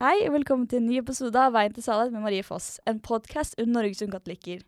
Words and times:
Hei, 0.00 0.22
og 0.24 0.32
velkommen 0.32 0.64
til 0.64 0.78
en 0.80 0.86
ny 0.88 0.94
episode 0.96 1.36
av 1.36 1.50
Veien 1.52 1.74
til 1.76 1.84
sannhet 1.84 2.14
med 2.14 2.22
Marie 2.24 2.40
Foss. 2.40 2.78
En 2.88 3.02
podkast 3.04 3.58
under 3.58 3.82
Norges 3.82 3.98
Unge 4.00 4.14
Katolikker. 4.14 4.62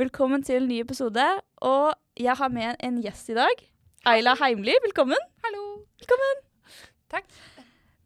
Velkommen 0.00 0.40
til 0.48 0.62
en 0.62 0.70
ny 0.70 0.78
episode, 0.80 1.24
og 1.60 1.90
jeg 2.16 2.32
har 2.38 2.54
med 2.54 2.78
en 2.88 3.02
gjest 3.04 3.34
i 3.34 3.34
dag. 3.36 3.58
Ayla 4.08 4.32
Heimly, 4.40 4.72
velkommen. 4.86 5.26
Hallo. 5.44 5.64
Velkommen. 6.00 6.38
Takk. 7.12 7.28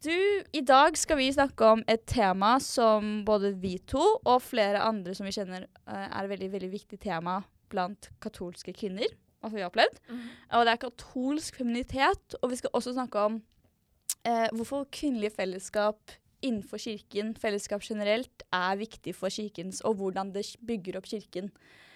Du, 0.02 0.16
I 0.58 0.62
dag 0.66 0.98
skal 0.98 1.20
vi 1.20 1.28
snakke 1.30 1.68
om 1.76 1.84
et 1.86 2.02
tema 2.10 2.56
som 2.58 3.20
både 3.28 3.52
vi 3.62 3.76
to 3.86 4.02
og 4.18 4.42
flere 4.42 4.80
andre 4.82 5.14
som 5.14 5.28
vi 5.28 5.34
kjenner 5.36 5.68
eh, 5.68 6.08
er 6.08 6.24
et 6.24 6.32
veldig, 6.32 6.48
veldig 6.56 6.70
viktig 6.72 6.98
tema 7.04 7.36
blant 7.70 8.08
katolske 8.18 8.74
kvinner. 8.74 9.06
Altså 9.38 9.54
vi 9.54 9.62
har 9.62 9.70
opplevd. 9.70 10.02
Og 10.58 10.66
det 10.66 10.74
er 10.74 10.82
katolsk 10.82 11.62
feminitet. 11.62 12.34
Og 12.42 12.50
vi 12.50 12.58
skal 12.58 12.74
også 12.74 12.96
snakke 12.98 13.22
om 13.28 13.38
eh, 14.26 14.50
hvorfor 14.50 14.90
kvinnelige 14.90 15.36
fellesskap 15.38 16.18
innenfor 16.40 16.80
kirken, 16.82 17.34
fellesskap 17.40 17.84
generelt, 17.84 18.44
er 18.54 18.78
viktig 18.80 19.14
for 19.16 19.32
kirkens, 19.32 19.82
og 19.86 19.98
hvordan 20.00 20.32
det 20.34 20.46
bygger 20.66 21.00
opp 21.00 21.08
kirken. 21.10 21.50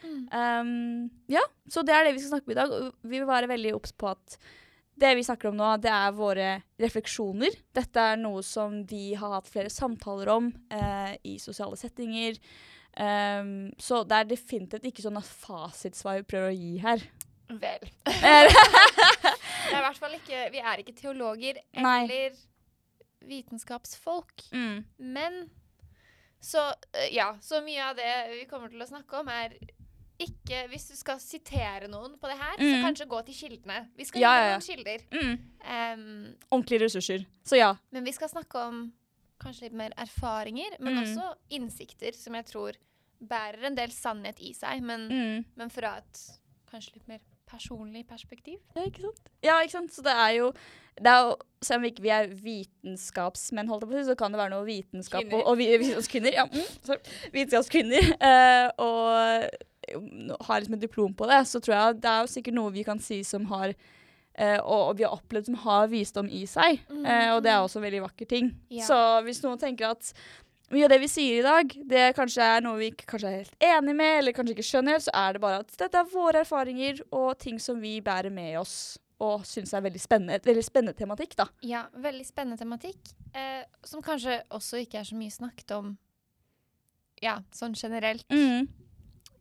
Mm. 0.05 0.27
Um, 0.29 1.09
ja, 1.33 1.43
så 1.71 1.85
det 1.87 1.95
er 1.97 2.05
det 2.07 2.17
vi 2.17 2.25
skal 2.25 2.37
snakke 2.37 2.51
om 2.51 2.55
i 2.55 2.61
dag. 2.61 2.77
Vi 3.03 3.17
vil 3.17 3.29
være 3.29 3.51
veldig 3.51 3.75
obs 3.79 3.95
på 3.97 4.11
at 4.13 4.39
det 5.01 5.11
vi 5.19 5.25
snakker 5.27 5.51
om 5.51 5.59
nå, 5.59 5.73
det 5.83 5.91
er 5.91 6.15
våre 6.15 6.51
refleksjoner. 6.81 7.57
Dette 7.75 8.05
er 8.13 8.21
noe 8.21 8.45
som 8.47 8.83
vi 8.91 9.09
har 9.19 9.33
hatt 9.35 9.51
flere 9.51 9.73
samtaler 9.73 10.31
om 10.37 10.53
eh, 10.71 11.17
i 11.27 11.35
sosiale 11.43 11.79
settinger. 11.81 12.39
Um, 12.95 13.73
så 13.81 14.05
det 14.07 14.21
er 14.21 14.29
definitivt 14.37 14.87
ikke 14.87 15.03
sånn 15.03 15.19
at 15.19 15.27
fasitsvar 15.27 16.21
vi 16.21 16.29
prøver 16.31 16.53
å 16.53 16.55
gi 16.55 16.77
her. 16.85 17.03
Vel. 17.51 17.91
Det 19.65 19.73
er 19.73 19.81
i 19.81 19.85
hvert 19.87 19.99
fall 19.99 20.15
ikke, 20.17 20.41
vi 20.53 20.61
er 20.61 20.81
ikke 20.83 20.95
teologer 20.97 21.59
Nei. 21.81 22.05
Vitenskapsfolk. 23.29 24.43
mm, 24.53 24.85
Men 24.99 25.51
så 26.41 26.69
eh, 26.93 27.15
ja, 27.15 27.37
så 27.41 27.61
mye 27.65 27.91
av 27.91 27.97
det 27.97 28.11
vi 28.41 28.45
kommer 28.51 28.69
til 28.69 28.83
å 28.85 28.89
snakke 28.89 29.21
om, 29.21 29.29
er 29.29 29.57
ikke 30.25 30.69
Hvis 30.71 30.85
du 30.93 30.95
skal 30.97 31.19
sitere 31.19 31.89
noen 31.91 32.13
på 32.21 32.29
det 32.31 32.37
her, 32.39 32.55
så 32.57 32.77
Mm. 32.77 32.83
kanskje 32.85 33.07
gå 33.11 33.19
til 33.27 33.35
kildene. 33.35 33.89
Vi 33.97 34.05
skal 34.05 34.21
Ja, 34.21 34.31
gi 34.39 34.53
noen 34.53 34.63
kilder. 34.63 34.99
mm. 35.11 35.39
Um, 35.65 36.35
Ordentlige 36.53 36.85
ressurser. 36.85 37.27
Så 37.45 37.57
ja. 37.59 37.75
men 37.91 38.05
vi 38.05 38.13
skal 38.13 38.29
snakke 38.29 38.55
om 38.63 38.93
kanskje 39.41 39.63
litt 39.63 39.73
mer 39.73 39.91
erfaringer, 39.99 40.77
men 40.79 40.95
Mm. 40.95 41.03
også 41.03 41.35
innsikter 41.51 42.15
som 42.15 42.33
jeg 42.35 42.47
tror 42.47 42.73
bærer 43.21 43.65
en 43.65 43.75
del 43.75 43.89
sannhet 43.91 44.39
i 44.39 44.53
seg, 44.55 44.81
men, 44.83 45.09
Mm. 45.11 45.45
men 45.57 45.69
fra 45.69 45.97
et 45.99 46.39
kanskje 46.71 46.95
litt 46.95 47.09
mer 47.09 47.21
personlig 47.47 48.07
perspektiv. 48.07 48.61
Ja, 48.77 48.83
ikke 48.87 49.01
sant? 49.03 49.29
Ja, 49.43 49.61
ikke 49.63 49.71
sant? 49.73 49.91
Så 49.93 50.03
det 50.05 50.13
er 50.15 50.37
jo, 50.39 50.53
det 51.01 51.11
er 51.11 51.27
jo 51.27 51.35
Selv 51.65 51.81
om 51.81 51.87
vi 51.87 51.91
ikke 51.95 52.11
er 52.13 52.27
vitenskapsmenn, 52.45 53.71
holdt 53.73 53.87
på 53.89 54.01
så 54.05 54.15
kan 54.21 54.35
det 54.35 54.37
være 54.37 54.53
noe 54.53 54.67
vitenskap 54.67 55.23
Kvinner. 55.23 55.39
og, 55.39 55.47
og 55.55 55.57
vi, 55.57 55.71
vitenskapskvinner. 55.81 56.35
Ja, 56.37 56.45
mm. 56.45 57.07
Vitenskapskvinner. 57.33 58.09
Uh, 58.21 58.67
og 58.85 59.07
eh, 59.17 60.35
har 60.45 60.61
liksom 60.61 60.77
et 60.77 60.83
diplom 60.85 61.15
på 61.17 61.25
det, 61.31 61.39
så 61.49 61.63
tror 61.65 61.75
jeg 61.75 62.03
det 62.05 62.11
er 62.11 62.27
jo 62.27 62.33
sikkert 62.35 62.59
noe 62.59 62.75
vi 62.75 62.85
kan 62.85 63.01
si 63.01 63.23
som 63.25 63.47
har 63.49 63.73
uh, 63.73 64.61
og, 64.61 64.91
og 64.91 64.93
vi 64.99 65.07
har 65.07 65.17
opplevd 65.17 65.49
som 65.49 65.57
har 65.65 65.89
visdom 65.89 66.29
i 66.29 66.43
seg. 66.45 66.85
Uh, 66.93 67.31
og 67.39 67.41
det 67.47 67.55
er 67.55 67.63
også 67.63 67.81
en 67.81 67.87
veldig 67.87 68.03
vakker 68.11 68.29
ting. 68.35 68.53
Ja. 68.69 68.85
Så 68.91 68.99
hvis 69.25 69.41
noen 69.47 69.57
tenker 69.63 69.95
at 69.95 70.13
mye 70.75 70.85
av 70.85 70.93
det 70.93 71.01
vi 71.01 71.09
sier 71.15 71.39
i 71.39 71.47
dag, 71.47 71.73
det 71.95 72.11
kanskje 72.17 72.45
er 72.45 72.65
noe 72.65 72.77
vi 72.81 72.91
ikke 72.93 73.19
er 73.23 73.39
helt 73.41 73.65
enig 73.73 73.97
med, 73.97 74.19
eller 74.19 74.37
kanskje 74.37 74.59
ikke 74.59 74.69
skjønner, 74.69 75.01
så 75.01 75.17
er 75.17 75.37
det 75.37 75.43
bare 75.45 75.63
at 75.65 75.81
dette 75.81 76.01
er 76.01 76.13
våre 76.13 76.45
erfaringer 76.45 77.01
og 77.09 77.39
ting 77.41 77.57
som 77.63 77.81
vi 77.81 77.97
bærer 78.05 78.33
med 78.35 78.59
oss 78.61 78.99
og 79.23 79.45
syns 79.47 79.75
er 79.75 79.85
veldig 79.85 80.01
spennende. 80.03 80.39
Et 80.39 80.47
veldig 80.47 80.65
spennende 80.67 80.97
tematikk, 80.99 81.37
da. 81.39 81.47
Ja, 81.63 81.85
veldig 82.03 82.27
spennende 82.27 82.59
tematikk, 82.61 83.13
eh, 83.35 83.63
som 83.87 84.03
kanskje 84.03 84.41
også 84.55 84.83
ikke 84.83 85.01
er 85.01 85.09
så 85.09 85.19
mye 85.19 85.35
snakket 85.35 85.77
om 85.77 85.95
ja, 87.23 87.39
sånn 87.55 87.77
generelt 87.79 88.27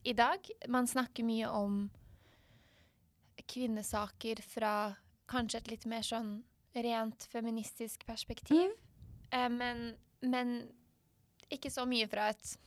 i 0.04 0.14
dag. 0.14 0.50
Man 0.72 0.88
snakker 0.88 1.26
mye 1.26 1.50
om 1.50 1.84
kvinnesaker 3.50 4.40
fra 4.46 4.74
kanskje 5.30 5.64
et 5.64 5.72
litt 5.74 5.88
mer 5.90 6.06
sånn 6.06 6.36
rent 6.74 7.26
feministisk 7.30 8.06
perspektiv. 8.06 8.72
Eh, 9.32 9.50
men, 9.50 9.94
men 10.22 10.56
ikke 11.54 11.72
så 11.74 11.88
mye 11.90 12.10
fra 12.10 12.32
et 12.34 12.60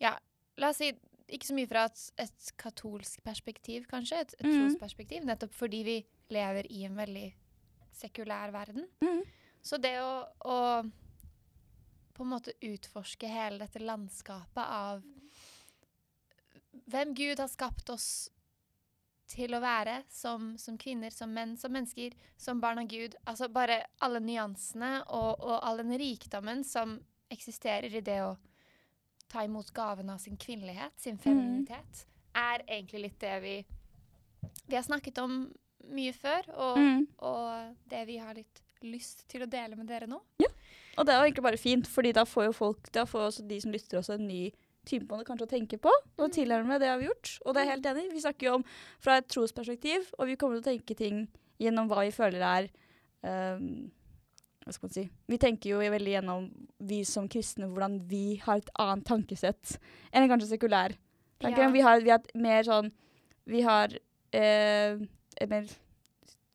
Ja, 0.00 0.16
la 0.60 0.68
oss 0.72 0.82
si 0.82 0.90
ikke 1.32 1.48
så 1.48 1.54
mye 1.56 1.68
fra 1.70 1.86
et, 1.88 2.02
et 2.22 2.50
katolsk 2.60 3.22
perspektiv, 3.26 3.86
kanskje. 3.90 4.20
Et, 4.22 4.34
et 4.38 4.46
mm. 4.46 4.58
trosperspektiv. 4.60 5.24
Nettopp 5.26 5.54
fordi 5.56 5.80
vi 5.86 5.96
lever 6.32 6.68
i 6.72 6.84
en 6.86 6.96
veldig 6.96 7.26
sekulær 7.96 8.52
verden. 8.54 8.86
Mm. 9.00 9.22
Så 9.62 9.78
det 9.82 9.96
å, 10.02 10.26
å 10.46 10.58
på 12.16 12.24
en 12.24 12.32
måte 12.32 12.54
utforske 12.64 13.28
hele 13.28 13.60
dette 13.60 13.82
landskapet 13.82 14.62
av 14.62 15.02
hvem 16.86 17.12
Gud 17.14 17.40
har 17.42 17.50
skapt 17.50 17.90
oss 17.92 18.08
til 19.26 19.56
å 19.56 19.60
være 19.62 19.98
som, 20.12 20.52
som 20.60 20.78
kvinner, 20.78 21.10
som 21.10 21.32
menn, 21.34 21.56
som 21.58 21.72
mennesker, 21.74 22.14
som 22.38 22.60
barn 22.62 22.78
av 22.84 22.88
Gud. 22.90 23.16
Altså 23.26 23.48
bare 23.52 23.82
alle 24.06 24.22
nyansene 24.22 25.00
og, 25.02 25.42
og 25.42 25.58
all 25.58 25.82
den 25.82 25.96
rikdommen 25.98 26.62
som 26.64 26.96
eksisterer 27.32 27.90
i 27.90 28.04
det 28.06 28.20
å 28.22 28.36
ta 29.26 29.42
imot 29.44 29.72
gaven 29.74 30.12
av 30.14 30.22
sin 30.22 30.38
kvinnelighet, 30.38 30.94
sin 31.00 31.18
femininitet, 31.18 32.06
er 32.36 32.62
egentlig 32.68 33.02
litt 33.02 33.20
det 33.20 33.34
vi, 33.42 33.56
vi 34.68 34.76
har 34.76 34.86
snakket 34.86 35.18
om 35.18 35.40
mye 35.92 36.12
før, 36.16 36.48
og, 36.54 36.78
Mm. 36.78 37.06
og 37.18 37.74
det 37.90 38.06
vi 38.06 38.16
har 38.18 38.34
litt 38.34 38.62
lyst 38.82 39.26
til 39.28 39.42
å 39.42 39.50
dele 39.50 39.76
med 39.76 39.86
dere 39.88 40.06
nå. 40.06 40.20
Ja, 40.42 40.48
Og 40.98 41.04
det 41.04 41.12
er 41.12 41.18
jo 41.20 41.24
egentlig 41.26 41.42
bare 41.44 41.58
fint, 41.60 41.86
fordi 41.86 42.12
da 42.12 42.24
får 42.24 42.46
jo 42.46 42.52
folk, 42.52 42.90
da 42.92 43.04
får 43.04 43.26
også 43.26 43.48
de 43.48 43.60
som 43.60 43.72
lytter 43.72 43.98
også 43.98 44.14
en 44.14 44.26
ny 44.26 44.50
type 44.86 45.04
måte 45.10 45.26
kanskje 45.26 45.44
å 45.44 45.50
tenke 45.50 45.78
på, 45.82 45.90
og 45.90 46.30
tilhører 46.32 46.62
tilnærme 46.62 46.78
det 46.80 46.88
har 46.88 46.98
vi 46.98 47.08
gjort. 47.08 47.32
Og 47.44 47.54
det 47.54 47.62
er 47.62 47.70
helt 47.72 47.88
enig. 47.90 48.12
Vi 48.12 48.22
snakker 48.22 48.46
jo 48.46 48.54
om 48.60 48.64
fra 49.02 49.18
et 49.18 49.28
trosperspektiv, 49.28 50.12
og 50.18 50.26
vi 50.30 50.36
kommer 50.36 50.56
til 50.56 50.62
å 50.64 50.70
tenke 50.70 50.96
ting 50.96 51.28
gjennom 51.60 51.88
hva 51.90 52.04
vi 52.06 52.14
føler 52.14 52.40
er 52.40 52.68
um, 53.56 53.90
Hva 54.66 54.72
skal 54.74 54.88
man 54.88 54.94
si 54.94 55.04
Vi 55.30 55.38
tenker 55.38 55.70
jo 55.70 55.78
veldig 55.78 56.12
gjennom, 56.16 56.46
vi 56.80 57.02
som 57.04 57.28
kristne, 57.28 57.68
hvordan 57.70 58.00
vi 58.08 58.36
har 58.42 58.56
et 58.62 58.70
annet 58.78 59.04
tankesett 59.06 59.76
enn 60.12 60.28
kanskje 60.28 60.54
sekulær. 60.54 60.96
Ja. 61.40 61.50
Vi, 61.70 61.80
har, 61.84 62.00
vi 62.00 62.10
har 62.10 62.20
et 62.20 62.34
mer 62.34 62.62
sånn 62.66 62.90
Vi 63.46 63.60
har 63.62 63.92
eh, 64.32 64.96
et 65.40 65.50
mer 65.50 65.68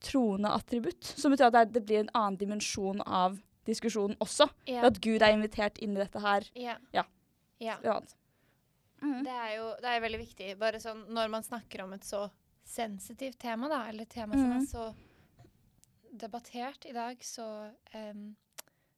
troende 0.02 0.50
attributt, 0.50 1.04
som 1.04 1.32
betyr 1.34 1.50
at 1.50 1.54
det, 1.54 1.62
er, 1.62 1.72
det 1.76 1.84
blir 1.86 2.00
en 2.02 2.14
annen 2.18 2.38
dimensjon 2.42 3.02
av 3.06 3.38
diskusjonen 3.70 4.18
også. 4.24 4.48
Ja. 4.66 4.86
At 4.88 4.98
Gud 5.04 5.22
er 5.22 5.36
invitert 5.36 5.78
inn 5.78 5.94
i 5.96 6.02
dette 6.02 6.20
her. 6.24 6.48
Ja. 6.58 6.78
Ja. 6.96 7.06
Ja. 7.62 7.78
Mm. 9.02 9.22
Det 9.26 9.34
er 9.34 9.52
jo 9.58 9.68
det 9.82 9.92
er 9.92 10.02
veldig 10.02 10.20
viktig. 10.22 10.48
Bare 10.62 10.82
sånn 10.82 11.06
når 11.14 11.30
man 11.34 11.46
snakker 11.46 11.84
om 11.86 11.94
et 11.94 12.06
så 12.06 12.26
sensitivt 12.66 13.40
tema, 13.42 13.70
da, 13.70 13.84
eller 13.90 14.06
et 14.08 14.14
tema 14.14 14.34
som 14.38 14.50
Mhm. 14.50 14.62
er 14.62 14.66
så 14.70 14.96
debattert 16.12 16.86
i 16.86 16.94
dag, 16.94 17.18
så 17.24 17.72
um, 17.96 18.36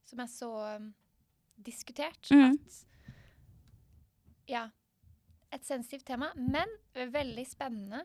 Som 0.05 0.19
er 0.19 0.27
så 0.27 0.75
um, 0.75 0.93
diskutert 1.57 2.29
mm. 2.31 2.51
at 2.51 2.85
Ja. 4.47 4.69
Et 5.51 5.63
sensitivt 5.65 6.05
tema, 6.05 6.31
men 6.35 6.67
veldig 6.93 7.45
spennende. 7.47 8.03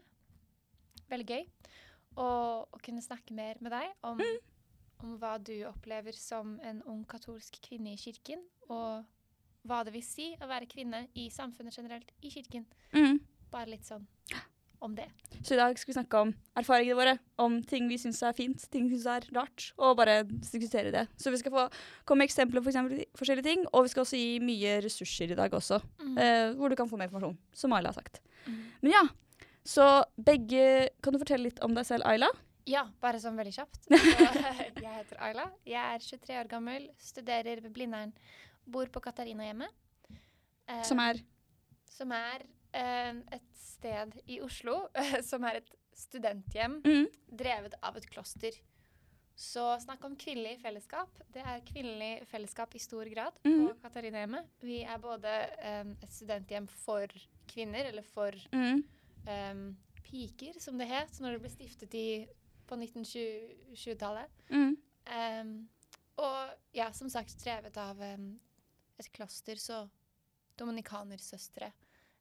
Veldig 1.11 1.27
gøy. 1.27 1.45
Å 2.19 2.29
kunne 2.83 3.03
snakke 3.05 3.35
mer 3.37 3.57
med 3.61 3.73
deg 3.73 3.93
om, 4.03 4.19
Mhm. 4.19 4.39
om 5.05 5.19
hva 5.19 5.39
du 5.43 5.55
opplever 5.65 6.13
som 6.15 6.59
en 6.63 6.83
ung 6.87 7.05
katolsk 7.05 7.61
kvinne 7.63 7.93
i 7.93 7.97
kirken, 7.97 8.43
og 8.69 9.05
hva 9.67 9.85
det 9.85 9.93
vil 9.93 10.03
si 10.03 10.37
å 10.41 10.49
være 10.49 10.67
kvinne 10.69 11.07
i 11.15 11.29
samfunnet 11.31 11.75
generelt, 11.77 12.11
i 12.23 12.31
kirken. 12.31 12.67
Mm. 12.93 13.21
Bare 13.51 13.67
litt 13.71 13.85
sånn 13.85 14.07
om 14.81 14.95
det. 14.95 15.09
Så 15.43 15.53
i 15.55 15.57
dag 15.57 15.77
skal 15.79 15.93
vi 15.95 16.01
snakke 16.01 16.21
om 16.21 16.35
erfaringene 16.57 16.95
våre, 16.97 17.19
om 17.39 17.63
ting 17.63 17.89
vi 17.89 17.97
syns 17.97 18.23
er 18.23 18.33
fint, 18.33 18.71
ting 18.71 18.89
vi 18.89 18.97
syns 18.97 19.07
er 19.07 19.35
rart, 19.35 19.73
og 19.79 19.97
bare 19.97 20.23
diskutere 20.25 20.93
det. 20.93 21.09
Så 21.17 21.31
vi 21.31 21.37
skal 21.39 21.51
få 21.53 21.71
komme 22.07 22.19
med 22.19 22.29
eksempler 22.29 22.61
på 22.61 22.65
for 22.65 22.71
eksempel 22.73 23.05
forskjellige 23.19 23.43
ting, 23.45 23.67
og 23.73 23.85
vi 23.85 23.89
skal 23.89 24.05
også 24.05 24.17
gi 24.19 24.39
mye 24.41 24.81
ressurser 24.83 25.31
i 25.33 25.35
dag 25.35 25.51
også, 25.51 25.81
eh, 26.19 26.53
hvor 26.55 26.69
du 26.71 26.77
kan 26.77 26.89
få 26.89 26.97
mer 26.99 27.09
informasjon, 27.09 27.39
som 27.53 27.73
Ayla 27.73 27.89
har 27.93 27.95
sagt. 27.95 28.21
Mm. 28.47 28.65
Men 28.83 28.93
ja, 28.93 29.03
så 29.69 29.87
begge 30.17 30.89
Kan 31.05 31.15
du 31.15 31.21
fortelle 31.21 31.51
litt 31.51 31.59
om 31.65 31.75
deg 31.77 31.87
selv, 31.89 32.07
Ayla? 32.09 32.31
Ja, 32.69 32.85
bare 33.01 33.21
sånn 33.21 33.37
veldig 33.39 33.55
kjapt. 33.55 33.79
Så, 33.89 33.97
jeg 33.97 34.93
heter 34.93 35.21
Ayla. 35.25 35.47
Jeg 35.65 35.81
er 35.81 36.03
23 36.05 36.35
år 36.37 36.51
gammel, 36.51 36.91
studerer 37.01 37.63
ved 37.65 37.73
Blindern. 37.73 38.13
Bor 38.69 38.91
på 38.93 39.01
Katarinahjemmet. 39.01 39.73
Eh, 40.69 40.83
Som 40.85 41.01
er 41.01 41.23
som 41.99 42.13
er 42.15 42.45
eh, 42.77 43.15
et 43.35 43.47
sted 43.59 44.19
i 44.31 44.41
Oslo 44.45 44.85
som 45.31 45.47
er 45.49 45.63
et 45.63 45.73
studenthjem 45.99 46.79
mm. 46.85 47.07
drevet 47.41 47.75
av 47.83 47.97
et 47.99 48.07
kloster. 48.11 48.55
Så 49.39 49.65
snakk 49.83 50.03
om 50.07 50.17
kvinnelig 50.19 50.57
fellesskap. 50.63 51.11
Det 51.31 51.43
er 51.47 51.63
kvinnelig 51.67 52.27
fellesskap 52.31 52.75
i 52.75 52.83
stor 52.83 53.07
grad 53.11 53.37
mm. 53.47 53.53
på 53.55 53.75
Katarinahjemmet. 53.85 54.47
Vi 54.67 54.81
er 54.83 55.03
både 55.03 55.35
eh, 55.63 55.91
et 56.03 56.15
studenthjem 56.15 56.67
for 56.85 57.11
kvinner, 57.51 57.91
eller 57.91 58.07
for 58.07 58.35
Mm. 58.53 58.85
Em, 59.27 59.77
piker, 60.05 60.61
som 60.61 60.79
det 60.79 60.89
het 60.91 61.19
når 61.21 61.37
det 61.37 61.43
ble 61.45 61.51
stiftet 61.53 61.97
i, 61.99 62.09
på 62.69 62.77
1920-tallet. 62.77 64.45
Mm. 64.53 64.77
Um, 65.09 65.53
og 66.21 66.73
ja, 66.77 66.91
som 66.93 67.11
sagt 67.13 67.37
drevet 67.41 67.77
av 67.81 68.01
um, 68.01 68.33
et 68.99 69.11
kloster, 69.15 69.61
så 69.61 69.87
dominikanersøstre. 70.59 71.71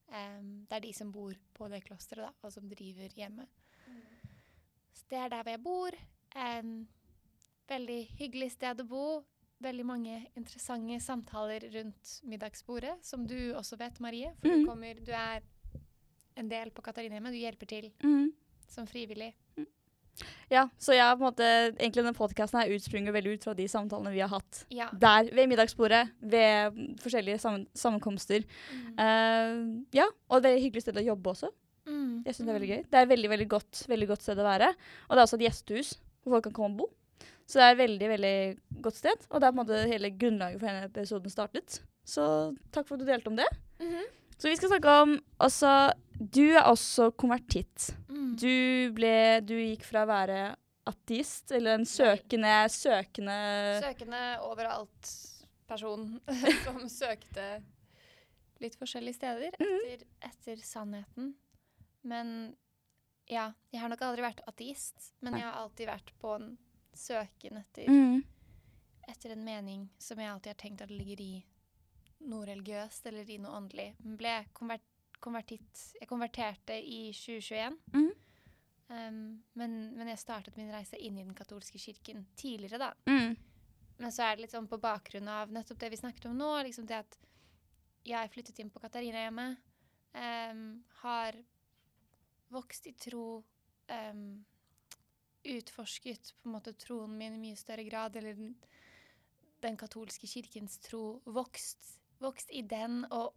det 0.08 0.76
er 0.76 0.84
de 0.84 0.92
som 0.94 1.12
bor 1.12 1.34
på 1.54 1.68
det 1.68 1.82
klosteret, 1.84 2.28
da, 2.30 2.46
og 2.46 2.54
som 2.54 2.68
driver 2.70 3.10
hjemme. 3.18 3.48
Så 4.94 5.10
det 5.10 5.18
er 5.18 5.32
der 5.34 5.44
hvor 5.44 5.52
jeg 5.52 5.64
bor. 5.64 5.98
Veldig 7.68 7.98
hyggelig 8.20 8.52
sted 8.54 8.84
å 8.84 8.88
bo. 8.88 9.08
Veldig 9.60 9.86
mange 9.90 10.20
interessante 10.38 11.00
samtaler 11.02 11.66
rundt 11.74 12.12
middagsbordet, 12.30 12.94
som 13.02 13.26
du 13.28 13.56
også 13.58 13.80
vet, 13.82 14.00
Marie. 14.00 14.32
For 14.40 14.48
mm. 14.54 14.62
du, 14.62 14.70
kommer, 14.70 15.02
du 15.02 15.12
er 15.18 15.42
en 16.38 16.50
del 16.52 16.70
på 16.76 16.84
Katarinehjemmet. 16.86 17.34
Du 17.34 17.40
hjelper 17.42 17.68
til 17.68 17.92
Mm. 18.04 18.32
som 18.68 18.86
frivillig. 18.88 19.34
Ja, 20.50 20.64
så 20.80 20.96
jeg 20.96 21.18
på 21.18 21.22
en 21.22 21.28
måte, 21.28 21.48
egentlig 21.78 22.02
denne 22.02 22.16
podkasten 22.18 22.72
utspringer 22.74 23.14
veldig 23.14 23.36
ut 23.38 23.44
fra 23.46 23.54
de 23.54 23.68
samtalene 23.70 24.14
vi 24.16 24.22
har 24.24 24.32
hatt 24.32 24.64
Ja. 24.74 24.88
der, 24.92 25.30
ved 25.36 25.48
middagsbordet, 25.52 26.10
ved 26.22 26.74
mm, 26.74 26.96
forskjellige 27.04 27.40
sammen 27.40 27.68
sammenkomster. 27.78 28.42
Mm. 28.72 28.94
Uh, 28.98 29.84
ja, 29.94 30.08
og 30.30 30.38
et 30.40 30.48
veldig 30.48 30.64
hyggelig 30.64 30.82
sted 30.88 30.98
å 30.98 31.06
jobbe 31.06 31.30
også. 31.36 31.52
Mm. 31.86 32.24
Jeg 32.26 32.34
synes 32.34 32.46
Det 32.48 32.50
er 32.50 32.60
veldig 32.60 32.72
gøy. 32.72 32.82
Det 32.90 32.98
er 32.98 33.02
et 33.06 33.10
veldig, 33.14 33.30
veldig 33.30 33.50
godt, 33.50 33.84
veldig 33.88 34.08
godt 34.08 34.22
sted 34.26 34.38
å 34.42 34.48
være. 34.48 34.70
Og 35.10 35.12
det 35.14 35.20
er 35.22 35.26
også 35.28 35.38
et 35.40 35.46
gjestehus 35.52 35.94
hvor 36.24 36.32
folk 36.38 36.44
kan 36.50 36.54
komme 36.54 36.74
og 36.74 36.78
bo. 36.78 36.90
Så 37.48 37.60
det 37.60 37.64
er 37.68 37.72
et 37.76 37.84
veldig, 37.84 38.10
veldig 38.10 38.82
godt 38.82 38.96
sted. 38.98 39.28
Og 39.32 39.40
det 39.40 39.48
er 39.48 39.52
på 39.54 39.60
en 39.60 39.66
måte 39.68 39.86
hele 39.88 40.10
grunnlaget 40.18 40.60
for 40.60 40.68
denne 40.68 40.90
episoden 40.90 41.32
startet. 41.32 41.78
Så 42.04 42.26
takk 42.74 42.88
for 42.88 42.96
at 42.98 43.06
du 43.06 43.06
delte 43.06 43.28
om 43.32 43.36
det. 43.38 43.48
Mhm. 43.80 44.04
Så 44.38 44.50
vi 44.52 44.58
skal 44.58 44.70
snakke 44.70 44.96
om 45.04 45.16
Altså, 45.42 45.92
Du 46.20 46.44
er 46.54 46.64
også 46.70 47.12
konvertitt. 47.18 47.92
Mm. 48.10 48.36
Du 48.38 48.94
ble 48.98 49.42
Du 49.46 49.56
gikk 49.58 49.84
fra 49.86 50.04
å 50.06 50.10
være 50.10 50.56
ateist, 50.88 51.52
eller 51.52 51.76
en 51.76 51.86
søkende 51.86 52.54
Søkende 52.72 53.34
Søkende 53.84 54.22
overalt-person 54.48 56.06
som 56.66 56.78
søkte 56.90 57.48
litt 58.64 58.78
forskjellige 58.80 59.14
steder 59.20 59.58
Mhm. 59.60 59.82
etter, 59.92 60.08
etter 60.26 60.62
sannheten. 60.66 61.34
Men 62.04 62.56
ja, 63.30 63.52
jeg 63.72 63.82
har 63.82 63.90
nok 63.92 64.02
aldri 64.02 64.24
vært 64.24 64.40
ateist, 64.48 65.12
men 65.22 65.36
jeg 65.36 65.44
har 65.44 65.60
alltid 65.60 65.88
vært 65.92 66.14
på 66.22 66.32
en 66.40 66.58
søken 66.96 67.60
etter, 67.60 67.86
mm. 67.92 68.24
etter 69.12 69.36
en 69.36 69.44
mening 69.46 69.90
som 70.00 70.18
jeg 70.18 70.32
alltid 70.32 70.54
har 70.56 70.62
tenkt 70.64 70.82
at 70.82 70.90
ligger 70.90 71.22
i 71.22 71.44
noe 72.26 72.48
religiøst 72.50 73.10
eller 73.10 73.30
i 73.30 73.40
noe 73.42 73.58
åndelig. 73.58 73.92
Men 74.04 74.16
ble 74.20 74.38
konvert, 74.58 74.88
konvertitt 75.24 75.84
Jeg 75.98 76.10
konverterte 76.10 76.78
i 76.78 77.12
2021. 77.14 77.78
Mm. 77.94 78.10
Um, 78.88 79.22
men, 79.60 79.78
men 79.98 80.10
jeg 80.14 80.22
startet 80.22 80.58
min 80.58 80.72
reise 80.72 80.98
inn 80.98 81.18
i 81.18 81.26
den 81.26 81.36
katolske 81.36 81.80
kirken 81.82 82.26
tidligere, 82.40 82.80
da. 82.80 82.92
Mm. 83.10 83.36
Men 83.98 84.14
så 84.14 84.28
er 84.28 84.36
det 84.36 84.46
litt 84.46 84.54
sånn 84.54 84.70
på 84.70 84.80
bakgrunn 84.80 85.28
av 85.32 85.52
nettopp 85.52 85.80
det 85.82 85.90
vi 85.92 86.00
snakket 86.00 86.30
om 86.30 86.38
nå. 86.38 86.52
liksom 86.68 86.86
det 86.88 87.02
at 87.02 87.18
jeg 88.08 88.32
flyttet 88.32 88.60
inn 88.62 88.72
på 88.72 88.80
Katarinehjemmet. 88.80 89.58
Um, 90.18 90.84
har 91.02 91.36
vokst 92.54 92.88
i 92.88 92.94
tro. 92.96 93.42
Um, 93.92 94.46
utforsket 95.48 96.34
på 96.42 96.50
en 96.50 96.56
måte 96.58 96.74
troen 96.80 97.14
min 97.18 97.38
i 97.38 97.42
mye 97.42 97.60
større 97.60 97.84
grad. 97.88 98.16
Eller 98.16 98.38
den, 98.38 98.54
den 99.66 99.80
katolske 99.80 100.30
kirkens 100.30 100.80
tro. 100.86 101.20
Vokst, 101.26 101.97
vokst 102.24 102.50
i 102.52 102.62
den 102.62 103.04
og 103.12 103.34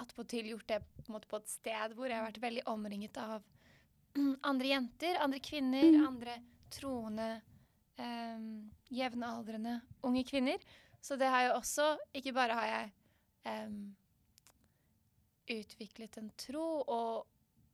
attpåtil 0.00 0.48
gjort 0.52 0.68
det 0.68 0.78
på, 1.06 1.18
på 1.28 1.40
et 1.40 1.48
sted 1.52 1.94
hvor 1.96 2.08
jeg 2.08 2.16
har 2.16 2.28
vært 2.30 2.42
veldig 2.42 2.62
omringet 2.72 3.18
av 3.20 3.42
andre 4.50 4.70
jenter, 4.74 5.18
andre 5.20 5.40
kvinner, 5.44 5.88
Mm. 5.92 6.06
andre 6.06 6.36
troende 6.72 7.26
um, 8.00 8.70
jevnaldrende 8.88 9.80
unge 10.02 10.24
kvinner. 10.24 10.62
Så 11.02 11.16
det 11.20 11.28
har 11.28 11.48
jo 11.48 11.56
også 11.58 11.98
Ikke 12.14 12.32
bare 12.32 12.54
har 12.56 12.66
jeg 12.70 12.92
em, 13.50 13.96
utviklet 15.50 16.16
en 16.20 16.30
tro 16.38 16.66
og, 16.86 17.26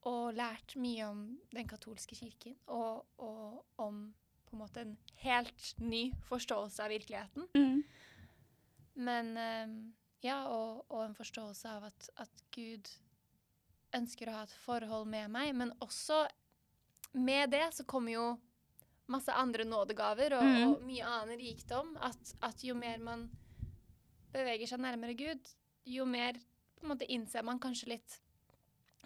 og 0.08 0.34
lært 0.34 0.75
mye 0.81 1.05
om 1.06 1.20
den 1.55 1.69
katolske 1.69 2.16
kirken, 2.16 2.56
og, 2.66 3.05
og 3.19 3.64
om 3.78 4.08
på 4.49 4.56
en 4.56 4.62
måte 4.62 4.81
en 4.81 4.94
helt 5.20 5.75
ny 5.78 6.08
forståelse 6.31 6.82
av 6.82 6.88
virkeligheten. 6.94 7.44
Mm. 7.55 7.82
Men 8.98 9.36
em, 9.38 9.74
ja, 10.24 10.40
og, 10.50 10.84
og 10.90 11.04
en 11.04 11.14
forståelse 11.14 11.70
av 11.70 11.88
at, 11.92 12.08
at 12.24 12.42
Gud 12.54 12.90
ønsker 13.94 14.28
å 14.28 14.34
ha 14.40 14.42
et 14.44 14.54
forhold 14.64 15.06
med 15.08 15.30
meg, 15.32 15.54
men 15.56 15.72
også 15.84 16.24
med 17.16 17.54
det 17.54 17.64
så 17.76 17.86
kommer 17.88 18.12
jo 18.12 18.26
masse 19.08 19.32
andre 19.32 19.64
nådegaver 19.64 20.34
og, 20.36 20.44
Mm. 20.44 20.64
og 20.66 20.82
mye 20.84 21.06
annen 21.06 21.38
rikdom. 21.40 21.94
At, 22.04 22.34
at 22.44 22.64
jo 22.66 22.74
mer 22.76 22.98
man 23.00 23.28
beveger 24.34 24.68
seg 24.68 24.82
nærmere 24.84 25.14
Gud, 25.16 25.48
jo 25.88 26.04
mer 26.04 26.36
på 26.76 26.84
en 26.84 26.92
måte 26.92 27.08
innser 27.10 27.42
man 27.46 27.58
kanskje 27.62 27.94
litt 27.94 28.18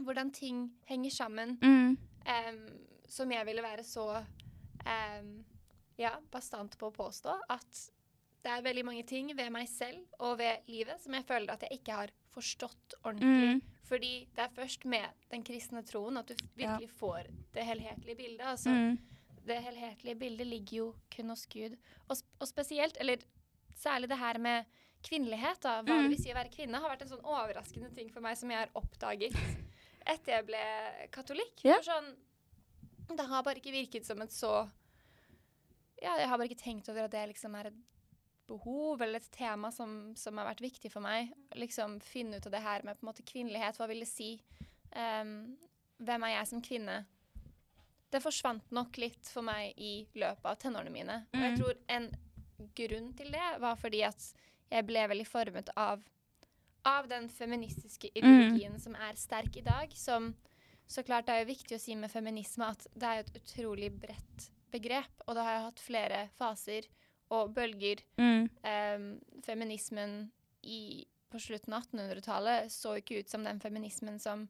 hvordan 0.03 0.33
ting 0.35 0.65
henger 0.89 1.15
sammen. 1.15 1.55
Mm. 1.63 1.97
Um, 2.27 2.65
som 3.09 3.31
jeg 3.31 3.47
ville 3.47 3.63
være 3.63 3.85
så 3.87 4.07
um, 4.19 5.33
ja, 6.01 6.17
bastant 6.33 6.75
på 6.81 6.89
å 6.89 6.95
påstå 6.97 7.37
at 7.53 7.83
det 8.43 8.51
er 8.51 8.63
veldig 8.65 8.85
mange 8.85 9.05
ting 9.07 9.29
ved 9.37 9.51
meg 9.55 9.69
selv 9.71 10.03
og 10.19 10.39
ved 10.39 10.67
livet 10.69 11.01
som 11.01 11.15
jeg 11.15 11.25
føler 11.29 11.53
at 11.55 11.63
jeg 11.63 11.79
ikke 11.79 11.93
har 12.01 12.11
forstått 12.35 12.95
ordentlig. 13.05 13.55
Mm. 13.57 13.63
Fordi 13.87 14.13
det 14.35 14.43
er 14.47 14.55
først 14.57 14.85
med 14.89 15.05
den 15.31 15.45
kristne 15.45 15.83
troen 15.87 16.17
at 16.19 16.27
du 16.27 16.35
virkelig 16.57 16.89
får 16.99 17.29
det 17.55 17.65
helhetlige 17.69 18.17
bildet. 18.17 18.47
Altså, 18.47 18.71
Mm. 18.71 18.99
Det 19.45 19.57
helhetlige 19.63 20.15
bildet 20.15 20.47
ligger 20.47 20.77
jo 20.77 20.95
kun 21.11 21.29
hos 21.33 21.47
Gud. 21.51 21.73
Og, 22.09 22.17
og 22.41 22.47
spesielt, 22.47 22.97
eller 23.01 23.17
særlig 23.75 24.09
det 24.09 24.19
her 24.19 24.39
med 24.39 24.65
kvinnelighet, 25.03 25.59
da, 25.65 25.83
hva 25.83 25.97
Mm. 25.97 26.03
det 26.03 26.11
vil 26.13 26.23
si 26.23 26.31
å 26.31 26.35
være 26.37 26.53
kvinne, 26.55 26.79
har 26.81 26.89
vært 26.93 27.03
en 27.03 27.09
sånn 27.09 27.25
overraskende 27.27 27.91
ting 27.95 28.09
for 28.13 28.21
meg 28.23 28.37
som 28.39 28.51
jeg 28.51 28.59
har 28.59 28.71
oppdaget 28.79 29.35
etter 30.07 30.33
jeg 30.37 30.47
ble 30.47 30.63
katolikk. 31.11 31.65
Yeah. 31.65 31.79
Er 31.79 31.83
sånn, 31.83 32.15
det 33.17 33.27
har 33.27 33.43
bare 33.43 33.59
ikke 33.59 33.73
virket 33.75 34.07
som 34.07 34.23
et 34.23 34.31
så 34.31 34.69
Ja, 36.03 36.17
jeg 36.19 36.29
har 36.29 36.39
bare 36.39 36.49
ikke 36.49 36.63
tenkt 36.63 36.89
over 36.89 37.05
at 37.05 37.11
det 37.11 37.29
liksom 37.31 37.55
er 37.59 37.67
et 37.67 37.75
behov 38.49 39.03
eller 39.03 39.21
et 39.23 39.31
tema 39.33 39.71
som, 39.73 40.13
som 40.19 40.39
har 40.41 40.49
vært 40.51 40.63
viktig 40.65 40.91
for 40.93 41.05
meg. 41.05 41.33
Liksom 41.59 41.99
finne 42.05 42.37
ut 42.41 42.47
av 42.49 42.53
det 42.53 42.63
her 42.65 42.85
med 42.85 42.99
på 42.99 43.07
en 43.07 43.11
måte 43.13 43.25
kvinnelighet. 43.29 43.79
Hva 43.81 43.89
vil 43.91 44.03
det 44.05 44.11
si? 44.11 44.31
Um, 44.97 45.57
hvem 46.03 46.27
er 46.27 46.35
jeg 46.37 46.51
som 46.51 46.63
kvinne? 46.65 46.97
Det 48.13 48.21
forsvant 48.21 48.73
nok 48.77 48.99
litt 49.01 49.29
for 49.33 49.47
meg 49.47 49.73
i 49.81 49.93
løpet 50.21 50.45
av 50.51 50.59
tenårene 50.61 50.93
mine. 50.93 51.21
Og 51.33 51.41
jeg 51.41 51.53
Mm. 51.53 51.59
tror 51.63 51.79
en 51.89 52.09
grunn 52.77 53.13
til 53.17 53.31
det 53.33 53.61
var 53.61 53.77
fordi 53.77 54.03
at 54.05 54.33
jeg 54.71 54.87
ble 54.87 55.07
veldig 55.09 55.27
formet 55.27 55.71
av, 55.77 56.03
av 56.85 57.09
den 57.09 57.29
feministiske 57.29 58.11
ideologien 58.15 58.79
som 58.81 58.95
er 58.95 59.15
sterk 59.17 59.57
i 59.57 59.65
dag. 59.65 59.93
Som 59.97 60.35
så 60.89 61.03
klart 61.07 61.27
det 61.27 61.35
er 61.35 61.45
jo 61.45 61.55
viktig 61.55 61.77
å 61.79 61.81
si 61.81 61.95
med 61.97 62.11
feminisme 62.11 62.69
at 62.69 62.87
det 62.95 63.09
er 63.09 63.19
et 63.23 63.33
utrolig 63.41 63.91
bredt 64.01 64.51
begrep. 64.73 65.25
Og 65.27 65.35
da 65.35 65.43
har 65.45 65.53
jeg 65.57 65.65
hatt 65.71 65.81
flere 65.81 66.29
faser 66.37 66.83
og 67.33 67.55
bølger. 67.57 68.03
Mm. 68.21 68.49
Em, 68.69 69.07
feminismen 69.47 70.31
i, 70.63 71.05
på 71.33 71.41
slutten 71.41 71.73
av 71.75 71.87
1800-tallet 71.89 72.71
så 72.71 72.97
ikke 73.01 73.23
ut 73.23 73.33
som 73.33 73.45
den 73.47 73.61
feminismen 73.63 74.19
som 74.21 74.47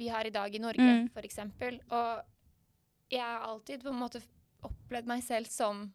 vi 0.00 0.08
har 0.10 0.26
i 0.26 0.32
dag 0.34 0.54
i 0.54 0.58
Norge, 0.58 0.80
Mm. 0.80 1.08
eksempel. 1.22 1.80
Og 1.90 2.22
jeg 3.10 3.20
har 3.20 3.46
alltid 3.46 3.82
på 3.84 3.88
en 3.92 4.00
måte 4.00 4.22
opplevd 4.64 5.06
meg 5.06 5.22
selv 5.22 5.46
som 5.50 5.92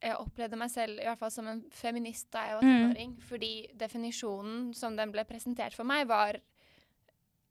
Jeg 0.00 0.14
opplevde 0.14 0.54
meg 0.56 0.70
selv 0.70 1.00
i 1.00 1.06
hvert 1.08 1.18
fall 1.18 1.30
som 1.34 1.48
en 1.50 1.64
feminist 1.74 2.28
da 2.30 2.44
jeg 2.46 2.54
var 2.60 2.62
Mm. 2.62 3.16
Fordi 3.20 3.66
definisjonen 3.76 4.72
som 4.74 4.94
den 4.96 5.10
ble 5.10 5.24
presentert 5.24 5.74
for 5.74 5.82
meg, 5.84 6.06
var 6.06 6.36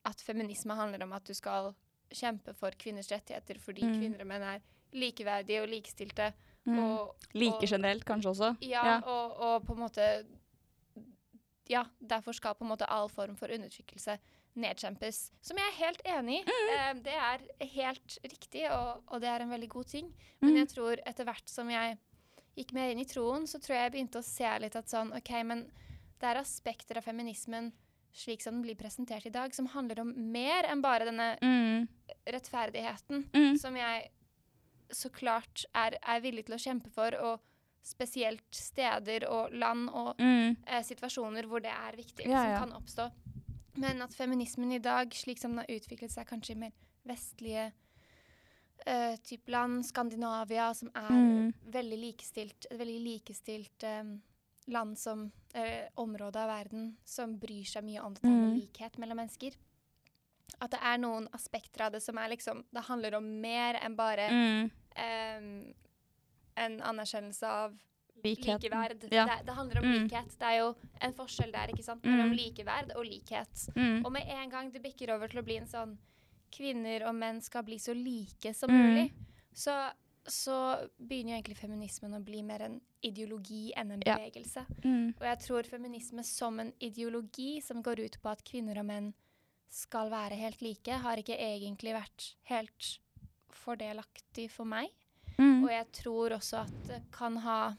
at 0.05 0.21
feminisme 0.21 0.73
handler 0.73 1.03
om 1.03 1.11
at 1.11 1.25
du 1.25 1.33
skal 1.33 1.75
kjempe 2.09 2.53
for 2.55 2.71
kvinners 2.71 3.09
rettigheter 3.11 3.59
fordi 3.59 3.81
Mm. 3.83 3.99
kvinner 3.99 4.21
og 4.21 4.27
menn 4.27 4.41
er 4.43 4.61
likeverdige 4.93 5.61
og 5.61 5.67
likestilte. 5.67 6.33
Mm. 6.67 6.79
Og, 6.83 7.15
Like 7.33 7.55
og- 7.63 7.69
generelt, 7.69 8.03
kanskje 8.05 8.29
også. 8.33 8.57
ja, 8.61 8.83
Ja. 8.85 8.97
Og, 9.05 9.37
og 9.39 9.65
på 9.65 9.73
en 9.73 9.79
måte 9.79 10.25
Ja, 11.69 11.83
derfor 11.99 12.33
skal 12.33 12.55
på 12.55 12.63
en 12.63 12.69
måte 12.71 12.87
all 12.87 13.09
form 13.09 13.35
for 13.35 13.47
undertrykkelse 13.51 14.17
nedkjempes. 14.57 15.31
Som 15.41 15.57
jeg 15.59 15.67
er 15.67 15.85
helt 15.85 16.01
enig 16.05 16.37
i. 16.39 16.43
Mm. 16.47 16.69
Eh, 16.77 16.93
det 17.03 17.13
er 17.13 17.67
helt 17.73 18.17
riktig, 18.23 18.63
og, 18.71 19.03
og 19.07 19.19
det 19.21 19.29
er 19.29 19.43
en 19.43 19.49
veldig 19.51 19.69
god 19.69 19.85
ting. 19.91 20.13
Men 20.41 20.51
Mm. 20.53 20.57
jeg 20.61 20.69
tror 20.69 20.95
etter 21.05 21.25
hvert 21.25 21.49
som 21.49 21.69
jeg 21.69 21.97
gikk 22.57 22.71
mer 22.73 22.89
inn 22.89 22.99
i 22.99 23.05
troen, 23.05 23.43
så 23.45 23.59
tror 23.59 23.75
jeg 23.75 23.83
jeg 23.83 23.91
begynte 23.97 24.19
å 24.19 24.23
se 24.23 24.59
litt 24.59 24.75
at 24.75 24.87
sånn 24.89 25.11
OK, 25.15 25.29
men 25.43 25.65
det 26.19 26.23
er 26.31 26.39
aspekter 26.41 26.97
av 26.97 27.03
feminismen 27.03 27.71
slik 28.17 28.41
som 28.41 28.55
den 28.55 28.63
blir 28.63 28.75
presentert 28.79 29.25
i 29.27 29.29
dag, 29.29 29.53
som 29.53 29.67
handler 29.67 29.99
om 30.01 30.13
mer 30.31 30.63
enn 30.63 30.81
bare 30.81 31.05
denne 31.05 31.37
Mm. 31.43 31.87
rettferdigheten 32.25 33.29
Mm. 33.33 33.57
som 33.59 33.75
jeg 33.75 34.09
så 34.91 35.09
klart 35.11 35.65
er, 35.75 35.97
er 36.01 36.21
villig 36.21 36.45
til 36.45 36.55
å 36.55 36.61
kjempe 36.61 36.89
for, 36.93 37.11
og 37.21 37.39
spesielt 37.83 38.43
steder 38.51 39.27
og 39.29 39.51
land 39.53 39.89
og 39.89 40.15
Mm. 40.19 40.57
eh, 40.67 40.83
situasjoner 40.83 41.45
hvor 41.47 41.61
det 41.61 41.71
er 41.71 41.95
viktig, 41.95 42.25
Ja, 42.25 42.43
ja. 42.43 42.59
som 42.59 42.69
kan 42.69 42.81
oppstå. 42.81 43.11
Men 43.77 44.01
at 44.01 44.13
feminismen 44.13 44.71
i 44.73 44.79
dag, 44.79 45.09
slik 45.13 45.37
som 45.39 45.51
den 45.51 45.59
har 45.59 45.67
utviklet 45.77 46.11
seg 46.11 46.25
kanskje 46.27 46.51
i 46.55 46.59
mer 46.59 46.71
vestlige 47.07 47.71
eh, 48.85 49.15
typ 49.23 49.47
land, 49.49 49.83
Skandinavia, 49.85 50.73
som 50.75 50.89
er 50.95 51.11
Mm. 51.11 51.53
veldig 51.71 51.97
likestilt, 51.99 52.65
et 52.71 52.77
veldig 52.79 53.01
likestilt 53.03 53.83
eh, 53.83 54.03
land 54.67 54.97
som 54.97 55.31
eh, 55.53 55.87
område 55.97 56.35
av 56.35 56.49
verden 56.49 56.97
som 57.05 57.37
bryr 57.39 57.63
seg 57.65 57.83
mye 57.83 58.03
om 58.03 58.13
dette 58.13 58.27
med 58.27 58.53
Mm. 58.53 58.59
likhet 58.61 58.97
mellom 58.97 59.17
mennesker. 59.17 59.51
At 60.61 60.71
det 60.71 60.79
er 60.81 60.97
noen 60.97 61.27
aspekter 61.33 61.81
av 61.85 61.91
det 61.91 62.01
som 62.01 62.17
er 62.17 62.29
liksom 62.29 62.63
Det 62.73 62.83
handler 62.87 63.15
om 63.15 63.41
mer 63.41 63.75
enn 63.75 63.95
bare 63.95 64.29
Mm. 64.29 64.71
um, 64.97 65.73
en 66.57 66.79
anerkjennelse 66.81 67.43
av 67.47 67.75
Likheten. 68.23 68.59
likeverd. 68.59 69.03
Ja. 69.13 69.25
Det, 69.25 69.45
det 69.45 69.53
handler 69.53 69.77
om 69.77 69.85
Mm. 69.85 70.03
likhet. 70.07 70.37
Det 70.39 70.41
er 70.47 70.57
jo 70.59 70.75
en 71.01 71.13
forskjell 71.13 71.51
der, 71.51 71.67
ikke 71.67 71.83
sant? 71.83 72.01
Mm. 72.03 72.11
Mellom 72.17 72.31
likeverd 72.35 72.91
og 72.95 73.05
likhet. 73.05 73.69
Mm. 73.75 74.03
Og 74.05 74.11
med 74.11 74.23
en 74.27 74.49
gang 74.49 74.71
det 74.71 74.81
bikker 74.81 75.13
over 75.13 75.27
til 75.27 75.39
å 75.41 75.45
bli 75.45 75.57
en 75.57 75.67
sånn 75.67 75.97
kvinner 76.51 77.05
og 77.07 77.13
menn 77.15 77.41
skal 77.41 77.61
bli 77.63 77.77
så 77.77 77.93
like 77.93 78.53
som 78.55 78.69
Mm. 78.71 78.81
mulig, 78.81 79.11
så, 79.53 79.91
så 80.25 80.89
begynner 80.99 81.37
jo 81.37 81.41
egentlig 81.43 81.57
feminismen 81.57 82.13
å 82.15 82.23
bli 82.25 82.41
mer 82.41 82.61
en 82.63 82.81
ideologi 83.03 83.71
enn 83.77 83.91
en 83.91 84.01
Ja. 84.05 84.17
bevegelse. 84.17 84.65
Mm. 84.83 85.13
Og 85.19 85.21
jeg 85.21 85.39
tror 85.39 85.63
feminisme 85.63 86.23
som 86.25 86.59
en 86.59 86.73
ideologi 86.81 87.61
som 87.61 87.83
går 87.83 87.99
ut 88.05 88.17
på 88.21 88.29
at 88.31 88.43
kvinner 88.43 88.79
og 88.79 88.85
menn 88.85 89.13
skal 89.69 90.11
være 90.11 90.37
helt 90.39 90.61
like, 90.63 91.01
har 91.03 91.19
ikke 91.19 91.37
egentlig 91.37 91.93
vært 91.95 92.31
helt 92.51 92.93
fordelaktig 93.63 94.47
for 94.53 94.69
meg. 94.69 94.91
Mm. 95.37 95.65
Og 95.65 95.71
jeg 95.71 95.87
tror 95.99 96.37
også 96.37 96.63
at 96.63 96.77
det 96.87 97.03
kan 97.13 97.35
ha 97.43 97.75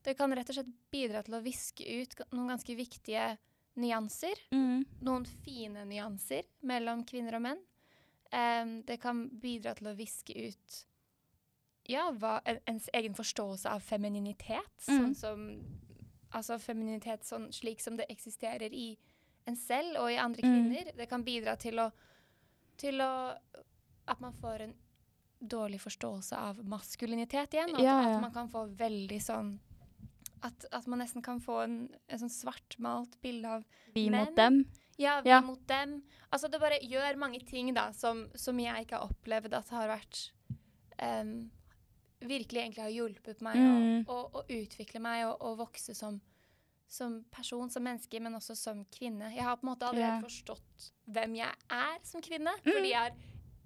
Det 0.00 0.14
kan 0.16 0.32
rett 0.32 0.48
og 0.48 0.56
slett 0.56 0.70
bidra 0.88 1.20
til 1.20 1.34
å 1.36 1.42
viske 1.44 1.84
ut 1.84 2.14
noen 2.32 2.54
ganske 2.54 2.72
viktige 2.72 3.34
nyanser. 3.76 4.38
Mm. 4.48 4.86
Noen 5.04 5.26
fine 5.44 5.84
nyanser 5.84 6.48
mellom 6.64 7.02
kvinner 7.04 7.36
og 7.36 7.44
menn. 7.44 7.60
Um, 8.32 8.78
det 8.88 8.96
kan 9.02 9.26
bidra 9.42 9.74
til 9.76 9.90
å 9.90 9.96
viske 9.98 10.32
ut 10.32 10.78
ja, 11.90 12.06
hva, 12.14 12.38
en, 12.48 12.62
ens 12.70 12.88
egen 12.96 13.16
forståelse 13.18 13.68
av 13.68 13.84
femininitet. 13.84 14.72
Sånn 14.86 15.10
Mm. 15.10 15.14
som 15.14 15.46
Altså 16.30 16.60
femininitet 16.62 17.24
sånn, 17.26 17.48
slik 17.50 17.80
som 17.82 17.96
det 17.98 18.06
eksisterer 18.12 18.70
i 18.70 18.92
en 19.46 19.56
selv 19.56 19.96
og 20.02 20.10
i 20.12 20.16
andre 20.16 20.42
Mm. 20.42 20.50
kvinner. 20.70 20.92
Det 20.96 21.08
kan 21.08 21.24
bidra 21.24 21.56
til 21.58 21.78
å, 21.78 21.90
til 22.76 23.00
å 23.00 23.36
At 24.08 24.18
man 24.20 24.32
får 24.32 24.60
en 24.62 24.74
dårlig 25.40 25.78
forståelse 25.80 26.32
av 26.36 26.56
maskulinitet 26.64 27.52
igjen. 27.54 27.70
Og 27.70 27.76
at, 27.76 27.82
Ja, 27.84 28.02
ja. 28.02 28.16
at 28.16 28.22
man 28.22 28.32
kan 28.32 28.48
få 28.48 28.66
veldig 28.74 29.20
sånn 29.22 29.58
at, 30.42 30.64
at 30.72 30.86
man 30.86 30.98
nesten 30.98 31.22
kan 31.22 31.38
få 31.40 31.62
en, 31.64 31.88
en 32.08 32.18
sånn 32.18 32.30
svartmalt 32.32 33.20
bilde 33.22 33.44
av 33.46 33.64
Vi 33.94 34.08
Men- 34.10 34.24
mot 34.24 34.34
dem. 34.36 34.64
ja, 34.98 35.20
vi 35.20 35.28
Ja. 35.28 35.40
mot 35.40 35.64
dem. 35.66 36.02
Altså, 36.32 36.50
det 36.50 36.58
bare 36.60 36.80
gjør 36.80 37.16
mange 37.18 37.46
ting 37.46 37.72
da, 37.74 37.92
som, 37.92 38.30
som 38.34 38.58
jeg 38.58 38.86
ikke 38.86 38.98
har 38.98 39.08
opplevd 39.08 39.52
at 39.54 39.68
har 39.68 39.88
vært 39.88 40.30
um, 41.02 41.50
Virkelig 42.20 42.60
egentlig 42.60 42.82
har 42.82 42.90
hjulpet 42.90 43.40
meg 43.40 43.56
Mm. 43.56 44.04
å, 44.06 44.12
å, 44.12 44.30
å 44.42 44.44
utvikle 44.48 45.00
meg 45.00 45.24
og, 45.26 45.38
å 45.40 45.56
vokse 45.56 45.94
som, 45.96 46.20
som 46.90 47.20
person, 47.30 47.70
som 47.70 47.84
menneske, 47.86 48.18
men 48.20 48.34
også 48.34 48.56
som 48.58 48.80
kvinne. 48.90 49.28
Jeg 49.30 49.44
har 49.46 49.56
på 49.60 49.62
en 49.66 49.70
måte 49.70 49.86
aldri 49.86 50.02
yeah. 50.02 50.20
forstått 50.24 50.88
hvem 51.14 51.36
jeg 51.38 51.54
er 51.70 51.98
som 52.02 52.20
kvinne, 52.26 52.50
Mm. 52.64 52.70
fordi 52.72 52.88
jeg 52.90 52.98
har 52.98 53.14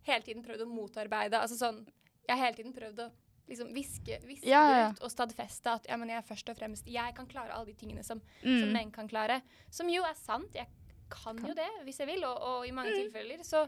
hele 0.04 0.24
tiden 0.26 0.42
prøvd 0.44 0.64
å 0.66 0.68
motarbeide 0.68 1.40
altså 1.40 1.56
sånn, 1.56 1.86
Jeg 2.28 2.36
har 2.36 2.44
hele 2.46 2.56
tiden 2.56 2.72
prøvd 2.76 2.98
å 3.04 3.10
liksom 3.48 3.72
hviske, 3.72 4.18
hviske 4.24 4.48
Ja, 4.48 4.62
ja. 4.76 4.90
ut 4.92 5.00
og 5.04 5.10
stadfeste 5.12 5.72
at 5.72 5.86
ja, 5.88 5.96
men 6.00 6.08
jeg 6.12 6.24
først 6.24 6.48
og 6.48 6.56
fremst 6.56 6.86
Jeg 6.88 7.14
kan 7.16 7.26
klare 7.28 7.52
alle 7.52 7.66
de 7.66 7.74
tingene 7.74 8.04
som 8.04 8.20
som 8.42 8.68
Mm. 8.68 8.72
menn 8.72 8.90
kan 8.92 9.08
klare. 9.08 9.40
Som 9.70 9.88
jo 9.88 10.02
er 10.04 10.14
sant. 10.14 10.52
Jeg 10.54 10.66
kan, 11.10 11.36
Kan. 11.36 11.48
jo 11.48 11.54
det 11.54 11.68
hvis 11.84 11.98
jeg 11.98 12.06
vil, 12.06 12.24
og, 12.24 12.38
og 12.40 12.66
i 12.66 12.70
mange 12.72 12.92
tilfeller 12.92 13.42
så, 13.44 13.66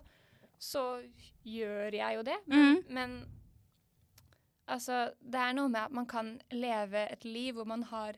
så 0.59 1.03
gjør 1.45 1.93
jeg 1.93 2.15
jo 2.17 2.23
det. 2.23 2.39
Mm. 2.49 2.85
Men 2.89 3.27
altså, 4.69 5.11
det 5.21 5.41
er 5.41 5.53
noe 5.57 5.69
med 5.69 5.83
at 5.87 5.93
man 5.93 6.07
kan 6.07 6.35
leve 6.53 7.07
et 7.13 7.25
liv 7.25 7.55
hvor 7.57 7.67
man 7.69 7.83
har 7.91 8.17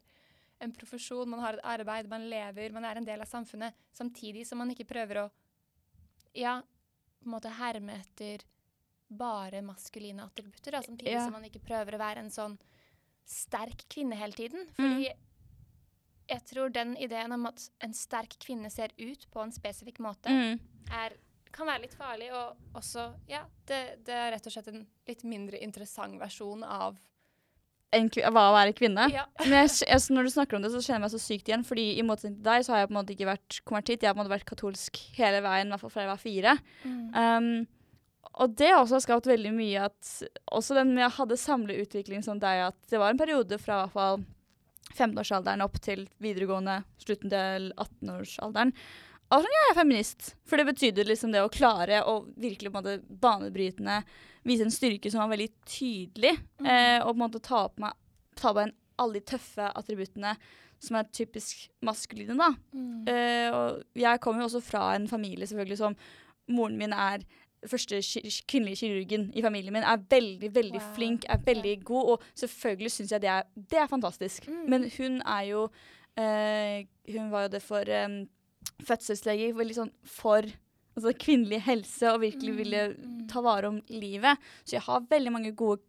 en 0.60 0.72
profesjon, 0.74 1.28
man 1.30 1.40
har 1.40 1.54
et 1.58 1.64
arbeid, 1.64 2.08
man 2.10 2.24
lever, 2.30 2.72
man 2.74 2.84
er 2.84 2.96
en 2.96 3.04
del 3.06 3.20
av 3.20 3.26
samfunnet, 3.30 3.74
samtidig 3.94 4.46
som 4.46 4.58
man 4.58 4.70
ikke 4.74 4.86
prøver 4.88 5.22
å 5.24 5.30
ja, 6.34 6.58
på 7.18 7.26
en 7.26 7.32
måte 7.34 7.50
herme 7.58 8.00
etter 8.00 8.42
bare 9.08 9.62
maskuline 9.64 10.20
attributter, 10.26 10.72
da, 10.72 10.82
samtidig 10.84 11.12
Ja. 11.14 11.24
som 11.24 11.32
man 11.32 11.44
ikke 11.48 11.62
prøver 11.64 11.94
å 11.96 11.98
være 12.02 12.18
en 12.24 12.30
sånn 12.30 12.58
sterk 13.24 13.86
kvinne 13.88 14.16
hele 14.16 14.32
tiden. 14.36 14.66
Fordi 14.76 15.08
jeg 16.28 16.44
tror 16.44 16.68
den 16.72 16.94
ideen 17.00 17.32
om 17.32 17.46
at 17.46 17.70
en 17.80 17.94
sterk 17.96 18.36
kvinne 18.40 18.70
ser 18.70 18.92
ut 18.98 19.26
på 19.32 19.42
en 19.42 19.52
spesifikk 19.52 19.98
måte, 20.04 20.28
Mm. 20.28 20.60
er, 20.92 21.16
kan 21.52 21.66
være 21.66 21.82
litt 21.82 21.94
farlig, 21.94 22.30
og 22.32 22.56
også, 22.74 23.14
ja, 23.28 23.44
det, 23.66 24.04
det 24.04 24.14
er 24.14 24.32
rett 24.32 24.46
og 24.46 24.52
slett 24.52 24.68
en 24.68 24.86
litt 25.06 25.24
mindre 25.24 25.58
interessant 25.62 26.18
versjon 26.20 26.62
av 26.64 26.98
Hva 27.88 28.42
å 28.50 28.52
være 28.52 28.75
kvinne. 28.76 29.07
Ja. 29.14 29.25
Men 29.40 29.54
jeg, 29.62 29.71
jeg, 29.88 30.02
når 30.12 30.28
du 30.28 30.33
snakker 30.35 30.59
om 30.59 30.64
det, 30.64 30.73
så 30.75 30.83
kjenner 30.83 30.99
jeg 30.99 31.04
meg 31.07 31.14
så 31.14 31.23
sykt 31.23 31.49
igjen. 31.49 31.64
Fordi 31.64 31.87
i 31.97 32.04
motsetning 32.04 32.37
til 32.37 32.49
deg, 32.50 32.66
så 32.66 32.75
har 32.75 32.83
jeg 32.83 32.90
på 32.90 32.95
en 32.95 33.00
måte 33.00 33.14
ikke 33.14 33.30
vært 33.30 33.59
konvertitt. 33.68 34.04
Jeg 34.04 34.11
har 34.11 34.16
på 34.16 34.21
en 34.21 34.26
måte 34.26 34.35
vært 34.37 34.49
katolsk 34.50 35.00
hele 35.16 35.40
veien, 35.45 35.71
i 35.71 35.75
hvert 35.75 35.85
fall 35.85 35.95
fra 35.95 36.04
jeg 36.04 36.12
var 36.12 36.23
fire. 36.23 36.57
Um, 36.85 37.50
og 38.38 38.54
det 38.61 38.71
også 38.75 38.99
har 38.99 39.04
skapt 39.07 39.26
veldig 39.26 39.50
mye 39.57 39.87
at 39.88 40.11
Også 40.54 40.76
den 40.76 40.92
med 40.92 41.02
jeg 41.02 41.16
hadde 41.16 41.40
samleutvikling 41.40 42.23
som 42.26 42.38
deg, 42.42 42.68
at 42.68 42.92
det 42.92 43.00
var 43.00 43.14
en 43.14 43.21
periode 43.21 43.59
fra 43.62 43.78
i 43.78 43.87
hvert 43.87 43.97
fall 43.97 44.26
15-årsalderen 44.95 45.64
opp 45.64 45.76
til 45.85 46.07
videregående, 46.23 46.80
slutten 47.02 47.33
til 47.33 47.71
18-årsalderen. 47.75 48.73
Og 49.28 49.45
sånn, 49.45 49.52
ja, 49.52 49.64
jeg 49.66 49.73
er 49.75 49.76
feminist. 49.76 50.30
For 50.49 50.61
det 50.61 50.68
betydde 50.71 51.04
liksom 51.04 51.35
det 51.35 51.42
å 51.45 51.52
klare 51.52 52.00
å 52.09 52.23
virkelig 52.40 52.73
på 52.73 52.80
en 52.80 52.87
måte 52.87 53.18
banebrytende 53.25 53.99
vise 54.49 54.67
en 54.67 54.75
styrke 54.75 55.11
som 55.12 55.23
var 55.23 55.33
veldig 55.35 55.50
tydelig, 55.69 56.35
eh, 56.64 56.99
og 57.02 57.12
på 57.12 57.17
en 57.17 57.25
måte 57.25 57.43
ta 57.45 57.67
på 57.69 57.85
meg 57.85 57.97
ta 58.38 58.55
på 58.55 58.62
en 58.62 58.75
alle 58.99 59.19
de 59.19 59.26
tøffe 59.31 59.67
attributtene 59.78 60.35
som 60.83 60.97
er 60.99 61.11
typisk 61.14 61.67
maskuline, 61.83 62.37
da. 62.38 62.52
Mm. 62.73 63.02
Eh, 63.11 63.50
og 63.55 63.99
jeg 63.99 64.21
kommer 64.23 64.43
jo 64.43 64.49
også 64.50 64.62
fra 64.62 64.93
en 64.95 65.09
familie 65.11 65.47
selvfølgelig 65.47 65.78
som 65.81 65.99
Moren 66.49 66.78
min 66.81 66.95
er 66.97 67.26
første 67.67 67.99
kvinnelige 68.49 68.76
kirurgen 68.87 69.33
i 69.35 69.43
familien 69.43 69.75
min. 69.75 69.83
Er 69.83 69.99
veldig, 70.11 70.55
veldig 70.55 70.81
Wow. 70.81 70.95
flink, 70.95 71.25
er 71.28 71.38
veldig 71.45 71.85
god. 71.85 72.09
Og 72.09 72.23
selvfølgelig 72.35 72.90
syns 72.90 73.12
jeg 73.12 73.23
det 73.23 73.31
er, 73.31 73.43
det 73.57 73.78
er 73.78 73.87
fantastisk. 73.87 74.49
Mm. 74.49 74.71
Men 74.71 74.90
hun 74.99 75.23
er 75.23 75.43
jo 75.50 75.69
eh, 76.17 76.87
Hun 77.12 77.31
var 77.31 77.43
jo 77.43 77.49
det 77.49 77.62
for 77.62 78.05
um, 78.05 78.28
fødselslege, 78.83 79.57
veldig 79.57 79.75
sånn 79.75 79.93
for 80.05 80.43
altså, 80.99 81.14
kvinnelig 81.25 81.62
helse 81.67 82.12
og 82.12 82.21
virkelig 82.26 82.52
Mm, 82.52 82.59
ville 82.62 82.83
mm. 82.95 83.26
ta 83.31 83.43
vare 83.45 83.69
om 83.71 83.81
livet. 83.88 84.38
Så 84.64 84.76
jeg 84.76 84.85
har 84.87 85.07
veldig 85.11 85.33
mange 85.33 85.52
gode 85.57 85.81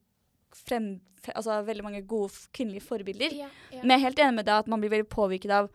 frem, 0.56 1.00
altså, 1.36 1.60
veldig 1.68 1.84
mange 1.86 2.01
gode 2.08 2.32
kvinnelige 2.56 2.86
forbilder. 2.86 3.36
Ja, 3.36 3.50
ja. 3.72 3.82
Men 3.82 3.96
jeg 3.96 4.00
er 4.00 4.08
helt 4.08 4.24
enig 4.25 4.36
med 4.39 4.46
deg 4.50 4.63
at 4.63 4.68
man 4.72 4.82
blir 4.82 4.94
veldig 4.96 5.10
påvirket 5.10 5.51
av 5.51 5.70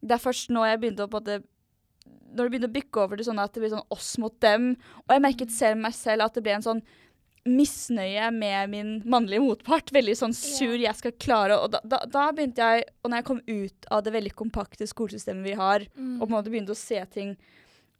Det 0.00 0.14
er 0.16 0.22
først 0.22 0.48
nå 0.48 0.62
jeg 0.64 0.78
begynte 0.80 1.04
å 1.04 1.10
på 1.12 1.20
det, 1.20 1.42
Når 2.32 2.46
det 2.46 2.50
begynte 2.54 2.68
å 2.70 2.76
bykke 2.78 3.00
over 3.02 3.16
til 3.18 3.26
sånn 3.26 3.40
at 3.42 3.52
det 3.52 3.60
blir 3.60 3.72
sånn 3.74 3.90
oss 3.90 4.16
mot 4.18 4.32
dem, 4.40 4.76
og 5.04 5.12
jeg 5.12 5.22
merket 5.24 5.50
selv 5.52 5.80
meg 5.82 5.92
selv 5.92 6.24
at 6.24 6.34
det 6.34 6.42
ble 6.46 6.54
en 6.56 6.62
sånn 6.62 6.82
misnøye 7.48 8.30
med 8.32 8.70
min 8.70 8.90
mannlige 9.08 9.40
motpart. 9.42 9.90
Veldig 9.92 10.14
sånn 10.18 10.34
sur, 10.36 10.76
jeg 10.76 10.94
skal 10.98 11.12
klare 11.20 11.56
Og 11.58 11.70
da, 11.72 11.80
da, 11.84 12.02
da 12.06 12.26
begynte 12.36 12.60
jeg, 12.60 12.84
og 13.02 13.10
når 13.10 13.22
jeg 13.22 13.28
kom 13.30 13.40
ut 13.46 13.86
av 13.90 14.04
det 14.04 14.12
veldig 14.12 14.34
kompakte 14.36 14.86
skolesystemet 14.88 15.44
vi 15.44 15.56
har, 15.58 15.86
Mm. 15.96 16.20
og 16.20 16.28
på 16.28 16.30
en 16.30 16.36
måte 16.36 16.50
begynte 16.52 16.72
å 16.76 16.76
se 16.76 17.00
ting 17.10 17.36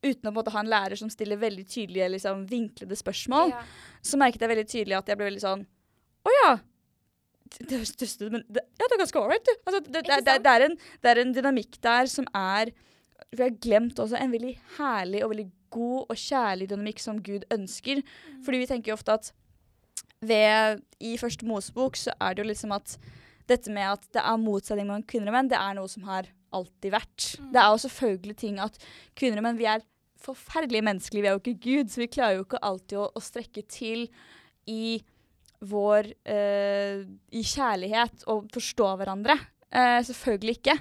uten 0.03 0.31
å 0.31 0.33
måte 0.33 0.53
ha 0.55 0.63
en 0.63 0.71
lærer 0.71 0.97
som 0.97 1.11
stiller 1.13 1.41
veldig 1.41 1.67
tydelige, 1.69 2.09
liksom, 2.17 2.47
vinklede 2.49 2.97
spørsmål, 2.97 3.53
Ja. 3.53 3.63
så 4.03 4.17
merket 4.21 4.41
jeg 4.41 4.53
veldig 4.53 4.69
tydelig 4.69 4.97
at 4.99 5.09
jeg 5.13 5.21
ble 5.21 5.29
veldig 5.31 5.45
sånn 5.45 5.67
Å 6.25 6.33
ja! 6.45 6.51
Det 7.51 7.73
høres 7.73 7.97
dust 7.99 8.21
ut, 8.23 8.31
men 8.31 8.45
det, 8.47 8.63
ja, 8.79 8.87
det 8.87 8.95
er 8.95 9.01
ganske 9.01 9.19
ålreit, 9.19 9.45
du. 9.49 9.53
Altså, 9.67 9.81
det, 9.87 10.03
det, 10.07 10.37
det, 10.45 10.51
er 10.53 10.65
en, 10.69 10.77
det 11.03 11.11
er 11.11 11.21
en 11.23 11.33
dynamikk 11.35 11.81
der 11.83 12.07
som 12.07 12.29
er 12.37 12.71
Vi 13.35 13.43
har 13.43 13.57
glemt 13.59 13.99
også 13.99 14.21
en 14.21 14.31
veldig 14.31 14.53
herlig 14.77 15.25
og 15.25 15.33
veldig 15.33 15.49
god 15.75 16.13
og 16.13 16.17
kjærlig 16.19 16.69
dynamikk 16.71 17.03
som 17.03 17.19
Gud 17.23 17.45
ønsker. 17.51 18.03
Mm. 18.05 18.39
Fordi 18.47 18.61
vi 18.63 18.69
tenker 18.71 18.93
jo 18.93 18.99
ofte 18.99 19.17
at 19.19 19.33
ved, 20.21 20.83
i 21.01 21.17
første 21.19 21.47
Mosebok 21.49 21.97
så 21.99 22.15
er 22.21 22.35
det 22.35 22.45
jo 22.45 22.51
liksom 22.51 22.75
at 22.77 22.97
dette 23.51 23.73
med 23.73 23.89
at 23.97 24.07
det 24.15 24.23
er 24.23 24.41
motsetning 24.41 24.87
mellom 24.87 25.07
kvinner 25.09 25.33
og 25.33 25.37
menn, 25.39 25.51
det 25.51 25.59
er 25.59 25.75
noe 25.79 25.91
som 25.91 26.05
har 26.07 26.29
alltid 26.57 26.93
vært. 26.95 27.29
Mm. 27.41 27.53
Det 27.55 27.63
er 27.63 27.71
jo 27.71 27.85
selvfølgelig 27.85 28.37
ting 28.37 28.61
at 28.63 28.77
kvinner 29.19 29.43
og 29.43 29.49
menn 29.49 29.61
vi 29.61 29.69
er 29.71 29.87
forferdelige 30.21 30.85
menneskelige, 30.85 31.23
vi 31.25 31.31
er 31.31 31.37
jo 31.37 31.41
ikke 31.41 31.63
Gud, 31.65 31.89
så 31.93 32.03
vi 32.03 32.11
klarer 32.13 32.37
jo 32.37 32.45
ikke 32.45 32.61
alltid 32.69 32.99
å, 33.01 33.07
å 33.17 33.23
strekke 33.25 33.65
til 33.73 34.05
i 34.69 35.01
vår 35.71 36.11
eh, 36.29 37.03
i 37.37 37.43
kjærlighet 37.45 38.25
og 38.33 38.49
forstå 38.53 38.91
hverandre. 39.01 39.37
Eh, 39.71 40.01
selvfølgelig 40.05 40.57
ikke. 40.59 40.77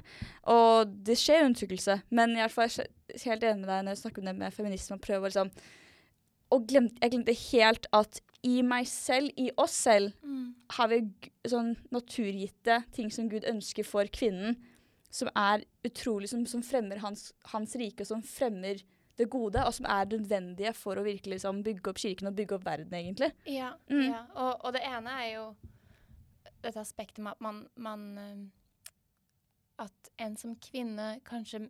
Og 0.52 0.94
det 1.06 1.18
skjer 1.20 1.46
undertrykkelse. 1.46 2.00
Men 2.16 2.36
jeg 2.40 2.48
er 2.50 2.88
helt 3.26 3.44
enig 3.44 3.62
med 3.62 3.70
deg 3.70 3.84
når 3.86 3.94
jeg 3.94 4.02
snakker 4.04 4.24
om 4.24 4.30
det 4.32 4.38
med 4.40 4.56
feminisme 4.56 4.98
og 4.98 5.04
prøver 5.06 5.30
liksom 5.32 5.52
Og 6.50 6.64
glemte, 6.66 6.98
jeg 7.04 7.12
glemte 7.14 7.34
helt 7.52 7.86
at 7.94 8.22
i 8.42 8.62
meg 8.66 8.88
selv, 8.88 9.30
i 9.38 9.52
oss 9.60 9.76
selv, 9.86 10.14
Mm. 10.24 10.56
har 10.72 10.88
vi 10.88 11.02
sånn 11.46 11.76
naturgitte 11.92 12.84
ting 12.96 13.12
som 13.12 13.28
Gud 13.30 13.44
ønsker 13.46 13.86
for 13.86 14.08
kvinnen, 14.08 14.56
som 15.10 15.30
er 15.36 15.64
utrolig, 15.84 16.30
som, 16.30 16.46
som 16.46 16.62
fremmer 16.64 17.02
hans, 17.02 17.32
hans 17.54 17.76
rike, 17.76 18.06
som 18.06 18.22
fremmer 18.24 18.82
det 19.18 19.26
gode, 19.30 19.60
og 19.66 19.74
som 19.76 19.86
er 19.90 20.06
nødvendige 20.06 20.72
for 20.78 20.96
å 20.96 21.04
virkelig 21.04 21.40
liksom, 21.40 21.64
bygge 21.66 21.92
opp 21.92 21.98
kirken 22.00 22.30
og 22.30 22.36
bygge 22.38 22.56
opp 22.56 22.66
verden, 22.66 22.94
egentlig. 22.96 23.32
Ja. 23.50 23.74
Mm. 23.90 24.06
ja. 24.12 24.22
Og, 24.36 24.62
og 24.66 24.74
det 24.78 24.84
ene 24.88 25.16
er 25.26 25.32
jo 25.34 25.44
dette 26.64 26.80
aspektet 26.80 27.20
med 27.24 27.34
at 27.36 27.42
man, 27.44 27.66
man 27.76 28.08
eh, 28.18 28.48
At 29.80 30.10
en 30.20 30.34
som 30.36 30.56
kvinne 30.60 31.22
kanskje 31.24 31.70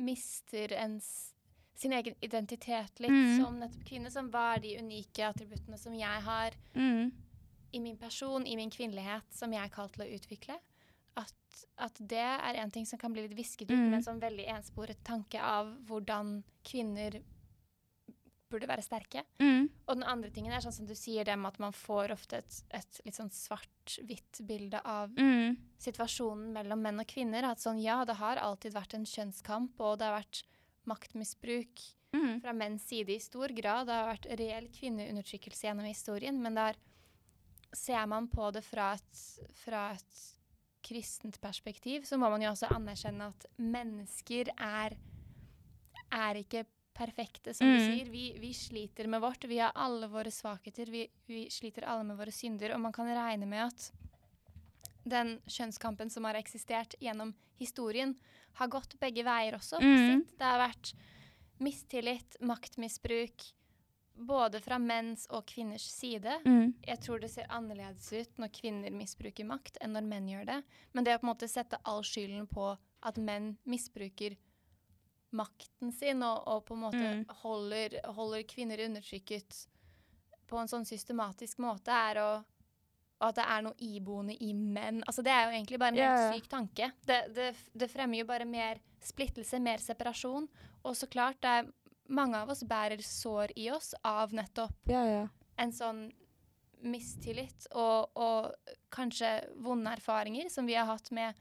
mister 0.00 0.72
ens 0.72 1.34
sin 1.76 1.92
egen 1.92 2.14
identitet 2.24 3.00
litt 3.00 3.12
Mm. 3.12 3.42
som 3.42 3.58
nettopp 3.60 3.82
kvinne. 3.84 4.10
Som 4.10 4.30
hva 4.32 4.54
er 4.54 4.62
de 4.64 4.70
unike 4.80 5.20
attributtene 5.26 5.76
som 5.78 5.92
jeg 5.92 6.22
har 6.24 6.56
Mm. 6.74 7.12
i 7.72 7.78
min 7.78 7.96
person, 7.96 8.46
i 8.46 8.56
min 8.56 8.70
kvinnelighet, 8.70 9.28
som 9.30 9.52
jeg 9.52 9.64
er 9.64 9.68
kalt 9.74 9.92
til 9.92 10.06
å 10.06 10.14
utvikle. 10.16 10.56
At, 11.56 11.64
at 11.86 12.00
det 12.08 12.18
er 12.20 12.58
en 12.60 12.70
ting 12.70 12.84
som 12.86 12.98
kan 13.00 13.12
bli 13.14 13.22
litt 13.26 13.36
visket 13.38 13.70
ut 13.70 13.76
Mm. 13.76 13.90
med 13.90 13.98
en 13.98 14.04
sånn 14.04 14.20
veldig 14.20 14.46
ensporet 14.56 14.98
tanke 15.04 15.40
av 15.40 15.70
hvordan 15.88 16.42
kvinner 16.64 17.22
burde 18.50 18.68
være 18.70 18.82
sterke. 18.84 19.24
Mm. 19.42 19.68
Og 19.88 19.96
den 19.96 20.04
andre 20.06 20.30
tingen 20.30 20.52
er 20.54 20.60
sånn 20.62 20.72
som 20.74 20.86
du 20.86 20.94
sier 20.94 21.24
det 21.26 21.34
med 21.36 21.48
at 21.54 21.58
man 21.58 21.72
får 21.74 22.12
ofte 22.14 22.38
et, 22.38 22.58
et 22.70 23.00
litt 23.04 23.16
sånn 23.18 23.30
svart-hvitt 23.34 24.40
bilde 24.46 24.80
av 24.84 25.10
Mm. 25.18 25.56
situasjonen 25.82 26.52
mellom 26.52 26.80
menn 26.82 27.00
og 27.00 27.06
kvinner. 27.10 27.44
At 27.44 27.58
sånn, 27.58 27.80
ja, 27.82 28.04
det 28.04 28.16
har 28.16 28.36
alltid 28.36 28.72
vært 28.72 28.94
en 28.94 29.04
kjønnskamp, 29.04 29.80
og 29.80 29.98
det 29.98 30.06
har 30.06 30.20
vært 30.22 30.42
maktmisbruk 30.86 31.82
Mm. 32.14 32.40
fra 32.40 32.52
menns 32.52 32.86
side 32.86 33.10
i 33.10 33.18
stor 33.18 33.48
grad. 33.48 33.86
Det 33.88 33.92
har 33.94 34.14
vært 34.14 34.38
reell 34.38 34.68
kvinneundertrykkelse 34.68 35.66
gjennom 35.66 35.84
historien, 35.86 36.40
men 36.40 36.54
der 36.54 36.76
ser 37.74 38.06
man 38.06 38.28
på 38.28 38.52
det 38.52 38.62
fra 38.64 38.92
et, 38.94 39.50
fra 39.54 39.90
et 39.92 40.35
kristent 40.86 41.40
perspektiv, 41.42 42.04
så 42.06 42.18
må 42.20 42.30
man 42.30 42.44
jo 42.44 42.52
også 42.52 42.70
anerkjenne 42.76 43.26
at 43.32 43.46
mennesker 43.58 44.52
er, 44.54 44.94
er 46.14 46.38
ikke 46.40 46.64
perfekte, 46.96 47.52
som 47.52 47.66
du 47.68 47.74
Mm. 47.76 47.86
sier. 47.90 48.08
Vi, 48.10 48.24
vi 48.40 48.52
sliter 48.56 49.06
med 49.10 49.20
vårt. 49.20 49.44
Vi 49.44 49.58
har 49.60 49.72
alle 49.74 50.08
våre 50.08 50.30
svakheter. 50.32 50.88
Vi, 50.88 51.02
vi 51.28 51.42
sliter 51.52 51.84
alle 51.84 52.04
med 52.08 52.16
våre 52.16 52.32
synder, 52.32 52.72
og 52.74 52.80
man 52.80 52.92
kan 52.96 53.10
regne 53.10 53.46
med 53.46 53.66
at 53.66 53.90
den 55.06 55.36
kjønnskampen 55.46 56.10
som 56.10 56.24
har 56.24 56.38
eksistert 56.38 56.96
gjennom 57.02 57.34
historien, 57.60 58.16
har 58.56 58.68
gått 58.72 58.96
begge 59.00 59.22
veier 59.26 59.54
også. 59.58 59.78
Mm. 59.82 60.24
Det 60.38 60.46
har 60.46 60.58
vært 60.58 60.94
mistillit, 61.60 62.36
maktmisbruk, 62.40 63.44
både 64.16 64.60
fra 64.64 64.78
menns 64.80 65.26
og 65.30 65.46
kvinners 65.46 65.84
side. 65.92 66.38
Mm. 66.44 66.74
Jeg 66.86 67.00
tror 67.04 67.20
det 67.20 67.30
ser 67.32 67.50
annerledes 67.52 68.08
ut 68.12 68.40
når 68.40 68.52
kvinner 68.56 68.94
misbruker 68.94 69.46
makt, 69.48 69.78
enn 69.80 69.94
når 69.96 70.08
menn 70.08 70.28
gjør 70.32 70.48
det. 70.48 70.58
Men 70.92 71.06
det 71.06 71.16
å 71.16 71.20
på 71.20 71.28
en 71.28 71.32
måte 71.34 71.50
sette 71.50 71.80
all 71.84 72.04
skylden 72.06 72.48
på 72.50 72.72
at 73.06 73.20
menn 73.20 73.54
misbruker 73.68 74.36
makten 75.36 75.92
sin, 75.92 76.22
og, 76.24 76.42
og 76.48 76.64
på 76.66 76.76
en 76.76 76.84
måte 76.86 77.06
Mm. 77.06 77.24
holder, 77.42 78.00
holder 78.16 78.42
kvinner 78.48 78.80
undertrykket 78.86 79.66
på 80.46 80.58
en 80.58 80.70
sånn 80.70 80.86
systematisk 80.86 81.58
måte, 81.58 81.92
er 81.92 82.22
å 82.22 82.28
og 83.16 83.30
at 83.30 83.38
det 83.38 83.44
er 83.48 83.62
noe 83.64 83.76
iboende 83.80 84.34
i 84.44 84.50
menn. 84.52 85.00
Altså, 85.08 85.22
det 85.24 85.32
er 85.32 85.46
jo 85.46 85.54
egentlig 85.56 85.78
bare 85.80 85.94
en 85.94 86.00
ja. 86.00 86.08
helt 86.12 86.36
syk 86.36 86.50
tanke. 86.52 86.90
Det, 87.08 87.20
det, 87.32 87.46
det 87.72 87.88
fremmer 87.88 88.20
jo 88.20 88.26
bare 88.28 88.44
mer 88.44 88.82
splittelse, 89.00 89.60
mer 89.64 89.80
separasjon. 89.80 90.48
Og 90.84 90.96
så 90.98 91.08
klart, 91.08 91.38
det 91.40 91.54
er, 91.60 91.70
mange 92.08 92.38
av 92.38 92.50
oss 92.50 92.62
bærer 92.64 93.02
sår 93.02 93.52
i 93.56 93.70
oss 93.70 93.94
av 94.04 94.32
nettopp 94.32 94.88
Ja, 94.92 95.04
ja. 95.06 95.28
en 95.58 95.72
sånn 95.72 96.12
mistillit 96.86 97.66
og, 97.72 98.12
og 98.14 98.52
kanskje 98.94 99.30
vonde 99.64 99.90
erfaringer 99.96 100.50
som 100.52 100.66
vi 100.68 100.74
har 100.76 100.86
hatt 100.86 101.10
med 101.10 101.34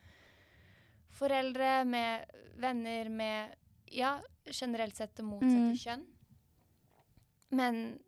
foreldre, 1.15 1.85
med 1.85 2.25
venner, 2.57 3.09
med 3.09 3.53
ja, 3.91 4.17
generelt 4.51 4.95
sett 4.97 5.15
det 5.15 5.23
motsatte 5.23 5.71
Mm. 5.71 5.77
kjønn. 5.77 6.05
Men 7.49 7.99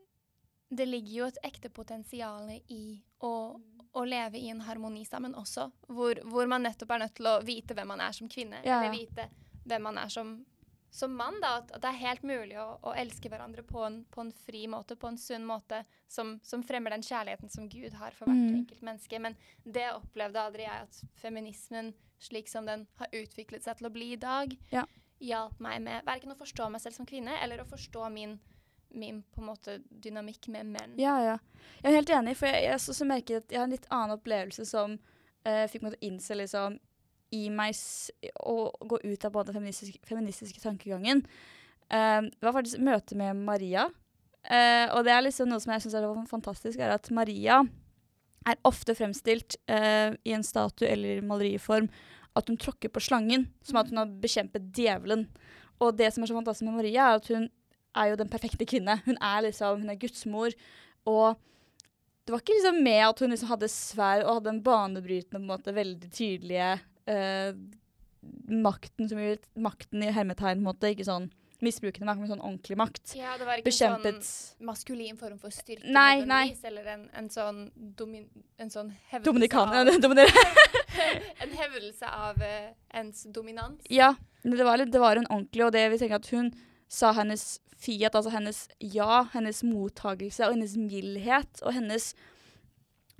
det 0.69 0.85
ligger 0.87 1.13
jo 1.13 1.25
et 1.29 1.37
ekte 1.43 1.69
potensial 1.69 2.49
i 2.67 3.01
å, 3.23 3.59
å 3.93 4.03
leve 4.05 4.37
i 4.39 4.49
en 4.51 4.61
harmoni 4.61 5.05
sammen 5.07 5.35
også, 5.35 5.69
hvor, 5.87 6.19
hvor 6.27 6.47
man 6.47 6.63
nettopp 6.67 6.91
er 6.91 6.99
nødt 7.05 7.15
til 7.15 7.29
å 7.31 7.37
vite 7.47 7.73
hvem 7.77 7.87
man 7.93 8.01
er 8.03 8.11
som 8.17 8.27
kvinne, 8.29 8.59
Ja, 8.65 8.81
eller 8.81 8.91
vite 8.97 9.29
hvem 9.67 9.83
man 9.87 9.97
er 10.01 10.09
som, 10.11 10.33
som 10.91 11.13
mann. 11.15 11.39
Da, 11.41 11.57
at, 11.61 11.71
det 11.81 11.89
er 11.89 11.97
helt 12.01 12.23
mulig 12.23 12.57
å, 12.61 12.79
å 12.81 12.93
elske 12.97 13.29
hverandre 13.29 13.63
på 13.67 13.83
en, 13.85 13.99
på 14.13 14.21
en 14.23 14.31
fri 14.31 14.65
måte, 14.67 14.95
på 14.95 15.07
en 15.11 15.17
sunn 15.17 15.45
måte, 15.45 15.83
som, 16.07 16.39
som 16.43 16.63
fremmer 16.63 16.95
den 16.95 17.03
kjærligheten 17.05 17.49
som 17.53 17.69
Gud 17.69 17.93
har 17.99 18.11
for 18.15 18.25
hvert 18.25 18.37
Mm. 18.47 18.55
enkelt 18.61 18.81
menneske. 18.81 19.19
Men 19.19 19.35
det 19.63 19.87
opplevde 19.93 20.41
aldri 20.41 20.63
jeg 20.63 20.87
at 20.87 21.01
feminismen, 21.21 21.93
slik 22.19 22.47
som 22.49 22.65
den 22.65 22.87
har 22.97 23.07
utviklet 23.13 23.63
seg 23.63 23.77
til 23.77 23.87
å 23.89 23.93
bli 23.93 24.13
i 24.13 24.21
dag, 24.21 24.55
Ja. 24.71 24.85
hjalp 25.19 25.59
meg 25.59 25.81
med 25.81 26.05
verken 26.05 26.31
å 26.31 26.37
forstå 26.37 26.69
meg 26.71 26.81
selv 26.81 26.95
som 26.95 27.05
kvinne, 27.05 27.35
eller 27.43 27.61
å 27.61 27.65
forstå 27.69 28.09
min, 28.13 28.39
min 28.93 29.23
på 29.33 29.41
en 29.41 29.47
måte 29.51 29.79
dynamikk 29.89 30.47
med 30.47 30.65
menn. 30.65 30.93
Ja, 30.97 31.19
ja. 31.21 31.37
Jeg 31.83 31.91
er 31.91 31.95
helt 31.97 32.09
enig, 32.09 32.37
for 32.37 32.47
jeg, 32.47 32.63
jeg, 32.69 32.79
så, 32.79 32.93
så 32.93 33.05
merker 33.05 33.33
jeg 33.35 33.43
at 33.43 33.51
jeg 33.51 33.59
har 33.59 33.67
en 33.67 33.75
litt 33.75 33.87
annen 33.91 34.15
opplevelse 34.17 34.65
som 34.65 34.97
eh, 35.43 35.65
fikk 35.69 35.83
meg 35.83 35.93
til 35.95 35.99
å 35.99 36.07
innse 36.13 36.37
liksom, 36.39 36.79
i 37.35 37.47
meg 37.53 37.75
å 38.39 38.69
gå 38.87 38.99
ut 39.03 39.25
av 39.27 39.33
både 39.33 39.51
den 39.51 39.59
feministiske, 39.59 40.01
feministiske 40.07 40.61
tankegangen. 40.63 41.23
Uh, 41.91 42.27
det 42.27 42.43
var 42.43 42.55
faktisk 42.55 42.83
møte 42.83 43.17
med 43.19 43.41
Maria. 43.47 43.87
Uh, 44.47 44.87
og 44.95 45.03
det 45.07 45.11
er 45.11 45.25
liksom 45.25 45.49
noe 45.51 45.59
som 45.63 45.73
jeg 45.75 45.85
syns 45.85 45.97
er 45.99 46.07
fantastisk, 46.29 46.79
er 46.79 46.95
at 46.95 47.09
Maria 47.11 47.61
er 48.47 48.61
ofte 48.67 48.95
fremstilt 48.95 49.57
uh, 49.71 50.15
i 50.23 50.35
en 50.35 50.45
statue 50.45 50.87
eller 50.87 51.23
maleriform 51.25 51.89
at 52.37 52.47
hun 52.47 52.59
tråkker 52.61 52.91
på 52.93 53.01
slangen, 53.01 53.47
som 53.65 53.79
at 53.81 53.89
hun 53.91 53.99
har 54.01 54.11
bekjempet 54.21 54.69
djevelen. 54.75 55.25
Og 55.81 55.95
det 55.97 56.11
som 56.13 56.23
er 56.23 56.29
så 56.29 56.37
fantastisk 56.37 56.67
med 56.69 56.79
Maria, 56.79 57.09
er 57.09 57.19
at 57.19 57.29
hun 57.33 57.47
er 57.97 58.11
jo 58.11 58.19
den 58.19 58.29
perfekte 58.31 58.67
kvinne. 58.69 58.99
Hun 59.07 59.17
er 59.17 59.43
liksom, 59.47 59.81
hun 59.81 59.91
er 59.93 59.99
gudsmor. 59.99 60.53
Og 61.09 61.39
det 62.25 62.33
var 62.33 62.43
ikke 62.43 62.57
liksom 62.57 62.83
med 62.85 63.01
at 63.07 63.23
hun 63.23 63.33
liksom 63.33 63.51
hadde 63.51 63.71
sverd 63.71 64.25
og 64.25 64.39
hadde 64.39 64.53
en 64.53 64.63
banebrytende, 64.63 65.33
på 65.33 65.41
en 65.41 65.49
måte, 65.49 65.75
veldig 65.75 66.11
tydelige 66.13 66.71
eh, 67.07 67.51
makten, 68.51 69.09
som 69.09 69.21
makten 69.63 70.03
i 70.03 70.13
hermetegn, 70.13 70.59
på 70.59 70.65
en 70.65 70.69
måte, 70.69 70.93
ikke 70.93 71.07
sånn 71.07 71.29
misbrukende 71.63 72.05
makt, 72.05 72.21
men 72.21 72.29
sånn 72.29 72.43
ordentlig 72.43 72.77
makt. 72.77 73.13
Ja, 73.17 73.33
det 73.39 73.47
var 73.47 73.57
ikke 73.57 73.71
Bekjempet 73.71 74.11
en 74.11 74.21
sånn 74.25 74.67
maskulin 74.69 75.17
form 75.17 75.39
for 75.41 75.53
styrke 75.53 75.89
Nei, 75.89 76.19
nødvendigvis, 76.21 76.63
eller 76.69 76.89
en, 76.93 77.05
en 77.17 77.29
sånn, 77.33 77.61
domin, 77.97 78.27
en 78.61 78.69
sånn 78.73 78.91
hevdelse 79.09 79.25
Dominikan... 79.25 79.73
av, 79.73 79.89
En 81.43 81.53
hevdelse 81.57 82.09
av 82.09 82.41
uh, 82.41 82.69
ens 83.01 83.25
dominans. 83.33 83.81
ja, 83.89 84.13
men 84.43 84.57
det 84.59 84.67
var, 84.67 84.81
litt, 84.81 84.93
det 84.93 85.01
var 85.01 85.19
en 85.19 85.29
ordentlig, 85.29 85.65
og 85.65 85.73
det 85.75 85.87
vi 85.93 85.99
tenker 86.01 86.21
at 86.21 86.29
hun 86.33 86.53
sa 86.87 87.11
hennes 87.17 87.57
fiat, 87.77 88.15
altså 88.15 88.31
hennes 88.33 88.63
ja, 88.79 89.25
hennes 89.33 89.63
mottagelse 89.65 90.45
og 90.45 90.55
hennes 90.55 90.77
mildhet 90.79 91.61
og 91.65 91.75
hennes 91.77 92.13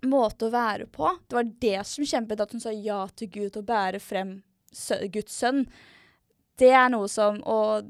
måte 0.06 0.48
å 0.48 0.54
være 0.54 0.86
på. 0.94 1.10
Det 1.28 1.38
var 1.38 1.54
det 1.62 1.80
som 1.90 2.06
kjempet 2.06 2.42
at 2.42 2.52
hun 2.54 2.62
sa 2.62 2.74
ja 2.74 3.06
til 3.18 3.32
Gud 3.34 3.58
og 3.58 3.66
bære 3.68 4.02
frem 4.04 4.40
Guds 5.14 5.34
sønn. 5.34 5.66
Det 6.58 6.70
er 6.74 6.90
noe 6.90 7.08
som 7.10 7.40
Og 7.46 7.88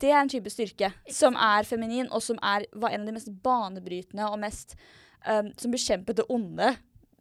det 0.00 0.10
er 0.10 0.20
en 0.20 0.30
type 0.30 0.50
styrke 0.52 0.90
som 1.12 1.36
er 1.40 1.64
feminin, 1.64 2.08
og 2.12 2.22
som 2.22 2.38
er, 2.44 2.66
var 2.72 2.92
en 2.92 3.04
av 3.04 3.08
de 3.08 3.14
mest 3.16 3.30
banebrytende 3.42 4.28
og 4.28 4.38
mest 4.42 4.76
um, 5.26 5.52
Som 5.56 5.72
bekjempet 5.72 6.16
det 6.16 6.26
onde. 6.28 6.74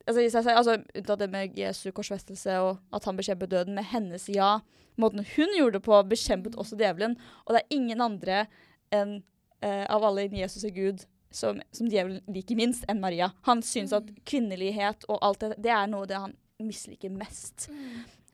Altså, 0.05 0.25
altså 0.51 0.77
Unntatt 0.95 1.19
det 1.19 1.29
med 1.31 1.57
Jesu 1.57 1.91
korsfestelse 1.91 2.59
og 2.61 2.77
at 2.93 3.05
han 3.05 3.17
bekjempet 3.17 3.51
døden. 3.51 3.75
Med 3.75 3.87
hennes 3.89 4.27
ja, 4.29 4.59
måten 4.97 5.25
hun 5.35 5.55
gjorde 5.57 5.79
det 5.79 5.85
på, 5.85 6.01
bekjempet 6.03 6.57
også 6.57 6.77
djevelen. 6.77 7.17
Og 7.45 7.55
det 7.55 7.63
er 7.63 7.77
ingen 7.77 8.01
andre 8.01 8.45
enn 8.93 9.19
uh, 9.63 9.85
av 9.89 10.03
alle 10.03 10.27
innen 10.27 10.43
Jesus 10.43 10.67
og 10.67 10.75
Gud 10.75 11.05
som, 11.35 11.59
som 11.75 11.87
djevelen 11.91 12.21
liker 12.31 12.55
minst, 12.59 12.85
enn 12.89 13.01
Maria. 13.03 13.31
Han 13.49 13.61
syns 13.65 13.93
at 13.93 14.07
Mm. 14.07 14.19
kvinnelighet 14.25 15.05
og 15.09 15.19
alt 15.21 15.39
det, 15.43 15.53
det 15.61 15.71
er 15.75 15.87
noe 15.91 16.07
det 16.07 16.15
han 16.23 16.35
misliker 16.63 17.11
mest. 17.11 17.67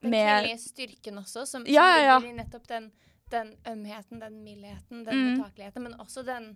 Den 0.01 0.11
kvinnelige 0.13 0.59
styrken 0.61 1.17
også, 1.21 1.45
som, 1.49 1.65
Ja, 1.69 1.85
ja, 1.97 2.03
ja. 2.05 2.19
som 2.21 2.35
nettopp 2.37 2.67
den, 2.69 2.91
den 3.31 3.55
ømheten, 3.65 4.19
den 4.21 4.43
mildheten, 4.45 5.03
den 5.05 5.15
Mm. 5.15 5.37
mottakeligheten, 5.39 5.83
men 5.83 5.93
også 5.99 6.23
den 6.25 6.53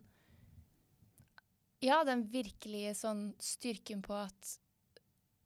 Ja, 1.84 2.04
den 2.08 2.24
virkelige 2.32 2.94
sånn 2.98 3.34
styrken 3.44 4.02
på 4.02 4.16
at 4.26 4.56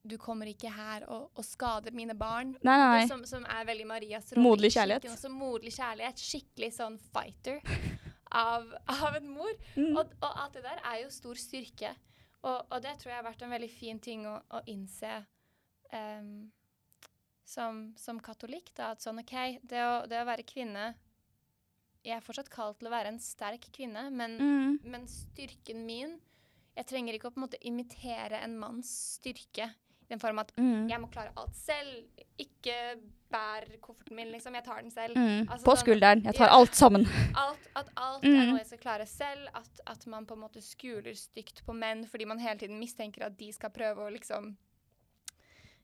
du 0.07 0.15
kommer 0.17 0.47
ikke 0.47 0.69
her 0.71 1.03
og, 1.11 1.25
og 1.35 1.43
skader 1.43 1.91
mine 1.91 2.13
barn. 2.15 2.53
Nei, 2.63 2.77
nei, 2.79 2.99
nei. 3.01 3.07
som, 3.09 3.25
som 3.27 3.43
er 3.49 3.65
veldig 3.67 3.87
Marias 3.89 4.29
rolle. 4.31 4.45
Moderlig. 4.45 5.09
Også 5.11 5.29
moderlig 5.33 5.73
kjærlighet. 5.75 6.21
Skikkelig 6.23 6.69
sånn 6.77 6.95
fighter 7.11 7.59
av, 8.35 8.69
av 8.89 9.15
en 9.17 9.27
mor. 9.29 9.51
Mm. 9.75 9.97
Og, 9.97 10.13
og 10.21 10.29
alt 10.43 10.53
det 10.57 10.63
der 10.65 10.81
er 10.85 11.01
jo 11.03 11.09
stor 11.13 11.39
styrke. 11.39 11.95
Og, 12.41 12.61
og 12.71 12.79
det 12.83 12.95
tror 12.99 13.11
jeg 13.11 13.19
har 13.19 13.27
vært 13.27 13.43
en 13.43 13.51
veldig 13.51 13.71
fin 13.73 13.99
ting 13.99 14.23
å, 14.29 14.37
å 14.55 14.61
innse 14.71 15.11
um, 15.91 16.47
som, 17.43 17.81
som 17.99 18.21
katolikk. 18.23 18.71
Da, 18.77 18.93
at 18.93 19.03
sånn 19.03 19.19
OK, 19.23 19.35
det 19.67 19.83
å, 19.83 19.93
det 20.07 20.21
å 20.21 20.27
være 20.29 20.47
kvinne 20.47 20.93
Jeg 22.05 22.15
er 22.15 22.23
fortsatt 22.23 22.49
kalt 22.53 22.79
til 22.79 22.87
å 22.87 22.93
være 22.93 23.11
en 23.11 23.19
sterk 23.19 23.67
kvinne, 23.75 24.07
men, 24.09 24.37
Mm. 24.39 24.79
men 24.87 25.07
styrken 25.11 25.83
min 25.85 26.15
Jeg 26.77 26.87
trenger 26.87 27.17
ikke 27.17 27.27
å 27.27 27.33
på 27.35 27.41
en 27.41 27.47
måte 27.49 27.59
imitere 27.67 28.39
en 28.39 28.55
manns 28.61 28.91
styrke 29.17 29.67
den 30.09 30.19
form 30.19 30.39
at 30.39 30.51
Mm. 30.57 30.87
jeg 30.89 30.99
må 30.99 31.07
klare 31.11 31.31
alt 31.37 31.55
selv. 31.55 32.05
Ikke 32.39 32.99
bær 33.31 33.65
kofferten 33.81 34.15
min, 34.15 34.31
liksom. 34.31 34.53
Jeg 34.55 34.63
tar 34.63 34.81
den 34.81 34.91
selv. 34.91 35.15
Mm. 35.15 35.47
Altså 35.49 35.63
På 35.65 35.75
sånn- 35.75 35.83
skulderen. 35.83 36.23
Jeg 36.25 36.35
tar 36.35 36.47
Ja. 36.47 36.53
alt 36.57 36.71
sammen. 36.75 37.05
Alt, 37.35 37.67
at 37.75 37.89
alt 37.95 38.23
Mm. 38.23 38.35
er 38.41 38.45
noe 38.47 38.57
jeg 38.57 38.65
skal 38.67 38.77
klare 38.79 39.05
selv. 39.07 39.47
At, 39.53 39.79
at 39.87 40.07
man 40.07 40.25
på 40.25 40.33
en 40.33 40.39
måte 40.41 40.61
skuler 40.61 41.13
stygt 41.15 41.63
på 41.65 41.73
menn 41.75 42.05
fordi 42.07 42.25
man 42.25 42.39
hele 42.39 42.57
tiden 42.59 42.79
mistenker 42.79 43.25
at 43.25 43.37
de 43.37 43.51
skal 43.51 43.69
prøve 43.69 43.97
å 43.97 44.11
liksom 44.11 44.55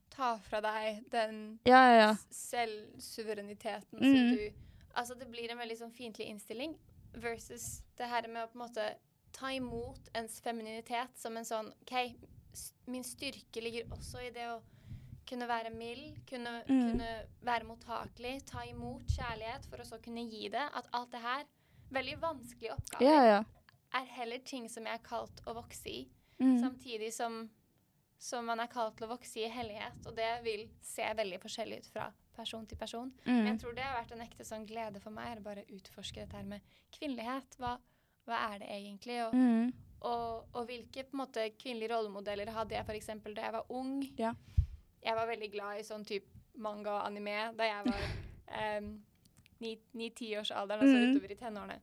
ta 0.10 0.38
fra 0.38 0.62
deg 0.62 1.10
den 1.12 1.60
Ja, 1.66 1.98
ja, 1.98 2.16
selvsuvereniteten 2.32 4.00
Mm. 4.00 4.02
som 4.30 4.38
du 4.38 4.54
Altså, 4.98 5.14
det 5.20 5.30
blir 5.30 5.52
en 5.52 5.58
veldig 5.58 5.78
sånn 5.78 5.92
fiendtlig 5.92 6.30
innstilling 6.30 6.78
versus 7.16 7.82
det 7.98 8.08
her 8.08 8.22
med 8.30 8.48
å 8.48 8.50
på 8.50 8.56
en 8.62 8.70
måte 8.70 8.96
ta 9.34 9.48
imot 9.48 10.00
ens 10.16 10.40
femininitet 10.40 11.10
som 11.18 11.36
en 11.36 11.44
sånn 11.44 11.68
OK, 11.82 12.16
min 12.88 13.04
styrke 13.04 13.62
ligger 13.62 13.90
også 13.96 14.22
i 14.28 14.30
det 14.36 14.48
å 14.52 14.62
kunne 15.28 15.48
være 15.50 15.72
mild, 15.74 16.20
kunne, 16.30 16.64
Mm. 16.70 16.92
kunne 16.92 17.10
være 17.42 17.66
mottakelig, 17.66 18.46
ta 18.46 18.62
imot 18.70 19.08
kjærlighet 19.10 19.66
for 19.70 19.78
å 19.82 19.86
så 19.86 19.98
kunne 20.02 20.30
gi 20.30 20.50
det. 20.50 20.70
At 20.76 20.88
alt 20.94 21.12
det 21.12 21.22
her, 21.22 21.44
veldig 21.92 22.20
vanskelige 22.22 22.74
oppgaver, 22.76 23.06
ja, 23.06 23.24
ja. 23.26 23.44
er 23.94 24.06
heller 24.06 24.38
ting 24.46 24.68
som 24.70 24.86
jeg 24.86 24.94
er 24.94 25.04
kalt 25.04 25.42
å 25.48 25.54
vokse 25.56 25.88
i. 25.90 26.08
Mm. 26.40 26.60
Samtidig 26.62 27.12
som, 27.14 27.50
som 28.20 28.46
man 28.46 28.60
er 28.60 28.68
kalt 28.68 28.98
til 28.98 29.08
å 29.08 29.18
vokse 29.18 29.40
i 29.40 29.50
hellighet. 29.50 30.06
Og 30.06 30.16
det 30.16 30.44
vil 30.44 30.70
se 30.82 31.02
veldig 31.16 31.40
forskjellig 31.42 31.78
ut 31.80 31.86
fra 31.94 32.12
person 32.36 32.66
til 32.68 32.78
person. 32.78 33.12
Men 33.26 33.46
jeg 33.48 33.54
Mm. 33.56 33.60
tror 33.60 33.76
det 33.76 33.84
har 33.84 34.04
vært 34.04 34.12
en 34.12 34.22
ekte 34.28 34.44
sånn 34.46 34.68
glede 34.68 35.00
for 35.02 35.10
meg, 35.12 35.38
å 35.40 35.44
bare 35.44 35.66
utforske 35.72 36.16
dette 36.16 36.34
her 36.36 36.44
med 36.44 36.62
kvinnelighet. 36.92 37.56
Hva, 37.58 37.80
hva 38.28 38.54
er 38.54 38.60
det 38.60 38.68
egentlig? 38.70 39.26
Og, 39.28 39.34
Mm. 39.34 39.74
Og, 40.06 40.46
og 40.54 40.68
hvilke 40.70 41.04
på 41.10 41.18
måte, 41.18 41.48
kvinnelige 41.58 41.90
rollemodeller 41.96 42.52
hadde 42.54 42.76
jeg 42.78 42.86
f.eks. 42.86 43.08
da 43.26 43.42
jeg 43.48 43.54
var 43.56 43.66
ung? 43.74 43.98
Ja. 44.20 44.34
Jeg 45.06 45.16
var 45.18 45.28
veldig 45.30 45.52
glad 45.54 45.80
i 45.80 45.84
sånn 45.88 46.06
type 46.06 46.30
manga 46.62 46.94
og 47.00 47.06
anime 47.08 47.52
da 47.58 47.68
jeg 47.68 47.86
var 47.90 48.06
um, 48.80 48.88
ni- 49.60 49.82
ni-tiårsalderen, 49.94 50.82
altså 50.86 50.98
Mm. 51.02 51.12
utover 51.16 51.32
i 51.32 51.40
tenårene. 51.42 51.78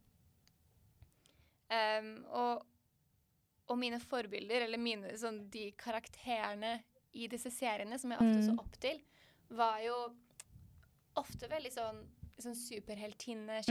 Um, 1.72 2.10
og, 2.36 2.66
og 3.72 3.78
mine 3.80 3.98
forbilder, 4.02 4.66
eller 4.66 4.78
mine, 4.80 5.14
sånn, 5.16 5.46
de 5.50 5.70
karakterene 5.80 6.74
i 7.16 7.26
disse 7.32 7.50
seriene 7.52 7.96
som 8.00 8.12
jeg 8.12 8.20
ofte 8.20 8.42
så 8.44 8.52
Mm. 8.52 8.58
opp 8.60 8.76
til, 8.80 9.00
var 9.56 9.78
jo 9.84 9.94
ofte 11.16 11.48
veldig 11.48 11.72
sånn, 11.72 12.02
sånn 12.40 12.54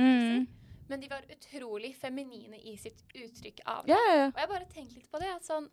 Mm. 0.02 0.48
Men 0.90 1.00
de 1.00 1.08
var 1.08 1.22
utrolig 1.30 1.96
feminine 1.96 2.58
i 2.60 2.76
sitt 2.78 3.04
uttrykk 3.16 3.60
av 3.66 3.86
det. 3.86 3.92
Ja, 3.94 4.16
ja. 4.16 4.26
Og 4.28 4.40
jeg 4.42 4.50
bare 4.50 4.66
tenkte 4.66 4.96
litt 4.96 5.12
på 5.12 5.20
det. 5.20 5.28
at 5.36 5.44
sånn, 5.44 5.70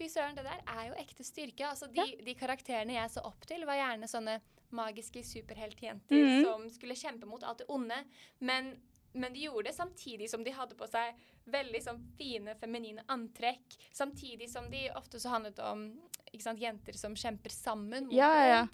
Fy 0.00 0.06
søren, 0.08 0.34
det 0.34 0.44
der 0.46 0.62
er 0.66 0.86
jo 0.88 0.94
ekte 0.96 1.22
styrke. 1.24 1.60
Altså, 1.68 1.86
de, 1.92 2.16
de 2.24 2.34
karakterene 2.34 2.94
jeg 2.94 3.10
så 3.10 3.20
opp 3.28 3.44
til, 3.44 3.66
var 3.66 3.74
gjerne 3.76 4.08
sånne 4.08 4.40
magiske 4.72 5.20
superheltjenter 5.22 6.16
Mhm. 6.16 6.44
som 6.44 6.70
skulle 6.70 6.94
kjempe 6.96 7.26
mot 7.26 7.42
alt 7.44 7.58
det 7.58 7.66
onde. 7.68 7.98
Men, 8.40 8.80
men 9.12 9.32
de 9.34 9.40
gjorde 9.44 9.64
det 9.68 9.74
samtidig 9.76 10.30
som 10.30 10.42
de 10.42 10.50
hadde 10.56 10.74
på 10.74 10.88
seg 10.88 11.14
veldig 11.52 11.82
sånn 11.84 12.00
fine, 12.16 12.54
feminine 12.56 13.04
antrekk. 13.08 13.76
Samtidig 13.92 14.48
som 14.48 14.70
de 14.70 14.88
ofte 14.96 15.20
så 15.20 15.28
handlet 15.34 15.58
om 15.58 16.00
sant, 16.38 16.58
jenter 16.60 16.96
som 16.96 17.14
kjemper 17.14 17.50
sammen 17.50 18.06
mot 18.06 18.14
Ja, 18.14 18.32
ja, 18.34 18.46
ja. 18.54 18.66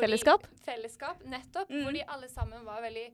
Fellesskap. 0.00 0.42
de- 0.48 0.62
Fellesskap. 0.64 1.20
nettopp. 1.24 1.68
Mm. 1.68 1.82
Hvor 1.84 1.92
de 1.92 2.02
alle 2.08 2.28
sammen 2.28 2.64
var 2.64 2.80
veldig 2.80 3.12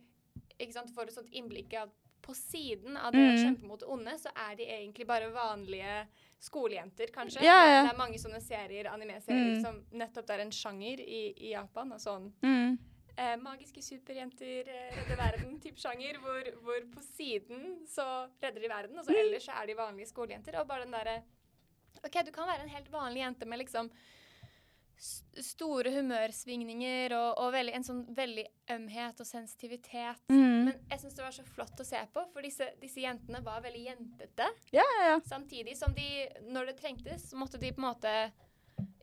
sant, 0.72 0.90
Får 0.94 1.08
et 1.08 1.14
sånt 1.14 1.30
innblikk 1.32 1.72
i 1.72 1.76
at 1.76 1.88
på 2.22 2.34
siden 2.36 2.96
av 3.00 3.12
det 3.12 3.18
å 3.20 3.32
Mhm. 3.32 3.44
kjempe 3.44 3.64
mot 3.66 3.80
det 3.80 3.88
onde, 3.88 4.12
så 4.20 4.28
er 4.36 4.54
de 4.56 4.64
egentlig 4.64 5.06
bare 5.06 5.30
vanlige 5.32 6.06
skolejenter, 6.38 7.10
kanskje. 7.12 7.42
Ja, 7.42 7.64
ja. 7.66 7.82
Det, 7.82 7.92
er 7.94 7.98
mange 7.98 8.18
sånne 8.18 8.40
serier, 8.42 8.84
anime-serier, 8.92 9.56
mm. 9.56 9.62
som 9.62 9.80
nettopp 9.92 10.30
er 10.30 10.40
en 10.40 10.50
sjanger 10.50 11.00
i, 11.00 11.32
i 11.36 11.50
Japan. 11.52 11.92
Og 11.92 11.98
sånn 11.98 12.32
Mm. 12.42 12.78
eh, 13.16 13.36
magiske 13.36 13.82
superjenter 13.82 14.68
eh, 14.68 14.94
redder 14.96 15.16
verden-type 15.16 15.76
sjanger, 15.76 16.16
hvor, 16.20 16.42
hvor 16.62 16.80
på 16.94 17.02
siden 17.02 17.86
så 17.86 18.28
redder 18.42 18.60
de 18.60 18.68
verden, 18.68 18.98
og 18.98 19.04
så 19.04 19.10
Mm. 19.12 19.20
ellers 19.26 19.46
så 19.46 19.52
er 19.62 19.66
de 19.66 19.74
vanlige 19.74 20.08
skolejenter. 20.12 20.60
Og 20.60 20.66
bare 20.68 20.84
den 20.84 20.92
derre 20.92 21.22
OK, 22.04 22.22
du 22.24 22.30
kan 22.32 22.46
være 22.48 22.62
en 22.62 22.68
helt 22.68 22.88
vanlig 22.90 23.18
jente 23.20 23.46
med 23.46 23.58
liksom 23.58 23.90
store 25.00 25.92
humørsvingninger 25.94 27.14
og, 27.16 27.38
og 27.40 27.54
veldig, 27.54 27.72
en 27.78 27.86
sånn 27.86 28.02
veldig 28.16 28.44
ømhet 28.74 29.22
og 29.22 29.28
sensitivitet. 29.28 30.20
Mm. 30.28 30.68
Men 30.68 30.74
jeg 30.92 31.02
syns 31.02 31.16
det 31.16 31.24
var 31.24 31.34
så 31.34 31.44
flott 31.48 31.80
å 31.80 31.86
se 31.88 32.02
på, 32.12 32.24
for 32.34 32.44
disse, 32.44 32.68
disse 32.82 33.00
jentene 33.00 33.40
var 33.44 33.62
veldig 33.64 33.82
jentete. 33.86 34.50
Ja, 34.76 34.84
ja, 34.84 35.06
ja. 35.08 35.16
Samtidig 35.28 35.78
som 35.80 35.96
de, 35.96 36.08
når 36.52 36.72
det 36.72 36.78
trengtes, 36.82 37.30
så 37.30 37.40
måtte 37.40 37.60
de 37.62 37.72
på 37.72 37.80
en 37.80 37.88
måte 37.88 38.14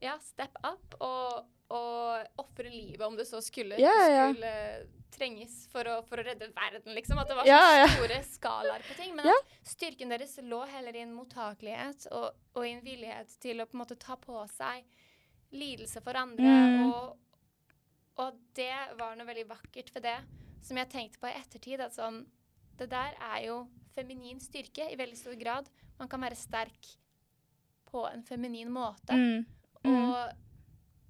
ja, 0.03 0.13
step 0.21 0.59
up 0.61 0.99
og, 1.01 1.49
og 1.73 2.43
ofre 2.45 2.69
livet 2.69 3.03
om 3.07 3.17
det 3.17 3.25
så 3.29 3.41
skulle, 3.41 3.81
skulle 3.81 4.53
trenges 5.17 5.63
for 5.71 5.87
å, 5.89 5.97
for 6.05 6.21
å 6.21 6.27
redde 6.27 6.51
verden, 6.53 6.93
liksom. 6.93 7.17
At 7.21 7.31
det 7.31 7.39
var 7.39 7.49
så 7.49 7.89
store 7.97 8.21
skalaer 8.29 8.85
på 8.85 8.99
ting. 9.01 9.17
Men 9.17 9.31
at 9.33 9.59
styrken 9.65 10.13
deres 10.13 10.37
lå 10.45 10.61
heller 10.69 10.97
i 10.97 11.03
en 11.07 11.17
mottakelighet 11.17 12.09
og, 12.13 12.29
og 12.53 12.63
i 12.67 12.75
en 12.75 12.85
villighet 12.85 13.33
til 13.41 13.63
å 13.63 13.69
på 13.69 13.77
en 13.77 13.85
måte 13.85 13.97
ta 14.01 14.19
på 14.21 14.45
seg 14.53 14.85
lidelse 15.51 16.01
for 16.03 16.17
andre. 16.19 16.43
Mm. 16.43 16.85
Og, 16.91 17.17
og 18.23 18.39
det 18.57 18.73
var 18.99 19.17
noe 19.17 19.29
veldig 19.29 19.47
vakkert 19.49 19.93
ved 19.95 20.07
det, 20.09 20.17
som 20.65 20.79
jeg 20.79 20.91
tenkte 20.91 21.21
på 21.21 21.29
i 21.29 21.37
ettertid. 21.37 21.81
at 21.81 21.95
sånn, 21.95 22.25
Det 22.77 22.89
der 22.91 23.17
er 23.33 23.41
jo 23.47 23.67
feminin 23.95 24.39
styrke 24.39 24.89
i 24.91 24.97
veldig 24.99 25.17
stor 25.17 25.35
grad. 25.39 25.69
Man 25.97 26.09
kan 26.09 26.21
være 26.21 26.37
sterk 26.37 26.95
på 27.87 28.03
en 28.09 28.23
feminin 28.23 28.71
måte. 28.71 29.15
Mm. 29.15 29.45
Mm. 29.83 29.95
Og, 29.95 30.31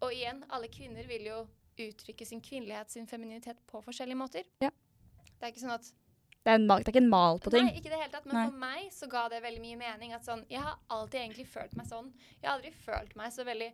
og 0.06 0.14
igjen, 0.14 0.44
alle 0.54 0.70
kvinner 0.72 1.08
vil 1.10 1.26
jo 1.32 1.46
uttrykke 1.78 2.26
sin 2.26 2.42
kvinnelighet, 2.42 2.92
sin 2.92 3.08
femininitet, 3.08 3.60
på 3.68 3.82
forskjellige 3.86 4.18
måter. 4.18 4.50
Ja. 4.64 4.72
Det 5.38 5.46
er 5.46 5.54
ikke 5.54 5.66
sånn 5.66 5.76
at 5.78 5.90
Det, 5.92 6.54
er 6.54 6.62
en, 6.62 6.68
det 6.70 6.78
er 6.78 6.90
ikke 6.94 7.04
en 7.04 7.12
mal 7.12 7.42
på 7.44 7.52
ting. 7.54 7.68
Nei, 7.68 7.76
ikke 7.78 7.92
det 7.92 8.00
hele 8.00 8.14
tatt. 8.14 8.26
Men 8.30 8.38
Nei. 8.38 8.46
for 8.48 8.62
meg 8.62 8.94
så 8.96 9.10
ga 9.12 9.26
det 9.34 9.42
veldig 9.44 9.62
mye 9.62 9.80
mening. 9.82 10.14
At 10.16 10.26
sånn, 10.26 10.46
jeg 10.50 10.64
har 10.64 10.78
alltid 10.96 11.20
egentlig 11.26 11.48
følt 11.52 11.76
meg 11.78 11.90
sånn. 11.90 12.08
Jeg 12.40 12.48
har 12.48 12.56
aldri 12.56 12.72
følt 12.86 13.18
meg 13.20 13.34
så 13.36 13.46
veldig 13.48 13.68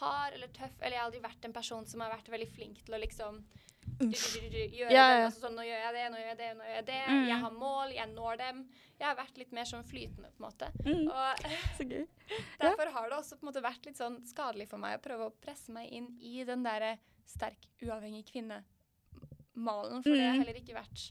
hard 0.00 0.34
eller 0.34 0.48
tøff. 0.56 0.74
Eller 0.80 0.96
jeg 0.96 1.00
har 1.00 1.06
aldri 1.10 1.20
vært 1.24 1.44
en 1.48 1.52
person 1.56 1.86
som 1.86 2.00
har 2.04 2.10
vært 2.10 2.28
veldig 2.32 2.48
flink 2.52 2.82
til 2.84 2.94
å 2.94 2.98
liksom 3.02 3.44
du, 3.86 4.06
du, 4.06 4.12
du, 4.12 4.40
du, 4.42 4.48
du, 4.50 4.56
gjøre 4.76 4.90
Ja, 4.92 5.04
det, 5.08 5.18
ja. 5.20 5.26
altså 5.28 5.40
sånn, 5.46 5.54
Nå 5.56 5.62
gjør 5.64 5.78
jeg 5.80 5.92
det, 5.94 6.04
nå 6.12 6.18
gjør 6.18 6.26
jeg 6.32 6.38
det, 6.40 6.48
nå 6.58 6.64
gjør 6.66 6.74
jeg 6.76 6.86
det. 6.90 6.96
Mm. 7.06 7.20
Jeg 7.30 7.38
har 7.44 7.52
mål, 7.54 7.92
jeg 7.96 8.08
når 8.12 8.40
dem. 8.42 8.58
Jeg 8.98 9.06
har 9.06 9.16
vært 9.16 9.38
litt 9.40 9.52
mer 9.56 9.68
sånn 9.70 9.84
flytende, 9.86 10.30
på 10.34 10.42
en 10.42 10.46
måte. 10.48 10.68
Mm. 10.84 11.06
Og 11.06 11.46
Så 11.78 11.86
gøy. 11.88 12.02
derfor 12.66 12.90
har 12.96 13.08
det 13.12 13.16
også 13.20 13.38
på 13.38 13.46
en 13.46 13.50
måte 13.52 13.62
vært 13.64 13.86
litt 13.88 14.00
sånn 14.00 14.18
skadelig 14.28 14.66
for 14.68 14.82
meg 14.82 14.98
å 14.98 15.02
prøve 15.06 15.28
å 15.30 15.34
presse 15.46 15.72
meg 15.72 15.88
inn 15.96 16.10
i 16.20 16.42
den 16.44 16.66
derre 16.66 16.96
sterk, 17.30 17.70
uavhengig 17.86 18.26
kvinne-malen. 18.34 20.02
For 20.02 20.10
det 20.12 20.26
har 20.26 20.34
Mm. 20.34 20.42
heller 20.44 20.60
ikke 20.60 20.74
vært 20.76 21.06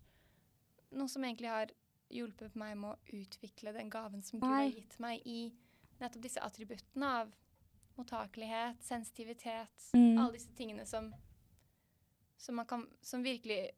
noe 0.91 1.07
som 1.09 1.23
egentlig 1.23 1.49
har 1.49 1.71
hjulpet 2.11 2.55
meg 2.55 2.77
med 2.77 2.91
å 2.93 3.17
utvikle 3.17 3.73
den 3.73 3.89
gaven 3.89 4.21
som 4.23 4.39
Gud 4.39 4.47
har 4.51 4.67
gitt 4.69 4.99
meg 4.99 5.21
i 5.25 5.51
nettopp 5.99 6.21
disse 6.21 6.39
attributtene 6.43 7.09
av 7.23 7.31
mottakelighet, 7.97 8.81
sensitivitet, 8.83 9.89
Mm. 9.93 10.17
alle 10.19 10.33
disse 10.33 10.51
tingene 10.57 10.85
som, 10.85 11.13
som, 12.37 12.55
man 12.55 12.65
kan, 12.65 12.87
som 13.01 13.23
virkelig 13.23 13.69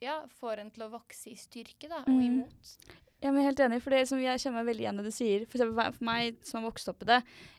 ja, 0.00 0.20
får 0.40 0.58
en 0.62 0.70
til 0.70 0.84
å 0.86 0.90
vokse 0.92 1.30
i 1.32 1.36
styrke 1.36 1.88
da, 1.90 1.98
og 2.04 2.08
Mm. 2.08 2.22
imot. 2.22 2.76
Jeg 3.20 3.34
er 3.34 3.42
helt 3.42 3.58
enig, 3.58 3.82
for 3.82 3.90
det 3.90 4.06
som 4.06 4.20
jeg 4.22 4.38
kjenner 4.38 4.62
meg 4.62 4.66
veldig 4.70 4.82
igjen 4.84 4.94
i 5.00 5.02
det 5.02 5.10
du 5.10 5.16
sier. 5.16 5.40
For, 5.50 5.58
eksempel, 5.58 5.92
for 5.96 6.04
meg 6.06 6.36
som 6.46 6.60
har 6.62 6.70
vokst 6.70 6.88
opp 6.88 7.02
i 7.02 7.06
det 7.06 7.16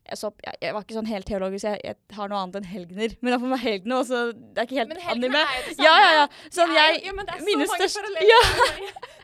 jeg, 0.08 0.16
så, 0.18 0.28
opp- 0.32 0.40
jeg, 0.46 0.56
jeg 0.62 0.74
var 0.74 0.82
ikke 0.86 0.96
sånn 0.96 1.10
helt 1.12 1.26
teologisk, 1.28 1.64
jeg, 1.68 1.82
jeg 1.84 1.96
har 2.16 2.30
noe 2.32 2.40
annet 2.40 2.56
enn 2.56 2.64
helgener. 2.70 3.16
Men 3.22 3.36
for 3.42 3.48
meg 3.52 3.60
helgene 3.60 3.98
også, 4.00 4.22
det 4.32 4.58
er 4.64 4.70
ikke 4.70 4.80
helt 4.80 4.94
anime. 5.12 5.42
er 5.44 5.60
jo 5.60 5.68
det 5.68 5.76
samme. 5.76 5.84
Ja, 5.84 5.98
ja, 6.00 6.14
ja. 6.16 6.28
Sånn, 6.50 6.72
er 6.72 6.96
jo- 7.04 7.14
men 7.14 7.26
det 7.26 7.36
er 7.36 7.40
så 7.44 7.58
mange 7.58 7.68
største- 7.76 8.00
paralleller 8.00 8.30
Ja. 8.32 8.40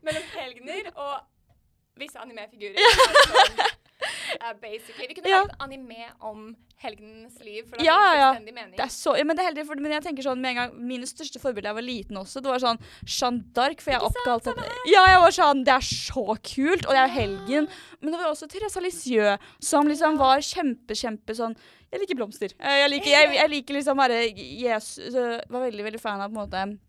mellom 0.04 0.24
helgener 0.36 0.92
og 0.98 1.22
visse 1.96 2.20
animefigurer. 2.20 2.76
Sånn, 3.32 3.75
eh, 4.50 4.54
basically. 4.62 5.08
Vi 5.10 5.14
kunne 5.18 5.30
Ja. 5.32 5.42
lagd 5.44 5.56
anime 5.66 6.06
om 6.22 6.56
helgenens 6.82 7.40
liv, 7.44 7.66
for 7.70 7.78
det 7.78 7.86
Ja, 7.86 7.96
ja, 8.14 8.34
ja. 8.34 8.40
mening. 8.40 8.76
Det 8.76 8.84
er 8.86 8.92
så, 8.94 9.16
ja, 9.18 9.24
men, 9.24 9.36
det 9.36 9.44
er 9.46 9.50
heldig, 9.54 9.66
for, 9.66 9.76
men 9.82 9.92
jeg 9.96 10.04
tenker 10.04 10.24
sånn 10.24 10.42
med 10.42 10.50
en 10.52 10.56
gang 10.60 10.74
Mine 10.88 11.08
største 11.08 11.40
forbilder 11.42 11.64
da 11.64 11.70
jeg 11.74 11.80
var 11.80 11.88
liten 11.88 12.18
også, 12.20 12.42
det 12.44 12.52
var 12.52 12.60
sånn 12.60 12.80
Jeanne 13.06 13.44
d'Arc. 13.56 13.82
For 13.82 13.92
jeg 13.92 14.02
er 14.02 14.06
oppkalt 14.10 14.48
etter 14.52 14.70
Ja, 14.92 15.06
jeg 15.08 15.20
var 15.24 15.32
sånn 15.32 15.64
Det 15.66 15.74
er 15.74 15.86
så 15.88 16.26
kult! 16.44 16.86
Og 16.86 16.92
det 16.92 17.02
er 17.06 17.08
helgen. 17.16 17.68
Men 18.02 18.12
det 18.12 18.20
var 18.20 18.30
også 18.32 18.48
Therese 18.52 18.82
Lisieux, 18.84 19.40
som 19.60 19.88
liksom 19.88 20.18
var 20.18 20.38
kjempe, 20.40 20.94
kjempe 20.94 21.34
sånn 21.36 21.56
Jeg 21.92 22.02
liker 22.02 22.16
blomster. 22.20 22.52
Eh, 22.60 22.82
Jeg 22.84 22.90
liker, 22.92 23.10
jeg, 23.10 23.34
jeg 23.40 23.50
liker 23.50 23.74
liksom 23.80 23.98
bare 23.98 24.20
Jesus 24.36 25.14
Var 25.14 25.70
veldig, 25.72 25.84
veldig 25.84 26.02
fan 26.02 26.20
av 26.22 26.30
på 26.30 26.36
en 26.38 26.44
måte 26.50 26.80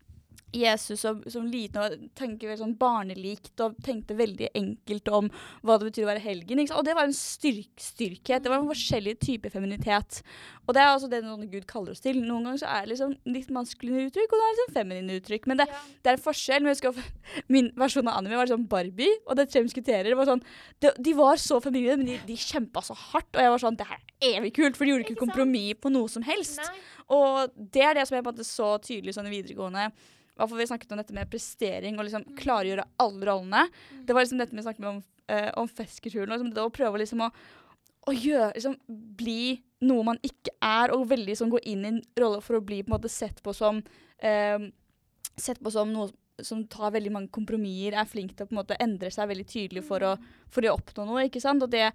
Jesus 0.55 1.01
som, 1.03 1.19
som 1.31 1.47
liten 1.51 1.83
og 1.83 1.95
tenker 2.17 2.49
veldig 2.49 2.63
sånn 2.63 2.77
barnelikt 2.79 3.61
og 3.65 3.75
tenkte 3.85 4.15
veldig 4.17 4.49
enkelt 4.57 5.09
om 5.13 5.31
hva 5.67 5.77
det 5.79 5.89
betyr 5.91 6.07
å 6.07 6.11
være 6.13 6.23
helgen. 6.25 6.63
Og 6.71 6.85
det 6.87 6.95
var 6.97 7.09
en 7.09 7.17
styrk, 7.17 7.73
styrkhet. 7.83 8.45
Det 8.45 8.53
var 8.53 8.63
en 8.63 8.71
forskjellig 8.71 9.17
type 9.21 9.51
feminitet. 9.53 10.23
Og 10.67 10.75
det 10.75 10.83
er 10.83 10.93
altså 10.93 11.11
det 11.11 11.21
Gud 11.53 11.67
kaller 11.71 11.93
oss 11.93 12.03
til. 12.05 12.23
Noen 12.23 12.47
ganger 12.49 12.63
så 12.63 12.71
er 12.73 12.87
det 12.87 12.95
liksom 12.95 13.13
litt 13.35 13.51
maskuline 13.55 14.07
uttrykk, 14.09 14.33
og 14.33 14.39
det 14.41 14.47
er 14.47 14.55
liksom 14.55 14.75
feminine 14.79 15.19
uttrykk. 15.21 15.47
Men 15.51 15.61
det, 15.63 15.69
Ja. 15.71 15.83
det 16.03 16.11
er 16.13 16.17
en 16.17 16.25
forskjell. 16.25 16.63
Men 16.63 16.73
jeg 16.75 16.79
husker, 16.79 17.13
min 17.53 17.71
versjon 17.77 18.09
av 18.09 18.19
anime 18.19 18.39
var 18.41 18.47
liksom 18.49 18.69
Barbie 18.71 19.19
og 19.27 19.37
Det 19.37 19.51
tre 19.51 19.63
musketerer. 19.67 20.17
Var 20.17 20.31
sånn, 20.31 20.43
de, 20.81 20.93
de 20.99 21.13
var 21.19 21.37
så 21.43 21.61
feminine, 21.63 21.99
men 22.01 22.07
de, 22.07 22.19
de 22.27 22.37
kjempa 22.41 22.83
så 22.87 22.95
hardt. 22.95 23.31
Og 23.35 23.43
jeg 23.43 23.51
var 23.51 23.59
sånn 23.67 23.77
Det 23.77 23.87
her 23.91 23.99
er 24.23 24.39
evig 24.41 24.55
kult, 24.57 24.77
for 24.79 24.85
de 24.87 24.95
gjorde 24.95 25.05
ikke, 25.07 25.17
Ikke 25.19 25.27
kompromiss 25.27 25.81
på 25.83 25.93
noe 25.93 26.09
som 26.09 26.23
helst. 26.27 26.59
Nei. 26.63 26.79
Og 27.15 27.53
det 27.55 27.83
er 27.87 27.95
det 27.95 28.07
som 28.09 28.17
jeg 28.17 28.25
på 28.25 28.31
en 28.33 28.35
måte 28.35 28.47
så 28.47 28.73
tydelig 28.83 29.15
sånn 29.15 29.29
i 29.29 29.35
videregående. 29.37 29.91
Hvert 30.37 30.51
fall 30.51 30.61
Vi 30.61 30.69
snakket 30.69 30.91
om 30.93 31.01
dette 31.01 31.17
med 31.17 31.31
prestering 31.33 31.99
og 31.99 32.07
liksom 32.07 32.27
klargjøre 32.37 32.85
alle 33.03 33.29
rollene. 33.29 33.63
Det 34.05 34.17
var 34.17 34.27
liksom 34.27 34.43
dette 34.43 34.57
vi 34.57 34.65
snakket 34.67 34.91
om, 34.91 34.99
eh, 35.33 35.49
om 35.57 35.69
festkulturen. 35.69 36.33
Liksom 36.35 36.53
det 36.55 36.65
å 36.65 36.73
prøve 36.73 37.01
liksom 37.01 37.25
å, 37.25 37.31
å 38.07 38.13
gjøre, 38.13 38.53
liksom, 38.55 38.77
bli 39.17 39.57
noe 39.87 40.05
man 40.13 40.21
ikke 40.25 40.53
er, 40.61 40.93
og 40.93 41.09
veldig 41.09 41.37
sånn 41.37 41.53
gå 41.53 41.61
inn 41.65 41.85
i 41.85 41.91
en 41.95 42.03
rolle 42.21 42.43
for 42.45 42.59
å 42.59 42.65
bli 42.65 42.83
på 42.83 42.93
en 42.93 42.99
måte 42.99 43.13
sett 43.13 43.43
på 43.45 43.55
som 43.57 43.83
eh, 44.19 44.71
Sett 45.37 45.59
på 45.61 45.69
som 45.69 45.91
noe 45.93 46.09
som 46.45 46.63
tar 46.69 46.95
veldig 46.95 47.13
mange 47.13 47.33
kompromisser, 47.33 47.97
er 47.97 48.09
flink 48.09 48.35
til 48.37 48.47
å 48.47 48.49
på 48.49 48.55
en 48.55 48.61
måte 48.63 48.79
endre 48.81 49.11
seg 49.13 49.29
veldig 49.31 49.47
tydelig 49.49 49.83
for 49.85 50.05
å, 50.05 50.15
for 50.53 50.65
å 50.65 50.75
oppnå 50.77 51.07
noe. 51.09 51.27
ikke 51.29 51.43
sant? 51.45 51.65
Og 51.65 51.73
det, 51.73 51.91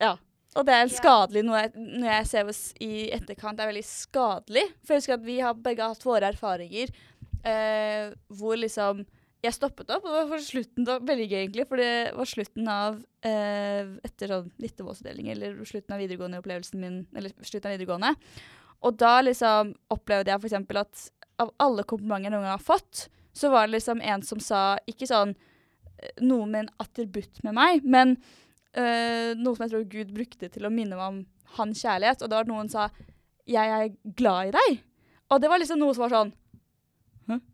ja. 0.00 0.14
Og 0.58 0.66
det 0.66 0.74
er 0.74 0.84
en 0.84 0.92
skadelig 0.92 1.44
noe 1.46 1.60
jeg, 1.62 1.72
når 1.78 2.08
jeg 2.10 2.28
ser 2.32 2.48
oss 2.50 2.62
i 2.82 2.92
etterkant. 3.14 3.56
Det 3.56 3.64
er 3.64 3.70
veldig 3.70 3.86
skadelig. 3.86 4.64
For 4.82 4.94
jeg 4.94 5.02
husker 5.02 5.16
at 5.16 5.26
vi 5.26 5.38
har 5.44 5.60
begge 5.68 5.90
hatt 5.92 6.06
våre 6.06 6.32
erfaringer 6.32 6.90
eh, 7.46 8.12
hvor 8.40 8.58
liksom 8.60 9.04
jeg 9.40 9.56
stoppet 9.56 9.88
opp, 9.94 10.04
og 10.04 10.12
det 10.12 10.24
var 10.28 10.42
slutten 10.44 10.84
da, 10.84 10.98
veldig 11.00 11.26
gøy 11.30 11.38
egentlig, 11.38 11.64
for 11.68 11.80
det 11.80 11.92
var 12.12 12.28
slutten 12.28 12.66
av 12.68 12.98
eh, 13.24 13.92
etter 14.04 14.34
sånn 14.34 14.50
Littevåsutdeling, 14.60 15.30
eller 15.32 15.62
slutten 15.68 15.96
av 15.96 16.02
videregående 16.02 16.40
opplevelsen 16.42 16.82
min, 16.82 16.98
eller 17.16 17.32
slutten 17.38 17.70
av 17.70 17.74
videregående. 17.78 18.10
Og 18.84 18.98
da 19.00 19.14
liksom 19.24 19.72
opplevde 19.92 20.32
jeg 20.32 20.44
eksempel 20.44 20.82
at 20.82 21.06
av 21.40 21.54
alle 21.62 21.86
komplimenter 21.88 22.28
jeg 22.28 22.34
noen 22.34 22.44
gang 22.50 22.58
har 22.58 22.66
fått, 22.66 23.06
så 23.32 23.48
var 23.52 23.64
det 23.64 23.78
liksom 23.78 24.02
en 24.04 24.24
som 24.26 24.42
sa, 24.44 24.62
ikke 24.90 25.08
sånn 25.08 25.32
eh, 25.32 26.12
noe 26.20 26.44
med 26.44 26.66
en 26.66 26.72
attributt 26.84 27.40
med 27.46 27.56
meg, 27.56 27.86
men 27.88 28.18
øh, 28.76 29.32
noe 29.40 29.54
som 29.54 29.64
jeg 29.64 29.72
tror 29.72 29.88
Gud 29.94 30.12
brukte 30.16 30.52
til 30.52 30.68
å 30.68 30.74
minne 30.74 31.00
meg 31.00 31.06
om 31.06 31.22
hans 31.56 31.80
kjærlighet, 31.80 32.20
og 32.20 32.28
da 32.28 32.42
var 32.42 32.48
det 32.48 32.52
noen 32.52 32.68
som 32.68 32.90
sa, 32.90 33.08
jeg 33.48 33.72
er 33.78 33.88
glad 34.20 34.50
i 34.50 34.54
deg. 34.58 34.84
Og 35.32 35.40
det 35.40 35.48
var 35.50 35.62
liksom 35.62 35.80
noe 35.80 35.96
som 35.96 36.04
var 36.04 36.12
sånn? 36.12 36.36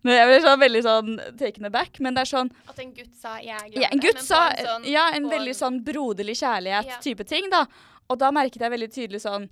Men 0.02 0.14
Jeg 0.16 0.26
ble 0.30 0.38
sånn 0.44 0.60
veldig 0.62 0.82
sånn 0.86 1.10
taken 1.38 1.68
aback, 1.70 2.00
men 2.00 2.14
det 2.16 2.24
er 2.24 2.30
sånn 2.30 2.50
At 2.68 2.78
en 2.82 2.92
gutt 2.96 3.14
sa 3.14 3.36
'jeg 3.38 3.56
er 3.56 3.68
glad 3.70 3.82
ja, 3.82 3.88
i 3.88 3.92
En 3.92 3.98
deg', 4.00 4.06
gutt 4.14 4.22
sa 4.24 4.40
en 4.50 4.66
sånn, 4.66 4.84
Ja, 4.92 5.10
en 5.14 5.28
veldig 5.30 5.54
en- 5.54 5.60
sånn 5.62 5.84
broderlig 5.84 6.36
kjærlighet-type 6.42 7.26
ting, 7.26 7.50
da. 7.50 7.66
Og 8.08 8.18
da 8.18 8.30
merket 8.30 8.60
jeg 8.60 8.70
veldig 8.70 8.90
tydelig 8.92 9.20
sånn 9.22 9.48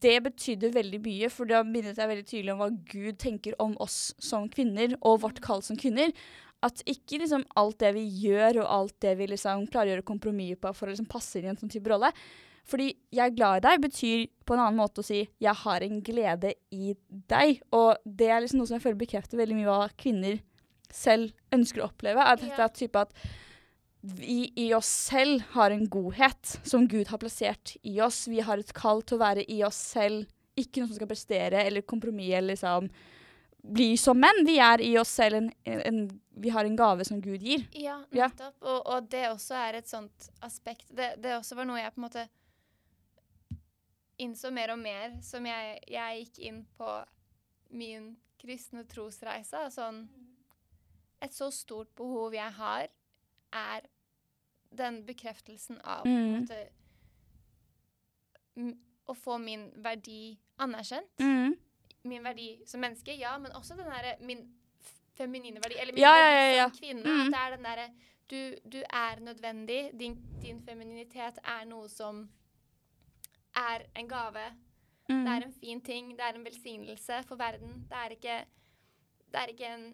Det 0.00 0.22
betydde 0.24 0.72
veldig 0.74 1.00
mye, 1.04 1.30
for 1.30 1.44
da 1.46 1.62
minnet 1.62 1.96
jeg 1.96 2.08
veldig 2.08 2.26
tydelig 2.26 2.52
om 2.52 2.58
hva 2.58 2.70
Gud 2.90 3.18
tenker 3.18 3.54
om 3.60 3.76
oss 3.78 4.12
som 4.18 4.48
kvinner, 4.48 4.96
og 5.02 5.20
vårt 5.20 5.40
kall 5.40 5.62
som 5.62 5.76
kvinner. 5.76 6.12
At 6.60 6.82
ikke 6.84 7.20
liksom 7.20 7.44
alt 7.56 7.78
det 7.78 7.94
vi 7.94 8.02
gjør, 8.24 8.64
og 8.64 8.66
alt 8.66 9.00
det 9.00 9.16
vi 9.18 9.26
liksom 9.28 9.68
klarer 9.70 9.86
å 9.86 10.02
gjøre 10.02 10.04
kompromisser 10.04 10.56
på 10.56 10.74
for 10.74 10.86
å 10.86 10.90
liksom 10.90 11.06
passe 11.08 11.36
inn 11.38 11.44
i 11.44 11.48
en 11.50 11.56
sånn 11.56 11.70
type 11.70 11.86
rolle. 11.86 12.10
Fordi 12.68 12.94
'jeg 13.10 13.24
er 13.26 13.34
glad 13.36 13.56
i 13.56 13.66
deg' 13.66 13.80
betyr 13.80 14.26
på 14.44 14.54
en 14.54 14.60
annen 14.60 14.76
måte 14.76 15.00
å 15.00 15.04
si 15.04 15.28
'jeg 15.40 15.54
har 15.56 15.80
en 15.82 16.02
glede 16.02 16.54
i 16.70 16.94
deg'. 17.28 17.62
Og 17.72 17.96
det 18.04 18.28
er 18.28 18.40
liksom 18.40 18.58
noe 18.58 18.66
som 18.66 18.78
jeg 18.78 18.82
føler 18.82 19.06
bekrefter 19.06 19.38
veldig 19.38 19.56
mye 19.56 19.66
hva 19.72 19.88
kvinner 19.96 20.40
selv 20.92 21.32
ønsker 21.52 21.80
å 21.82 21.90
oppleve. 21.90 22.18
Er 22.20 22.36
dette 22.36 22.58
Ja. 22.58 22.64
er 22.64 22.68
type 22.68 22.96
at 22.96 23.12
vi 24.02 24.52
i 24.56 24.72
oss 24.74 24.86
selv 24.86 25.40
har 25.54 25.70
en 25.70 25.86
godhet 25.88 26.60
som 26.64 26.86
Gud 26.86 27.08
har 27.08 27.18
plassert 27.18 27.76
i 27.84 27.98
oss. 28.00 28.26
Vi 28.28 28.40
har 28.40 28.58
et 28.58 28.72
kall 28.72 29.02
til 29.02 29.18
å 29.18 29.20
være 29.20 29.44
i 29.48 29.62
oss 29.64 29.74
selv. 29.76 30.26
Ikke 30.56 30.80
noe 30.80 30.88
som 30.88 30.96
skal 30.96 31.08
prestere 31.08 31.64
eller 31.66 31.82
kompromiss 31.82 32.34
eller 32.34 32.54
liksom 32.54 32.90
bli 33.64 33.96
som 33.96 34.18
menn. 34.18 34.44
Vi 34.46 34.58
er 34.58 34.80
i 34.80 34.96
oss 34.98 35.08
selv 35.08 35.34
en, 35.34 35.52
en 35.66 36.20
Vi 36.38 36.50
har 36.50 36.64
en 36.64 36.76
gave 36.76 37.04
som 37.04 37.20
Gud 37.20 37.40
gir. 37.42 37.66
Ja, 37.72 38.04
Ja. 38.12 38.28
nettopp. 38.28 38.54
Og, 38.62 38.86
og 38.86 39.08
det 39.10 39.24
også 39.28 39.54
er 39.56 39.74
et 39.78 39.88
sånt 39.88 40.30
aspekt 40.40 40.86
det, 40.94 41.20
det 41.20 41.32
også 41.34 41.56
var 41.56 41.64
noe 41.66 41.78
jeg 41.82 41.92
på 41.92 41.98
en 41.98 42.04
måte 42.08 42.28
innså 44.18 44.50
mer 44.52 44.72
og 44.74 44.78
mer 44.82 45.18
som 45.22 45.46
jeg, 45.46 45.78
jeg 45.88 46.24
gikk 46.24 46.38
inn 46.48 46.62
på 46.78 46.88
min 47.70 48.16
kristne 48.40 48.84
trosreise. 48.88 49.66
Sånn 49.74 50.08
Et 51.20 51.32
så 51.34 51.48
stort 51.50 51.88
behov 51.98 52.32
jeg 52.34 52.52
har, 52.54 52.86
er 53.52 53.86
den 54.70 55.00
bekreftelsen 55.06 55.80
av 55.82 56.04
Mm. 56.06 56.40
måte, 56.40 56.68
Å 59.08 59.14
få 59.16 59.38
min 59.40 59.70
verdi 59.82 60.36
anerkjent. 60.60 61.08
Mm. 61.22 61.54
Min 62.10 62.22
verdi 62.26 62.48
som 62.66 62.80
menneske, 62.80 63.14
ja, 63.16 63.36
men 63.38 63.52
også 63.56 63.76
den 63.78 63.86
derre 63.88 64.16
min 64.20 64.42
feminine 65.16 65.60
verdi. 65.62 65.78
Eller 65.80 65.92
min 65.94 66.02
Ja, 66.02 66.12
verdi 66.12 66.34
som 66.34 66.44
ja, 66.44 66.56
ja. 66.56 66.70
kvinne. 66.70 67.04
Mm. 67.04 67.20
At 67.20 67.32
det 67.32 67.40
er 67.40 67.56
den 67.56 67.64
derre 67.68 67.88
du, 68.28 68.68
du 68.68 68.78
er 68.84 69.20
nødvendig. 69.24 69.98
Din, 69.98 70.18
din 70.42 70.60
femininitet 70.62 71.38
er 71.44 71.64
noe 71.64 71.88
som 71.88 72.28
er 73.58 73.86
en 73.98 74.08
gave. 74.10 74.44
Mm. 75.08 75.24
Det 75.24 75.32
er 75.34 75.46
en 75.46 75.56
fin 75.56 75.80
ting. 75.80 76.12
Det 76.16 76.24
er 76.24 76.36
en 76.36 76.44
velsignelse 76.44 77.22
for 77.28 77.40
verden. 77.40 77.82
Det 77.88 78.02
er 78.04 78.14
ikke, 78.16 78.36
det 79.32 79.42
er 79.42 79.54
ikke 79.54 79.72
en 79.74 79.88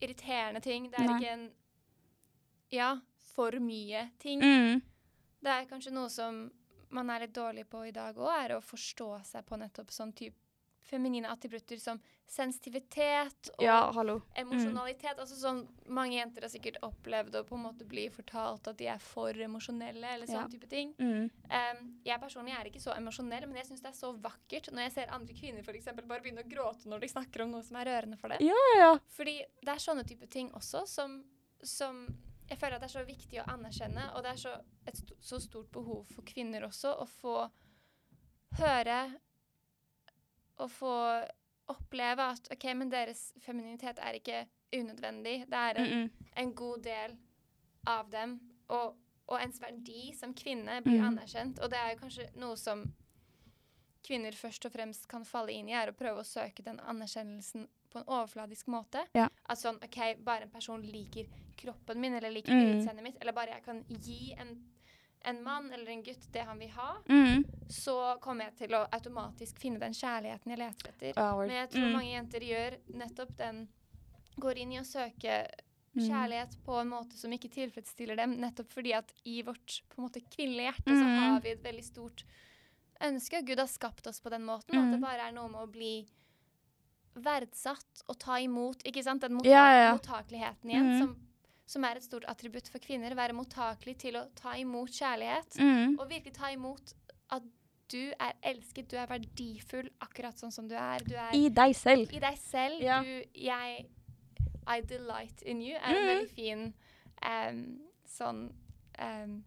irriterende 0.00 0.60
ting. 0.60 0.90
Det 0.92 1.00
er 1.00 1.08
Nei. 1.08 1.18
ikke 1.18 1.32
en 1.32 1.48
ja, 2.70 2.90
for 3.34 3.58
mye 3.60 4.10
ting. 4.18 4.42
Mm. 4.42 4.82
Det 5.40 5.52
er 5.54 5.68
kanskje 5.70 5.94
noe 5.94 6.10
som 6.12 6.46
man 6.90 7.10
er 7.10 7.24
litt 7.24 7.34
dårlig 7.34 7.66
på 7.70 7.84
i 7.86 7.94
dag 7.94 8.18
òg, 8.18 8.30
er 8.34 8.56
å 8.56 8.62
forstå 8.64 9.10
seg 9.26 9.46
på 9.46 9.58
nettopp 9.60 9.92
sånn 9.94 10.12
type 10.16 10.38
feminine 10.90 11.30
attributter 11.30 11.78
som 11.78 12.00
sensitivitet 12.30 13.50
og 13.58 13.64
Ja, 13.64 13.90
hallo. 13.92 14.20
emosjonalitet. 14.38 15.18
Altså 15.18 15.34
sånn, 15.34 15.64
Mange 15.90 16.14
jenter 16.14 16.42
har 16.46 16.50
sikkert 16.52 16.76
opplevd 16.86 17.34
å 17.34 17.44
på 17.44 17.56
en 17.56 17.64
måte 17.64 17.84
bli 17.88 18.04
fortalt 18.14 18.68
at 18.70 18.76
de 18.78 18.86
er 18.86 18.98
for 19.02 19.32
emosjonelle, 19.34 20.04
eller 20.14 20.26
sånn 20.26 20.44
Ja. 20.44 20.48
type 20.48 20.68
ting. 20.70 20.94
Mm. 20.98 21.30
Um, 21.50 22.00
jeg 22.04 22.20
personlig 22.20 22.54
er 22.54 22.64
ikke 22.70 22.80
så 22.80 22.94
emosjonell, 22.96 23.46
men 23.48 23.56
jeg 23.56 23.66
syns 23.66 23.82
det 23.82 23.90
er 23.90 23.98
så 23.98 24.12
vakkert 24.22 24.70
når 24.70 24.82
jeg 24.86 24.92
ser 24.92 25.10
andre 25.10 25.34
kvinner 25.34 25.64
for 25.64 25.72
eksempel, 25.74 26.06
bare 26.06 26.22
begynne 26.22 26.44
å 26.44 26.48
gråte 26.48 26.86
når 26.86 27.00
de 27.00 27.08
snakker 27.08 27.42
om 27.42 27.50
noe 27.50 27.62
som 27.66 27.76
er 27.76 27.86
rørende 27.86 28.16
for 28.18 28.28
dem. 28.28 28.38
Ja, 28.40 28.54
ja. 28.78 28.98
Fordi 29.08 29.38
det 29.62 29.68
er 29.74 29.82
sånne 29.82 30.06
type 30.06 30.28
ting 30.30 30.52
også 30.52 30.86
som, 30.86 31.24
som 31.62 32.06
jeg 32.48 32.58
føler 32.58 32.74
at 32.76 32.82
det 32.82 32.90
er 32.94 33.00
så 33.00 33.06
viktig 33.06 33.40
å 33.42 33.48
anerkjenne, 33.50 34.14
og 34.14 34.22
det 34.22 34.30
er 34.30 34.36
så, 34.36 34.54
et 34.86 34.94
st 34.96 35.12
så 35.20 35.40
stort 35.40 35.70
behov 35.72 36.06
for 36.14 36.22
kvinner 36.22 36.62
også 36.62 36.94
å 37.00 37.06
få 37.08 37.50
høre 38.58 39.14
og 40.58 40.70
få 40.70 40.94
oppleve 41.70 42.24
at 42.34 42.48
OK, 42.52 42.64
men 42.76 42.90
deres 42.92 43.32
femininitet 43.40 43.98
er 44.02 44.18
ikke 44.18 44.46
unødvendig. 44.76 45.44
Det 45.50 45.58
er 45.58 45.78
en, 45.80 45.90
Mm 45.90 46.06
-mm. 46.06 46.10
en 46.36 46.54
god 46.54 46.82
del 46.82 47.16
av 47.86 48.10
dem. 48.10 48.40
Og, 48.68 48.96
og 49.28 49.42
ens 49.42 49.60
verdi 49.60 50.12
som 50.18 50.34
kvinne 50.34 50.82
blir 50.82 50.98
Mm. 51.00 51.06
anerkjent. 51.08 51.58
Og 51.60 51.70
det 51.70 51.78
er 51.78 51.90
jo 51.92 51.96
kanskje 52.00 52.28
noe 52.36 52.56
som 52.56 52.84
kvinner 54.06 54.32
først 54.32 54.64
og 54.66 54.72
fremst 54.72 55.06
kan 55.08 55.24
falle 55.24 55.52
inn 55.52 55.68
i, 55.68 55.72
er 55.76 55.90
å 55.90 55.96
prøve 55.96 56.20
å 56.20 56.24
søke 56.26 56.62
den 56.62 56.80
anerkjennelsen 56.80 57.66
på 57.90 57.98
en 57.98 58.04
overfladisk 58.06 58.66
måte. 58.68 59.04
Ja. 59.14 59.28
At 59.48 59.58
sånn 59.58 59.76
OK, 59.84 60.14
bare 60.24 60.42
en 60.42 60.50
person 60.50 60.82
liker 60.82 61.26
kroppen 61.56 62.00
min, 62.00 62.14
eller 62.14 62.30
liker 62.30 62.52
Mm. 62.52 62.78
utseendet 62.80 63.02
mitt, 63.02 63.16
eller 63.20 63.32
bare 63.32 63.50
jeg 63.54 63.62
kan 63.62 63.84
gi 63.88 64.34
en, 64.38 64.54
en 65.24 65.42
mann 65.42 65.72
eller 65.72 65.90
en 65.90 66.02
gutt 66.02 66.32
det 66.32 66.44
han 66.46 66.58
vil 66.58 66.70
ha, 66.70 66.96
Mm. 67.08 67.44
så 67.68 68.18
kommer 68.20 68.44
jeg 68.44 68.56
til 68.56 68.68
å 68.76 68.88
automatisk 68.90 69.58
finne 69.58 69.78
den 69.78 69.92
kjærligheten 69.92 70.46
jeg 70.50 70.58
leter 70.58 70.88
etter. 70.88 71.12
Our. 71.18 71.46
Men 71.46 71.56
jeg 71.68 71.70
tror 71.70 71.86
Mm. 71.88 71.92
mange 71.92 72.12
jenter 72.12 72.40
gjør 72.40 72.78
nettopp 72.94 73.36
den 73.36 73.68
Går 74.40 74.56
inn 74.58 74.72
i 74.72 74.78
å 74.78 74.84
søke 74.86 75.46
Mm. 75.94 76.08
kjærlighet 76.08 76.56
på 76.64 76.80
en 76.80 76.88
måte 76.88 77.12
som 77.18 77.30
ikke 77.32 77.50
tilfredsstiller 77.50 78.16
dem, 78.16 78.36
nettopp 78.40 78.68
fordi 78.70 78.94
at 78.96 79.12
i 79.26 79.42
vårt 79.42 79.82
på 79.90 79.98
en 79.98 80.04
måte 80.08 80.22
kvinnelige 80.30 80.72
hjerte 80.72 80.94
så 80.96 81.04
Mm. 81.04 81.18
har 81.32 81.40
vi 81.40 81.50
et 81.50 81.62
veldig 81.62 81.84
stort 81.84 82.24
ønske, 83.02 83.44
Gud 83.44 83.58
har 83.58 83.66
skapt 83.66 84.06
oss 84.06 84.20
på 84.20 84.30
den 84.30 84.42
måten, 84.46 84.76
og 84.78 84.84
at 84.84 84.90
det 84.92 85.00
Mm. 85.00 85.02
bare 85.02 85.28
er 85.28 85.32
noe 85.32 85.48
med 85.48 85.60
å 85.60 85.70
bli 85.70 86.06
verdsatt 87.16 88.04
og 88.08 88.18
ta 88.18 88.38
imot, 88.38 88.82
ikke 88.86 89.02
sant? 89.02 89.20
Den 89.22 89.34
mottak 89.34 89.50
Ja, 89.50 89.72
ja, 89.90 89.92
mottakeligheten 89.96 90.70
igjen, 90.70 90.86
Mhm. 90.92 90.98
som, 90.98 91.16
som 91.70 91.84
er 91.86 92.00
et 92.00 92.06
stort 92.06 92.24
attributt 92.30 92.68
for 92.72 92.82
kvinner, 92.82 93.14
være 93.14 93.36
mottakelig 93.36 93.96
til 94.02 94.16
å 94.18 94.24
ta 94.38 94.56
imot 94.58 94.90
kjærlighet, 94.96 95.58
Mm. 95.60 95.98
og 96.00 96.08
virkelig 96.10 96.32
ta 96.34 96.50
imot 96.50 96.94
at 97.30 97.42
du 97.90 98.12
er 98.18 98.32
elsket, 98.42 98.88
du 98.90 98.96
er 98.98 99.06
verdifull 99.10 99.88
akkurat 100.02 100.34
sånn 100.38 100.52
som 100.52 100.66
du 100.70 100.74
er. 100.74 100.98
Du 101.06 101.14
er 101.14 101.30
I 101.34 101.48
deg 101.48 101.74
selv. 101.78 102.12
i 102.14 102.18
deg 102.22 102.38
selv. 102.38 102.80
Ja. 102.82 103.00
Du, 103.02 103.22
jeg 103.34 103.86
I 104.70 104.80
delight 104.86 105.42
in 105.42 105.60
you 105.62 105.74
er 105.76 105.90
en 105.90 105.96
Mhm. 105.96 106.10
veldig 106.10 106.30
fin 106.30 106.74
um, 107.26 107.80
sånn 108.06 108.52
um, 109.00 109.44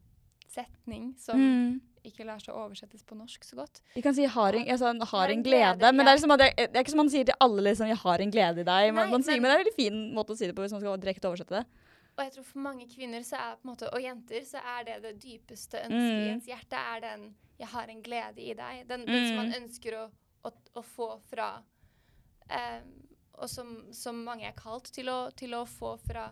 setning 0.50 1.14
som 1.18 1.38
Mm. 1.40 1.82
ikke 2.06 2.26
lar 2.26 2.40
seg 2.40 2.54
oversettes 2.56 3.04
på 3.04 3.16
norsk 3.16 3.44
så 3.44 3.56
godt. 3.56 3.80
Vi 3.96 4.02
kan 4.02 4.14
si 4.14 4.26
har 4.26 4.54
en, 4.54 4.66
altså, 4.68 4.92
har 5.06 5.30
en 5.30 5.44
glede, 5.44 5.78
glede, 5.80 5.94
men 5.96 6.06
det 6.06 6.12
er, 6.12 6.18
liksom 6.18 6.32
at 6.34 6.40
det, 6.40 6.56
det 6.58 6.76
er 6.76 6.84
ikke 6.84 6.90
som 6.96 6.98
man 6.98 7.10
sier 7.10 7.24
til 7.26 7.36
alle 7.40 7.62
liksom, 7.64 7.88
'jeg 7.88 7.98
har 7.98 8.18
en 8.22 8.32
glede 8.32 8.60
i 8.60 8.64
deg'. 8.64 8.94
Man, 8.94 9.06
Nei, 9.06 9.12
man 9.12 9.24
sier, 9.24 9.40
men- 9.40 9.42
men 9.44 9.52
det 9.52 9.56
er 9.56 9.60
en 9.60 9.66
veldig 9.66 9.76
fin 9.76 10.14
måte 10.14 10.30
å 10.32 10.38
si 10.38 10.46
det 10.48 10.56
på 10.56 10.62
hvis 10.62 10.72
man 10.72 10.82
skal 10.82 10.98
direkte 10.98 11.26
oversette 11.30 11.50
det. 11.62 11.66
Og 12.18 12.24
jeg 12.26 12.34
tror 12.36 12.44
for 12.46 12.60
mange 12.60 12.86
kvinner 12.92 13.24
så 13.26 13.36
er 13.42 13.56
måte, 13.66 13.88
og 13.94 14.02
jenter 14.02 14.44
så 14.46 14.60
er 14.78 14.84
det 14.86 15.02
det 15.02 15.14
dypeste 15.24 15.78
ønsket 15.82 16.12
i 16.14 16.28
Mm. 16.28 16.34
ens 16.36 16.46
hjerte. 16.46 16.74
er 16.78 17.00
den 17.02 17.36
'jeg 17.60 17.68
har 17.68 17.88
en 17.90 18.04
glede 18.04 18.40
i 18.42 18.54
deg'. 18.54 18.88
Den, 18.88 19.06
den 19.06 19.28
som 19.28 19.36
man 19.38 19.50
Mm. 19.50 19.64
ønsker 19.64 19.94
å, 19.94 20.12
å, 20.46 20.52
å 20.76 20.82
få 20.84 21.20
fra 21.30 21.64
um, 22.52 22.94
Og 23.36 23.50
som, 23.50 23.92
som 23.92 24.16
mange 24.24 24.46
er 24.46 24.52
kalt 24.54 24.84
til 24.94 25.06
å, 25.10 25.32
til 25.36 25.50
å 25.56 25.66
få 25.66 25.98
fra 25.98 26.32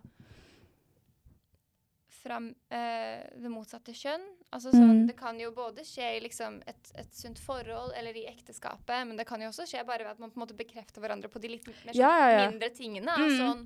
fra 2.21 2.37
uh, 2.37 3.41
det 3.41 3.49
motsatte 3.49 3.93
kjønn. 3.97 4.21
Altså 4.53 4.69
sånn, 4.71 4.91
Mm. 5.01 5.07
Det 5.07 5.15
kan 5.17 5.39
jo 5.39 5.51
både 5.51 5.81
skje 5.87 6.17
i 6.17 6.19
liksom 6.21 6.61
et, 6.67 6.91
et 6.95 7.13
sunt 7.15 7.39
forhold 7.39 7.93
eller 7.97 8.13
i 8.17 8.27
ekteskapet, 8.29 9.07
men 9.07 9.17
det 9.17 9.25
kan 9.25 9.41
jo 9.41 9.47
også 9.49 9.65
skje 9.65 9.83
bare 9.87 10.03
ved 10.03 10.11
at 10.11 10.19
man 10.19 10.29
på 10.29 10.37
en 10.37 10.43
måte 10.45 10.57
bekrefter 10.57 11.01
hverandre 11.01 11.29
på 11.31 11.41
de 11.41 11.47
litt 11.47 11.65
mer 11.85 11.95
Ja, 11.95 12.11
ja, 12.19 12.29
ja. 12.43 12.49
mindre 12.51 12.69
tingene. 12.69 13.15
Mm. 13.17 13.37
Sånn, 13.39 13.63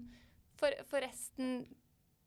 for, 0.56 0.72
forresten, 0.88 1.66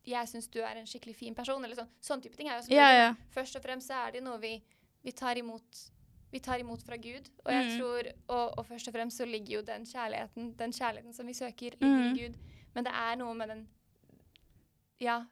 jeg 0.09 0.27
syns 0.31 0.47
du 0.51 0.59
er 0.61 0.77
en 0.77 0.85
skikkelig 0.89 1.15
fin 1.15 1.35
person. 1.35 1.63
Eller 1.65 1.75
sånn, 1.75 1.89
sånn 2.01 2.21
type 2.21 2.35
ting 2.37 2.47
er 2.49 2.59
jo 2.61 2.73
Ja, 2.75 2.89
ja. 2.91 3.15
Først 3.35 3.55
og 3.55 3.63
fremst 3.63 3.87
så 3.89 4.07
er 4.07 4.11
det 4.17 4.23
noe 4.23 4.37
vi, 4.39 4.61
vi 5.03 5.11
tar 5.11 5.35
imot 5.37 5.85
vi 6.31 6.37
tar 6.45 6.59
imot 6.61 6.83
fra 6.85 6.95
Gud. 7.01 7.27
Og 7.45 7.51
jeg 7.51 7.65
Mm. 7.65 7.77
tror, 7.79 8.03
og, 8.29 8.53
og 8.59 8.65
først 8.67 8.87
og 8.87 8.93
fremst 8.93 9.17
så 9.17 9.25
ligger 9.25 9.55
jo 9.55 9.61
den 9.65 9.83
kjærligheten 9.85 10.55
den 10.57 10.71
kjærligheten 10.71 11.13
som 11.13 11.25
vi 11.25 11.33
søker, 11.33 11.71
ligger 11.81 12.03
Mm. 12.03 12.15
i 12.15 12.19
Gud. 12.19 12.35
Men 12.75 12.83
det 12.83 12.93
er 12.93 13.15
noe 13.15 13.33
med 13.33 13.47
den 13.49 13.67
Ja, 14.99 15.23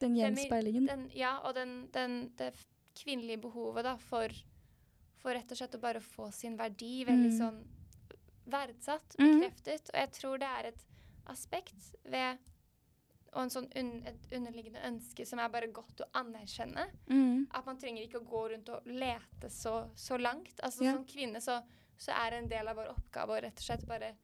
Den 0.00 0.14
gjenspeilingen. 0.14 0.86
den, 0.86 1.10
ja 1.14 1.38
og 1.44 1.54
den, 1.54 1.88
den, 1.92 2.32
det 2.38 2.54
kvinnelige 2.96 3.40
behovet 3.42 3.84
da, 3.84 3.96
for, 3.96 4.28
for 5.20 5.34
rett 5.34 5.50
og 5.52 5.58
slett 5.58 5.74
å 5.74 5.80
bare 5.82 6.00
få 6.00 6.30
sin 6.32 6.56
verdi 6.56 7.04
veldig 7.04 7.32
Mm. 7.32 7.38
sånn 7.38 7.64
verdsatt, 8.50 9.16
Mm. 9.18 9.40
bekreftet. 9.40 9.90
Og 9.92 9.98
jeg 10.00 10.10
tror 10.12 10.38
det 10.38 10.48
er 10.48 10.66
et 10.68 10.84
aspekt 11.26 11.94
ved 12.04 12.38
og 13.32 13.42
en 13.42 13.50
sånn 13.50 13.68
un, 13.78 13.90
et 14.06 14.24
underliggende 14.34 14.80
ønske 14.88 15.26
som 15.26 15.38
er 15.38 15.48
bare 15.48 15.68
godt 15.70 16.00
å 16.02 16.08
anerkjenne. 16.18 16.86
Mm. 17.10 17.46
At 17.54 17.66
man 17.66 17.78
trenger 17.78 18.02
ikke 18.02 18.18
å 18.18 18.26
gå 18.26 18.40
rundt 18.54 18.68
og 18.74 18.86
lete 18.86 19.50
så, 19.50 19.90
så 19.94 20.18
langt. 20.18 20.56
Altså 20.62 20.84
Ja. 20.84 20.92
Som 20.96 21.04
kvinne 21.06 21.40
så, 21.40 21.60
så 21.96 22.10
er 22.26 22.38
en 22.40 22.48
del 22.48 22.68
av 22.68 22.76
vår 22.76 22.90
oppgave 22.96 23.36
å 23.36 23.40
rett 23.44 23.58
og 23.62 23.62
slett 23.68 23.86
bare 23.86 24.14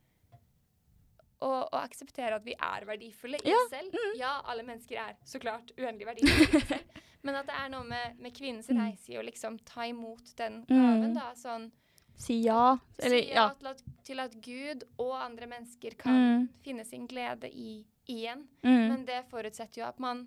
å, 1.39 1.49
å 1.69 1.79
akseptere 1.85 2.37
at 2.39 2.45
vi 2.47 2.55
er 2.57 2.87
verdifulle 2.89 3.39
i 3.45 3.51
Ja, 3.51 3.57
oss 3.65 3.71
selv. 3.71 3.97
Ja, 4.19 4.35
alle 4.49 4.63
mennesker 4.67 4.97
er 5.03 5.17
så 5.29 5.39
klart 5.43 5.73
uendelig 5.77 6.07
verdifulle. 6.09 6.79
Men 7.27 7.35
at 7.41 7.49
det 7.49 7.57
er 7.59 7.69
noe 7.73 7.85
med, 7.85 8.19
med 8.23 8.35
kvinnens 8.37 8.69
Mm. 8.71 8.79
reise 8.85 9.13
i 9.13 9.19
å 9.19 9.25
liksom 9.27 9.59
ta 9.67 9.85
imot 9.87 10.31
den 10.39 10.63
gaven. 10.69 11.11
Mm. 11.11 11.15
da, 11.19 11.33
sånn 11.35 11.71
Si 12.17 12.39
ja. 12.47 12.79
Eller 12.99 13.19
Si 13.21 13.29
ja. 13.29 13.35
ja 13.43 13.49
til 13.59 13.67
at, 13.69 13.81
til 14.07 14.21
at 14.23 14.37
Gud 14.41 14.85
og 15.03 15.13
andre 15.21 15.47
mennesker 15.51 15.95
kan 16.01 16.15
Mm. 16.17 16.49
finne 16.65 16.85
sin 16.89 17.07
glede 17.07 17.51
i 17.53 17.85
igjen. 18.09 18.47
Mm. 18.65 18.89
Men 18.89 19.05
det 19.07 19.25
forutsetter 19.31 19.81
jo 19.83 19.87
at 19.89 19.99
man 20.01 20.27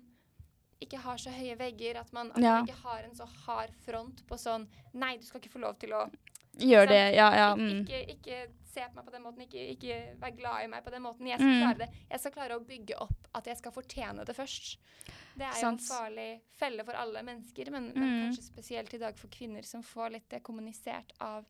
ikke 0.80 0.96
har 1.02 1.16
så 1.20 1.30
høye 1.30 1.56
vegger, 1.60 1.98
at 2.00 2.12
man, 2.12 2.30
at 2.32 2.38
Ja. 2.42 2.54
man 2.60 2.66
ikke 2.68 2.82
har 2.82 3.02
en 3.04 3.14
så 3.14 3.26
hard 3.46 3.74
front 3.84 4.26
på 4.26 4.34
sånn 4.38 4.66
Nei, 4.94 5.16
du 5.18 5.24
skal 5.24 5.40
ikke 5.40 5.52
få 5.52 5.60
lov 5.60 5.78
til 5.78 5.90
å 5.92 6.10
Gjør 6.58 6.86
sant? 6.86 6.88
det. 6.88 7.14
Ja, 7.14 7.28
ja. 7.36 7.54
Mm. 7.54 7.84
ikke, 7.84 8.00
ikke 8.16 8.38
se 8.64 8.80
på 8.80 8.94
meg 8.94 9.04
på 9.04 9.12
den 9.12 9.22
måten, 9.22 9.40
ikke, 9.42 9.62
ikke 9.76 10.18
vær 10.20 10.36
glad 10.36 10.64
i 10.64 10.66
meg 10.68 10.84
på 10.84 10.90
den 10.90 11.02
måten. 11.02 11.26
Jeg 11.26 11.38
skal 11.38 11.48
Mm. 11.50 11.60
klare 11.62 11.78
det. 11.78 11.88
Jeg 12.10 12.20
skal 12.20 12.32
klare 12.32 12.56
å 12.58 12.64
bygge 12.66 12.96
opp 13.00 13.28
at 13.34 13.44
jeg 13.46 13.56
skal 13.58 13.72
fortjene 13.72 14.24
det 14.24 14.34
først. 14.36 14.76
Det 15.36 15.46
er 15.46 15.60
jo 15.60 15.68
en 15.68 15.78
farlig 15.78 16.40
felle 16.52 16.84
for 16.84 16.92
alle 16.94 17.22
mennesker, 17.22 17.70
men, 17.70 17.92
men 17.94 18.02
Mm. 18.08 18.22
kanskje 18.32 18.42
spesielt 18.42 18.94
i 18.94 18.98
dag 18.98 19.16
for 19.16 19.28
kvinner 19.28 19.62
som 19.64 19.82
får 19.82 20.10
litt 20.12 20.28
det 20.28 20.42
kommunisert 20.42 21.12
av 21.20 21.44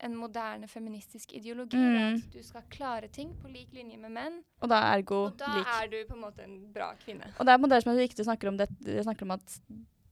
en 0.00 0.14
moderne 0.16 0.68
feministisk 0.70 1.32
ideologi. 1.34 1.76
Mm. 1.76 2.14
At 2.14 2.32
du 2.32 2.42
skal 2.46 2.62
klare 2.70 3.08
ting 3.10 3.32
på 3.42 3.50
lik 3.50 3.72
linje 3.74 3.98
med 3.98 4.12
menn. 4.14 4.40
Og 4.62 4.70
da 4.70 4.80
ergo 4.94 5.24
Og 5.26 5.38
da 5.40 5.58
er 5.80 5.90
du 5.90 5.98
på 6.06 6.14
en 6.14 6.22
måte 6.22 6.44
en 6.44 6.58
bra 6.72 6.92
kvinne. 7.02 7.32
Og 7.38 7.46
det 7.46 7.52
er 7.52 7.58
på 7.58 7.64
en 7.64 7.66
måte 7.68 7.82
som 7.82 7.92
er 7.92 8.02
viktig 8.04 8.24
å 8.24 8.28
snakke 8.30 8.50
om 8.50 8.60
det. 8.60 8.68
Snakker 9.02 9.26
om 9.26 9.34
at 9.34 9.58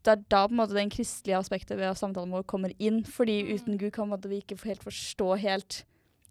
det 0.07 0.12
er 0.12 0.25
da 0.31 0.42
på 0.46 0.55
en 0.55 0.61
måte 0.61 0.75
den 0.79 0.90
kristelige 0.90 1.38
aspektet 1.38 1.79
ved 1.79 1.96
samtalen 1.99 2.35
vår 2.35 2.46
kommer 2.51 2.75
inn. 2.79 3.05
Fordi 3.05 3.42
Mm. 3.42 3.55
uten 3.55 3.79
Gud 3.79 3.92
kan 3.92 4.11
vi 4.11 4.42
ikke 4.42 4.59
helt 4.64 4.83
forstå 4.83 5.38
helt 5.38 5.85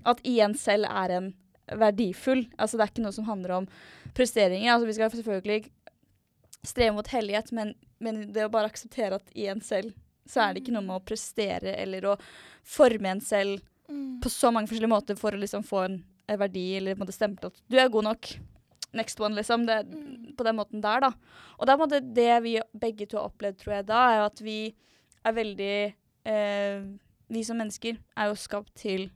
at 0.06 0.20
i 0.24 0.40
en 0.40 0.54
selv 0.54 0.86
er 0.86 1.10
en 1.12 1.34
verdifull. 1.68 2.46
Altså 2.60 2.78
det 2.78 2.84
er 2.84 2.92
ikke 2.94 3.04
noe 3.04 3.16
som 3.16 3.26
handler 3.26 3.52
om 3.52 3.68
presteringer. 4.14 4.74
Altså 4.74 4.86
vi 4.86 4.94
skal 4.94 5.12
selvfølgelig 5.12 5.72
streve 6.64 6.94
mot 6.94 7.08
hellighet, 7.08 7.52
men, 7.52 7.76
men 8.00 8.32
det 8.34 8.46
å 8.46 8.52
bare 8.52 8.70
akseptere 8.72 9.16
at 9.16 9.32
i 9.36 9.48
en 9.48 9.62
selv 9.62 9.94
så 10.30 10.42
er 10.42 10.54
det 10.54 10.64
ikke 10.64 10.74
noe 10.76 10.86
med 10.88 10.98
å 10.98 11.06
prestere 11.06 11.76
eller 11.82 12.10
å 12.12 12.18
forme 12.66 13.12
en 13.14 13.22
selv 13.24 13.62
på 14.22 14.32
så 14.34 14.50
mange 14.54 14.70
forskjellige 14.70 14.90
måter 14.90 15.18
for 15.20 15.36
å 15.36 15.40
liksom 15.40 15.66
få 15.66 15.84
en, 15.86 16.00
en 16.26 16.40
verdi 16.42 16.66
eller 16.80 16.96
på 16.96 17.04
en 17.04 17.06
måte 17.06 17.16
stemple 17.16 17.52
at 17.52 17.60
du 17.70 17.78
er 17.78 17.92
god 17.94 18.08
nok. 18.10 18.32
Next 18.96 19.20
one, 19.20 19.36
liksom. 19.36 19.66
Det, 19.68 19.82
Mm. 19.86 20.36
På 20.38 20.44
den 20.44 20.56
måten 20.56 20.82
der, 20.82 21.00
da. 21.00 21.12
Og 21.60 21.66
det 21.66 21.72
er 21.72 21.78
på 21.78 21.84
en 21.84 21.90
måte 21.90 22.14
det 22.16 22.44
vi 22.44 22.56
begge 22.74 23.06
to 23.08 23.18
har 23.20 23.30
opplevd, 23.30 23.58
tror 23.60 23.74
jeg, 23.76 23.86
da, 23.88 24.00
er 24.10 24.18
jo 24.20 24.26
at 24.26 24.42
vi 24.44 24.60
er 25.26 25.36
veldig 25.36 25.76
eh, 26.26 26.88
Vi 27.28 27.42
som 27.44 27.58
mennesker 27.58 27.98
er 27.98 28.28
jo 28.30 28.36
skapt 28.38 28.74
til 28.78 29.08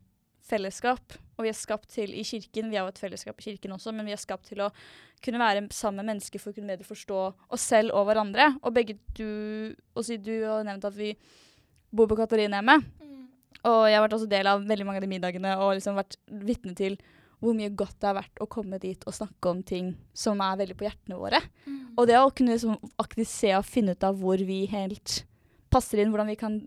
fellesskap. 0.49 1.17
Og 1.37 1.45
vi 1.45 1.51
er 1.51 1.57
skapt 1.57 1.91
til 1.93 2.11
i 2.17 2.25
kirken, 2.27 2.71
vi 2.71 2.79
har 2.79 2.87
jo 2.87 2.93
et 2.93 2.99
fellesskap 2.99 3.37
i 3.39 3.51
kirken 3.51 3.75
også, 3.75 3.93
men 3.95 4.07
vi 4.09 4.15
er 4.15 4.19
skapt 4.19 4.49
til 4.51 4.65
å 4.65 4.71
kunne 5.23 5.39
være 5.39 5.67
sammen 5.75 6.01
med 6.01 6.13
mennesker 6.13 6.41
for 6.41 6.51
å 6.51 6.57
kunne 6.57 6.71
bedre 6.73 6.87
forstå 6.87 7.19
oss 7.55 7.67
selv 7.71 7.95
og 7.95 8.09
hverandre. 8.09 8.51
Og 8.63 8.75
begge 8.75 8.97
du, 9.15 9.29
også 9.95 10.19
du 10.19 10.33
har 10.43 10.65
nevnt 10.67 10.87
at 10.89 10.97
vi 10.97 11.13
bor 11.95 12.09
på 12.09 12.17
Katarinehjemmet. 12.19 12.83
Mm. 12.99 13.23
Og 13.69 13.79
jeg 13.87 13.97
har 13.97 14.05
vært 14.05 14.17
også 14.19 14.29
del 14.31 14.51
av 14.51 14.67
veldig 14.67 14.87
mange 14.87 15.01
av 15.01 15.07
de 15.07 15.13
middagene 15.13 15.55
og 15.59 15.73
liksom 15.77 15.97
vært 15.99 16.19
vitne 16.27 16.75
til 16.77 16.99
hvor 17.39 17.55
mye 17.55 17.71
godt 17.71 17.95
det 18.01 18.09
har 18.09 18.17
vært 18.17 18.41
å 18.43 18.49
komme 18.51 18.81
dit 18.83 19.03
og 19.07 19.15
snakke 19.15 19.51
om 19.51 19.61
ting 19.63 19.93
som 20.17 20.41
er 20.43 20.57
veldig 20.59 20.75
på 20.79 20.89
hjertene 20.89 21.19
våre. 21.19 21.39
Mm. 21.63 21.77
Og 21.95 22.07
det 22.09 22.19
å 22.19 22.31
kunne 22.35 22.55
liksom 22.55 22.75
aktivt 22.99 23.31
se 23.31 23.53
og 23.55 23.67
finne 23.67 23.95
ut 23.95 24.07
av 24.07 24.19
hvor 24.19 24.41
vi 24.43 24.65
helt 24.71 25.21
passer 25.71 26.01
inn, 26.01 26.11
hvordan 26.11 26.31
vi 26.31 26.39
kan 26.39 26.59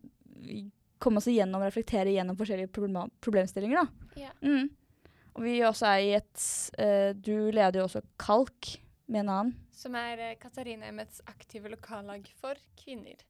komme 1.02 1.22
oss 1.22 1.28
igjennom 1.30 1.64
reflektere 1.64 2.14
gjennom 2.14 2.38
forskjellige 2.38 2.70
problem 2.74 3.10
problemstillinger. 3.24 3.82
da. 3.82 4.20
Yeah. 4.20 4.38
Mm. 4.42 4.70
Og 5.32 5.44
vi 5.46 5.56
også 5.64 5.88
er 5.88 6.04
i 6.04 6.14
et 6.18 6.46
uh, 6.76 7.10
Du 7.16 7.50
leder 7.54 7.80
jo 7.80 7.88
også 7.88 8.02
KALK 8.20 8.74
med 9.12 9.24
en 9.24 9.34
annen. 9.34 9.52
Som 9.74 9.96
er 9.98 10.20
uh, 10.20 10.32
Katarinehjemmets 10.40 11.22
aktive 11.30 11.72
lokallag 11.72 12.28
for 12.40 12.58
kvinner. 12.78 13.20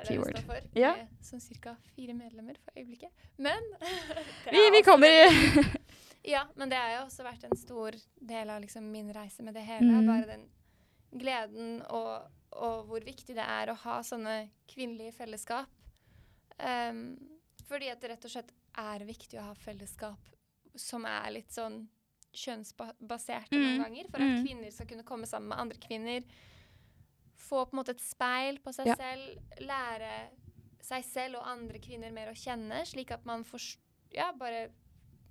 Det 0.00 0.04
er 0.04 0.12
Keyword. 0.12 0.34
det 0.34 0.42
står 0.42 0.48
for. 0.52 0.68
Ja. 0.78 0.92
Med 0.96 1.24
Som 1.26 1.40
ca. 1.40 1.74
fire 1.96 2.14
medlemmer 2.14 2.60
for 2.64 2.76
øyeblikket. 2.76 3.10
Men 3.36 3.72
Vi, 4.54 4.62
vi 4.76 4.82
kommer 4.86 5.08
i 5.08 5.24
Ja, 6.32 6.44
men 6.54 6.68
det 6.68 6.76
har 6.76 6.98
jo 6.98 7.04
også 7.06 7.24
vært 7.24 7.44
en 7.48 7.56
stor 7.56 7.96
del 8.20 8.50
av 8.52 8.60
liksom 8.60 8.90
min 8.92 9.08
reise 9.12 9.42
med 9.42 9.56
det 9.56 9.64
hele. 9.64 9.88
Mm. 9.88 10.06
Bare 10.06 10.28
den 10.28 10.48
gleden 11.20 11.80
og, 11.88 12.28
og 12.52 12.84
hvor 12.90 13.04
viktig 13.04 13.34
det 13.34 13.44
er 13.44 13.72
å 13.72 13.78
ha 13.86 14.00
sånne 14.04 14.50
kvinnelige 14.68 15.16
fellesskap. 15.16 15.79
Ehm, 16.62 17.16
fordi 17.68 17.90
at 17.90 18.00
det 18.00 18.10
rett 18.10 18.24
og 18.24 18.30
slett 18.30 18.52
er 18.78 19.04
viktig 19.06 19.38
å 19.38 19.42
ha 19.48 19.54
fellesskap 19.54 20.18
som 20.76 21.04
er 21.04 21.30
litt 21.30 21.50
sånn 21.52 21.86
kjønnsbaserte 22.32 23.50
Mm. 23.52 23.62
noen 23.62 23.82
ganger. 23.84 24.10
For 24.10 24.16
at 24.18 24.28
Mm. 24.28 24.44
kvinner 24.46 24.70
skal 24.72 24.86
kunne 24.86 25.04
komme 25.04 25.26
sammen 25.26 25.48
med 25.48 25.58
andre 25.58 25.78
kvinner. 25.78 26.22
Få 27.36 27.64
på 27.66 27.72
en 27.74 27.78
måte 27.84 27.90
et 27.90 28.00
speil 28.00 28.58
på 28.60 28.72
seg 28.72 28.86
Ja. 28.86 28.94
selv. 28.96 29.38
Lære 29.60 30.30
seg 30.80 31.04
selv 31.04 31.36
og 31.36 31.46
andre 31.46 31.78
kvinner 31.78 32.12
mer 32.12 32.28
å 32.28 32.34
kjenne, 32.36 32.82
slik 32.86 33.10
at 33.10 33.24
man 33.26 33.44
forst 33.44 33.78
ja, 34.12 34.32
bare 34.32 34.70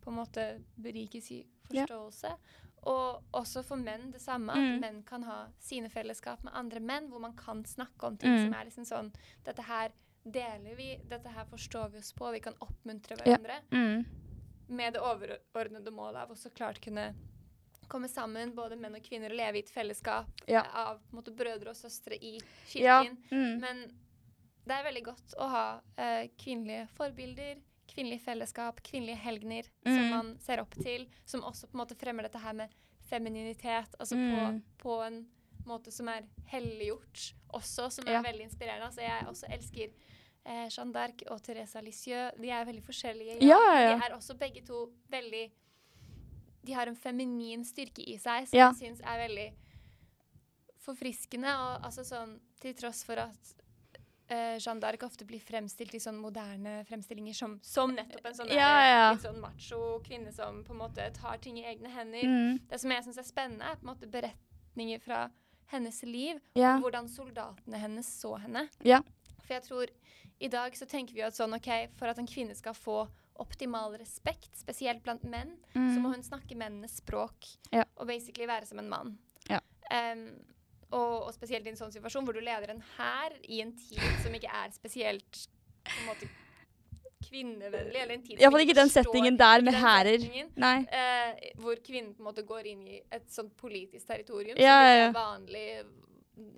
på 0.02 0.08
en 0.08 0.16
måte 0.16 0.64
berikes 0.80 1.32
i 1.32 1.46
Ja. 1.70 1.86
forståelse. 1.86 2.38
Og 2.84 3.24
også 3.34 3.64
for 3.64 3.76
menn 3.76 4.12
det 4.12 4.22
samme, 4.22 4.50
at 4.52 4.58
Mm. 4.58 4.80
menn 4.80 5.04
kan 5.04 5.24
ha 5.24 5.48
sine 5.60 5.90
fellesskap 5.90 6.44
med 6.44 6.54
andre 6.54 6.80
menn, 6.80 7.10
hvor 7.10 7.20
man 7.20 7.36
kan 7.36 7.64
snakke 7.66 8.04
om 8.04 8.18
ting 8.18 8.30
Mm. 8.30 8.44
som 8.46 8.54
er 8.54 8.66
liksom 8.66 8.86
sånn 8.86 9.14
Dette 9.44 9.64
her 9.64 9.92
deler 10.24 10.76
vi, 10.76 11.00
dette 11.10 11.30
her 11.30 11.46
forstår 11.46 11.90
vi 11.94 12.00
oss 12.00 12.14
på, 12.14 12.32
vi 12.32 12.40
kan 12.40 12.54
oppmuntre 12.60 13.16
Ja. 13.26 13.38
hverandre. 13.38 13.62
mm. 13.72 14.06
Med 14.70 14.94
det 14.94 15.00
overordnede 15.02 15.92
målet 15.92 16.22
av 16.22 16.32
å 16.32 16.38
så 16.38 16.50
klart 16.54 16.80
kunne 16.82 17.16
komme 17.88 18.08
sammen, 18.08 18.52
både 18.54 18.76
menn 18.78 18.96
og 18.96 19.02
kvinner, 19.04 19.32
og 19.32 19.38
leve 19.38 19.56
i 19.58 19.60
et 19.64 19.70
fellesskap 19.74 20.28
Ja. 20.48 20.62
av 20.74 21.00
måte, 21.12 21.32
brødre 21.36 21.70
og 21.70 21.76
søstre 21.76 22.16
i 22.22 22.38
Ja. 22.76 23.02
kirken. 23.04 23.18
Mm. 23.32 23.60
Men 23.60 23.82
det 24.68 24.76
er 24.76 24.84
veldig 24.84 25.04
godt 25.06 25.34
å 25.40 25.50
ha 25.50 25.82
eh, 25.98 26.28
kvinnelige 26.38 26.88
forbilder, 26.90 27.56
kvinnelige 27.88 28.22
fellesskap, 28.22 28.82
kvinnelige 28.84 29.18
helgener 29.18 29.64
som 29.84 29.98
Mm. 30.04 30.10
man 30.12 30.38
ser 30.40 30.60
opp 30.62 30.76
til, 30.76 31.08
som 31.26 31.42
også 31.42 31.66
på 31.68 31.74
en 31.74 31.86
måte 31.88 31.98
fremmer 31.98 32.22
dette 32.24 32.38
her 32.40 32.54
med 32.54 32.70
femininitet, 33.10 33.96
altså 34.00 34.16
Mm. 34.16 34.62
på, 34.78 34.84
på 34.84 35.02
en 35.08 35.26
måte 35.70 35.92
som 35.94 36.08
er 36.12 36.26
helliggjort 36.52 37.28
også, 37.54 37.90
som 37.92 38.08
er 38.08 38.18
Ja. 38.20 38.22
veldig 38.26 38.46
inspirerende. 38.50 38.86
Altså 38.90 39.02
jeg 39.06 39.28
også 39.30 39.50
elsker 39.54 39.88
eh, 40.46 40.68
Jeanne 40.70 40.94
d'Arc 40.96 41.24
og 41.32 41.42
Teresa 41.46 41.82
Lisieux. 41.82 42.32
De 42.42 42.50
er 42.50 42.66
veldig 42.66 42.84
forskjellige. 42.84 43.40
Ja, 43.46 43.60
ja. 43.80 43.96
De 43.98 44.04
er 44.10 44.16
også 44.18 44.38
begge 44.40 44.62
to 44.66 44.88
veldig 45.10 45.50
De 46.66 46.74
har 46.76 46.88
en 46.92 46.96
feminin 46.96 47.64
styrke 47.66 48.04
i 48.04 48.18
seg 48.20 48.48
som 48.50 48.58
jeg 48.60 48.76
syns 48.82 49.00
er 49.02 49.18
veldig 49.28 49.48
forfriskende. 50.84 51.50
Og 51.54 51.86
altså 51.88 52.04
sånn 52.08 52.36
til 52.62 52.76
tross 52.78 53.04
for 53.08 53.22
at 53.24 53.54
eh, 54.30 54.58
Jeanne 54.60 54.82
d'Arc 54.84 55.04
ofte 55.08 55.26
blir 55.28 55.42
fremstilt 55.44 55.96
i 55.98 56.02
sånn 56.04 56.20
moderne 56.22 56.80
fremstillinger 56.90 57.34
som, 57.38 57.58
som 57.66 57.94
nettopp 57.96 58.26
en 58.30 58.38
sånn 58.42 58.52
Ja, 58.54 58.72
ja. 58.86 59.06
litt 59.14 59.24
sånn 59.26 59.40
macho 59.42 60.00
kvinne 60.06 60.34
som 60.36 60.64
på 60.68 60.76
en 60.76 60.82
måte 60.84 61.08
tar 61.18 61.40
ting 61.44 61.58
i 61.62 61.66
egne 61.72 61.90
hender. 61.94 62.26
Mm. 62.28 62.60
Det 62.70 62.82
som 62.84 62.92
jeg 62.96 63.08
syns 63.08 63.22
er 63.24 63.30
spennende, 63.30 63.66
er 63.72 63.80
på 63.80 63.88
en 63.88 63.94
måte 63.94 64.12
beretninger 64.12 65.02
fra 65.04 65.24
hennes 65.72 66.02
liv, 66.04 66.40
Ja. 66.56 66.76
og 66.76 66.82
hvordan 66.88 67.08
soldatene 67.10 67.78
hennes 67.80 68.08
så 68.22 68.36
henne. 68.42 68.68
Ja. 68.84 69.02
For 69.44 69.54
jeg 69.56 69.64
tror 69.64 69.88
i 70.42 70.48
dag 70.48 70.74
så 70.78 70.86
tenker 70.88 71.14
vi 71.14 71.22
at 71.26 71.34
sånn 71.38 71.54
OK, 71.56 71.90
for 71.98 72.08
at 72.08 72.18
en 72.22 72.28
kvinne 72.28 72.56
skal 72.56 72.74
få 72.74 73.08
optimal 73.40 73.94
respekt, 73.98 74.50
spesielt 74.60 75.02
blant 75.04 75.24
menn, 75.24 75.54
så 75.74 76.00
må 76.00 76.10
Mm. 76.10 76.14
hun 76.16 76.24
snakke 76.24 76.56
mennenes 76.58 76.98
språk 77.00 77.58
Ja. 77.72 77.84
og 77.98 78.08
basically 78.08 78.46
være 78.48 78.66
som 78.68 78.80
en 78.80 78.90
mann. 78.90 79.18
Ja. 79.50 79.60
Em, 79.92 80.44
og, 80.92 81.28
og 81.28 81.34
spesielt 81.34 81.66
i 81.66 81.70
en 81.70 81.76
sånn 81.78 81.92
situasjon 81.94 82.26
hvor 82.26 82.34
du 82.34 82.42
leder 82.42 82.70
en 82.70 82.84
hær 82.98 83.32
i 83.48 83.62
en 83.62 83.72
tid 83.74 84.02
som 84.24 84.34
ikke 84.34 84.50
er 84.52 84.72
spesielt 84.72 85.48
på 85.86 86.00
en 86.02 86.08
måte 86.08 86.30
kvinnevennlig, 87.30 88.02
eller 88.02 88.16
en 88.16 88.26
tid 88.26 88.42
Iallfall 88.42 88.66
ikke 88.66 88.78
den 88.78 88.92
settingen 88.92 89.38
der 89.40 89.64
med 89.66 89.78
hærer. 89.78 90.26
eh, 91.00 91.54
hvor 91.62 91.80
kvinnen 91.86 92.16
på 92.16 92.24
en 92.24 92.30
måte 92.32 92.46
går 92.48 92.70
inn 92.74 92.84
i 92.90 93.00
et 93.16 93.30
sånt 93.32 93.56
politisk 93.60 94.10
territorium 94.10 94.60
Ja, 94.60 94.80
som 94.80 94.90
ikke 94.90 95.08
er 95.08 95.16
vanlig. 95.20 95.66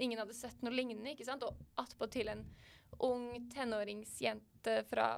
Ingen 0.01 0.21
hadde 0.21 0.37
sett 0.37 0.63
noe 0.65 0.73
lignende, 0.75 1.13
ikke 1.13 1.27
sant? 1.27 1.43
Og 1.47 1.81
attpåtil 1.81 2.31
en 2.33 2.45
ung 3.01 3.27
tenåringsjente 3.53 4.81
fra 4.89 5.13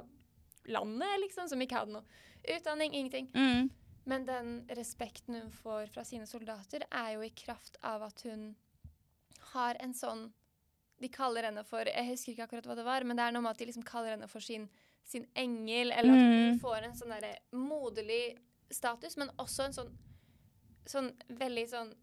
landet, 0.71 1.15
liksom, 1.25 1.49
som 1.51 1.61
ikke 1.61 1.81
hadde 1.81 1.97
noe 1.97 2.53
utdanning, 2.55 2.93
ingenting. 2.93 3.29
Mm. 3.35 3.71
Men 4.03 4.25
den 4.27 4.53
respekten 4.75 5.35
hun 5.35 5.51
får 5.51 5.91
fra 5.93 6.03
sine 6.07 6.27
soldater, 6.27 6.83
er 6.91 7.13
jo 7.15 7.23
i 7.23 7.31
kraft 7.35 7.77
av 7.81 8.03
at 8.09 8.23
hun 8.27 8.53
har 9.53 9.79
en 9.83 9.93
sånn 9.93 10.31
De 11.03 11.09
kaller 11.11 11.43
henne 11.43 11.63
for 11.67 11.83
Jeg 11.89 12.07
husker 12.07 12.31
ikke 12.31 12.45
akkurat 12.45 12.67
hva 12.69 12.75
det 12.79 12.85
var, 12.87 13.03
men 13.03 13.17
det 13.19 13.25
er 13.25 13.33
noe 13.35 13.43
med 13.43 13.51
at 13.55 13.59
de 13.59 13.67
liksom 13.67 13.83
kaller 13.83 14.13
henne 14.15 14.29
for 14.31 14.43
sin, 14.43 14.69
sin 15.03 15.27
engel, 15.35 15.91
eller 15.91 16.13
at 16.13 16.19
hun 16.19 16.53
Mm. 16.53 16.59
får 16.59 16.83
en 16.83 16.93
sånn 16.95 17.09
derre 17.09 17.37
moderlig 17.51 18.37
status, 18.71 19.17
men 19.17 19.29
også 19.39 19.65
en 19.65 19.73
sånn 19.73 19.97
Sånn 20.85 21.13
veldig 21.29 21.69
sånn 21.69 21.93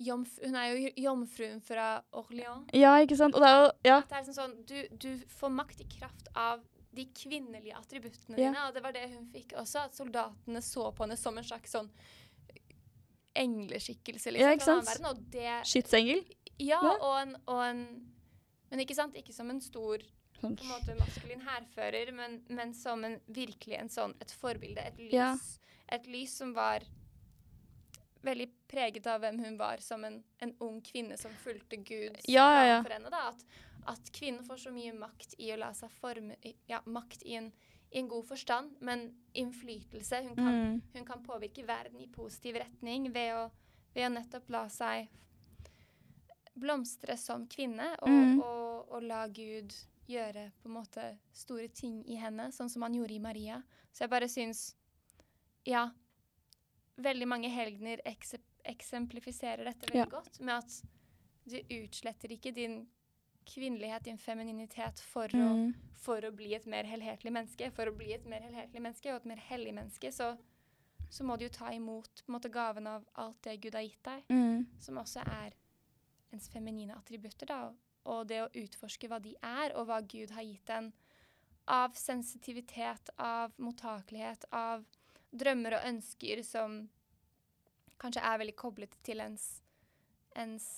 jomf, 0.00 0.38
Hun 0.42 0.54
er 0.56 0.74
jo 0.76 0.90
jomfruen 0.96 1.60
fra 1.62 2.02
Orléans. 2.14 2.70
Ja, 2.72 2.94
ikke 3.04 3.16
sant. 3.18 3.34
Og 3.34 3.40
det 3.42 3.48
er 3.50 3.64
jo 3.66 3.70
Ja. 3.84 4.00
Det 4.00 4.12
er 4.12 4.22
liksom 4.24 4.34
sånn, 4.34 4.66
du, 4.66 4.88
du 4.96 5.18
får 5.26 5.50
makt 5.50 5.80
i 5.80 5.84
kraft 5.84 6.28
av 6.34 6.62
de 6.94 7.04
kvinnelige 7.06 7.74
attributtene 7.76 8.38
Ja. 8.38 8.50
dine, 8.50 8.66
og 8.68 8.72
det 8.74 8.82
var 8.82 8.92
det 8.92 9.10
hun 9.10 9.26
fikk 9.26 9.52
også, 9.52 9.84
at 9.84 9.92
soldatene 9.94 10.62
så 10.62 10.90
på 10.94 11.04
henne 11.04 11.18
som 11.18 11.36
en 11.36 11.44
slags 11.44 11.70
sånn 11.70 11.90
engleskikkelse, 13.36 14.30
liksom, 14.32 14.40
Ja, 14.40 14.54
ikke 14.56 14.64
sant? 14.64 14.86
verden, 14.88 15.06
og 15.06 15.30
det, 15.30 15.66
Skytsengel. 15.66 16.24
ja, 16.58 16.80
Ja. 16.82 16.96
og 17.00 17.22
en, 17.22 17.36
og 17.46 17.62
en, 17.70 18.12
men 18.70 18.80
ikke 18.80 18.94
sant, 18.94 19.14
ikke 19.14 19.32
som 19.34 19.50
en 19.50 19.60
stor. 19.60 19.98
På 20.40 20.46
en 20.50 20.68
måte 20.68 20.94
maskulin 20.98 21.40
hærfører, 21.40 22.12
men, 22.12 22.42
men 22.48 22.74
som 22.74 23.04
en, 23.04 23.20
virkelig 23.26 23.78
en 23.80 23.88
sånn, 23.88 24.14
et 24.20 24.30
forbilde, 24.30 24.80
et 24.86 24.98
lys, 24.98 25.12
Ja. 25.14 25.36
et 25.88 26.06
lys 26.06 26.36
som 26.36 26.52
var 26.54 26.84
veldig 28.26 28.48
preget 28.68 29.06
av 29.06 29.20
hvem 29.22 29.38
hun 29.44 29.56
var 29.58 29.78
som 29.84 30.04
en, 30.04 30.22
en 30.42 30.52
ung 30.60 30.80
kvinne 30.82 31.16
som 31.18 31.30
fulgte 31.44 31.76
Gud 31.76 32.16
Ja, 32.28 32.46
ja, 32.56 32.64
ja. 32.66 32.82
for 32.82 32.90
henne. 32.90 33.10
Da. 33.10 33.28
At, 33.28 33.44
at 33.86 34.10
kvinnen 34.12 34.42
får 34.44 34.56
så 34.64 34.72
mye 34.74 34.92
makt 34.98 35.36
i 35.38 35.52
å 35.54 35.58
la 35.60 35.72
seg 35.74 35.90
forme 36.00 36.34
Ja, 36.66 36.80
makt 36.86 37.22
i 37.22 37.36
en, 37.38 37.52
i 37.92 37.98
en 38.00 38.08
god 38.10 38.26
forstand, 38.26 38.76
men 38.80 39.12
innflytelse. 39.34 40.22
Hun 40.26 40.34
kan, 40.36 40.52
Mm. 40.56 40.82
hun 40.94 41.04
kan 41.06 41.22
påvirke 41.22 41.62
verden 41.66 42.00
i 42.02 42.08
positiv 42.08 42.56
retning 42.56 43.12
ved 43.14 43.34
å, 43.36 43.50
ved 43.94 44.08
å 44.10 44.14
nettopp 44.18 44.50
la 44.50 44.64
seg 44.68 45.06
blomstre 46.56 47.16
som 47.20 47.46
kvinne, 47.46 47.92
og, 48.02 48.08
Mm. 48.08 48.40
og, 48.40 48.88
og 48.90 49.02
la 49.02 49.26
Gud 49.28 49.74
gjøre 50.08 50.52
på 50.62 50.68
en 50.68 50.74
måte 50.74 51.18
store 51.32 51.68
ting 51.68 52.02
i 52.08 52.16
henne, 52.16 52.48
sånn 52.52 52.70
som 52.70 52.82
han 52.82 52.94
gjorde 52.94 53.14
i 53.14 53.18
Maria. 53.22 53.62
Så 53.92 54.04
jeg 54.04 54.10
bare 54.10 54.28
syns 54.28 54.74
Ja, 55.66 55.90
veldig 57.02 57.26
mange 57.26 57.48
helgener 57.50 57.98
eksemplifiserer 58.64 59.64
dette 59.64 59.86
veldig 59.88 59.96
Ja. 59.98 60.04
godt 60.06 60.40
med 60.40 60.54
at 60.58 60.82
du 61.48 61.56
utsletter 61.70 62.28
ikke 62.30 62.52
din 62.54 62.86
kvinnelighet, 63.46 64.02
din 64.04 64.18
femininitet, 64.18 65.00
for, 65.00 65.26
å, 65.28 65.54
Mm. 65.56 65.74
for 65.94 66.20
å 66.20 66.30
bli 66.34 66.54
et 66.54 66.66
mer 66.66 66.84
helhetlig 66.84 67.32
menneske. 67.32 67.70
For 67.72 67.86
å 67.86 67.96
bli 67.96 68.12
et 68.12 68.24
mer 68.26 68.40
helhetlig 68.40 68.80
menneske 68.82 69.10
og 69.10 69.16
et 69.16 69.24
mer 69.26 69.36
hellig 69.36 69.74
menneske, 69.74 70.12
så, 70.12 70.36
så 71.10 71.24
må 71.24 71.36
du 71.38 71.44
jo 71.44 71.50
ta 71.50 71.70
imot 71.72 72.22
på 72.24 72.28
en 72.28 72.34
måte, 72.40 72.50
gaven 72.50 72.86
av 72.86 73.04
alt 73.14 73.40
det 73.42 73.60
Gud 73.60 73.74
har 73.74 73.82
gitt 73.82 74.02
deg, 74.02 74.24
Mm. 74.28 74.66
som 74.80 74.96
også 74.98 75.20
er 75.26 75.52
ens 76.32 76.48
feminine 76.48 76.94
attributter, 76.96 77.46
da. 77.46 77.72
Og 78.06 78.26
det 78.30 78.40
å 78.44 78.50
utforske 78.54 79.08
hva 79.10 79.18
de 79.22 79.34
er, 79.42 79.72
og 79.74 79.88
hva 79.88 80.00
Gud 80.06 80.30
har 80.36 80.44
gitt 80.46 80.70
en 80.70 80.92
av 81.66 81.96
sensitivitet, 81.98 83.10
av 83.18 83.52
mottakelighet, 83.58 84.44
av 84.54 84.84
drømmer 85.34 85.74
og 85.80 85.88
ønsker 85.88 86.42
som 86.46 86.84
kanskje 87.98 88.22
er 88.22 88.38
veldig 88.38 88.54
koblet 88.60 88.94
til 89.02 89.20
ens, 89.24 89.48
ens 90.36 90.68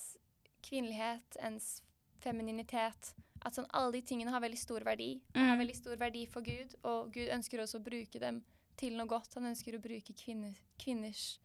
kvinnelighet, 0.65 1.37
ens 1.45 1.81
femininitet. 2.23 3.13
At 3.45 3.55
sånn, 3.55 3.69
alle 3.77 3.93
de 3.99 4.01
tingene 4.09 4.33
har 4.33 4.41
veldig 4.43 4.57
stor 4.59 4.83
verdi. 4.83 5.21
og 5.35 5.39
Har 5.39 5.55
Mm. 5.55 5.59
veldig 5.61 5.75
stor 5.75 5.95
verdi 6.01 6.25
for 6.25 6.41
Gud, 6.41 6.73
og 6.83 7.13
Gud 7.13 7.29
ønsker 7.29 7.59
også 7.61 7.79
å 7.79 7.83
bruke 7.83 8.19
dem 8.19 8.41
til 8.75 8.97
noe 8.97 9.07
godt. 9.07 9.33
Han 9.35 9.45
ønsker 9.53 9.77
å 9.77 9.81
bruke 9.81 10.13
kvinner, 10.15 10.55
kvinners 10.79 11.37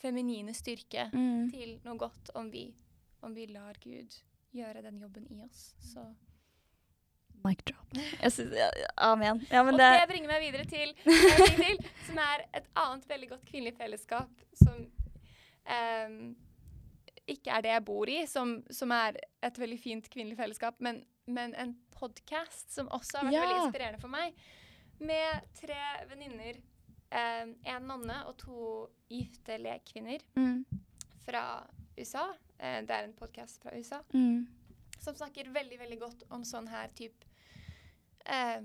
feminine 0.00 0.52
styrke 0.54 1.10
Mm. 1.12 1.50
til 1.50 1.80
noe 1.84 1.96
godt 1.98 2.30
om 2.34 2.50
vi, 2.50 2.74
om 3.22 3.34
vi 3.34 3.46
lar 3.50 3.78
Gud 3.82 4.16
gjøre 4.54 4.82
den 4.82 4.98
jobben 5.00 5.26
i 5.30 5.40
oss. 5.44 5.70
Så. 5.92 6.04
Mic 7.44 7.62
drop. 7.64 7.96
Synes, 8.28 8.54
ja, 8.56 8.68
amen. 8.96 9.40
Ja, 9.50 9.62
men 9.64 9.74
og 9.74 9.80
det 9.80 9.90
det 10.02 10.08
bringer 10.10 10.32
meg 10.32 10.44
videre 10.44 10.66
til 10.68 10.94
til, 11.56 11.82
som 12.08 12.20
er 12.20 12.44
et 12.58 12.70
annet 12.76 13.08
veldig 13.08 13.30
godt 13.34 13.44
kvinnelig 13.48 13.76
fellesskap 13.78 14.44
som 14.60 14.82
um, 14.84 16.18
ikke 17.30 17.52
er 17.54 17.64
det 17.64 17.72
jeg 17.72 17.84
bor 17.86 18.10
i, 18.10 18.24
som, 18.26 18.58
som 18.74 18.92
er 18.92 19.20
et 19.46 19.60
veldig 19.62 19.78
fint 19.80 20.08
kvinnelig 20.10 20.36
fellesskap, 20.40 20.80
men, 20.82 21.04
men 21.30 21.54
en 21.54 21.76
podkast 21.94 22.74
som 22.74 22.90
også 22.90 23.20
har 23.20 23.28
vært 23.28 23.36
Ja. 23.36 23.44
veldig 23.46 23.62
inspirerende 23.68 24.02
for 24.02 24.12
meg, 24.12 24.34
med 24.98 25.46
tre 25.56 25.78
venninner, 26.10 26.58
Um, 27.10 27.56
en 27.66 27.88
nonne 27.90 28.16
og 28.30 28.36
to 28.38 28.64
gifte 29.10 29.56
lekvinner 29.58 30.22
mm. 30.38 30.60
fra 31.26 31.42
USA. 31.98 32.28
Eh, 32.60 32.80
det 32.84 32.90
er 32.94 33.04
en 33.08 33.14
podkast 33.16 33.62
fra 33.62 33.72
USA. 33.76 34.02
Mm. 34.14 34.46
som 35.00 35.14
snakker 35.16 35.48
veldig 35.48 35.78
veldig 35.80 35.96
godt 36.00 36.22
om 36.30 36.42
sånn 36.44 36.66
her 36.68 36.88
type 36.92 37.24
eh, 38.26 38.60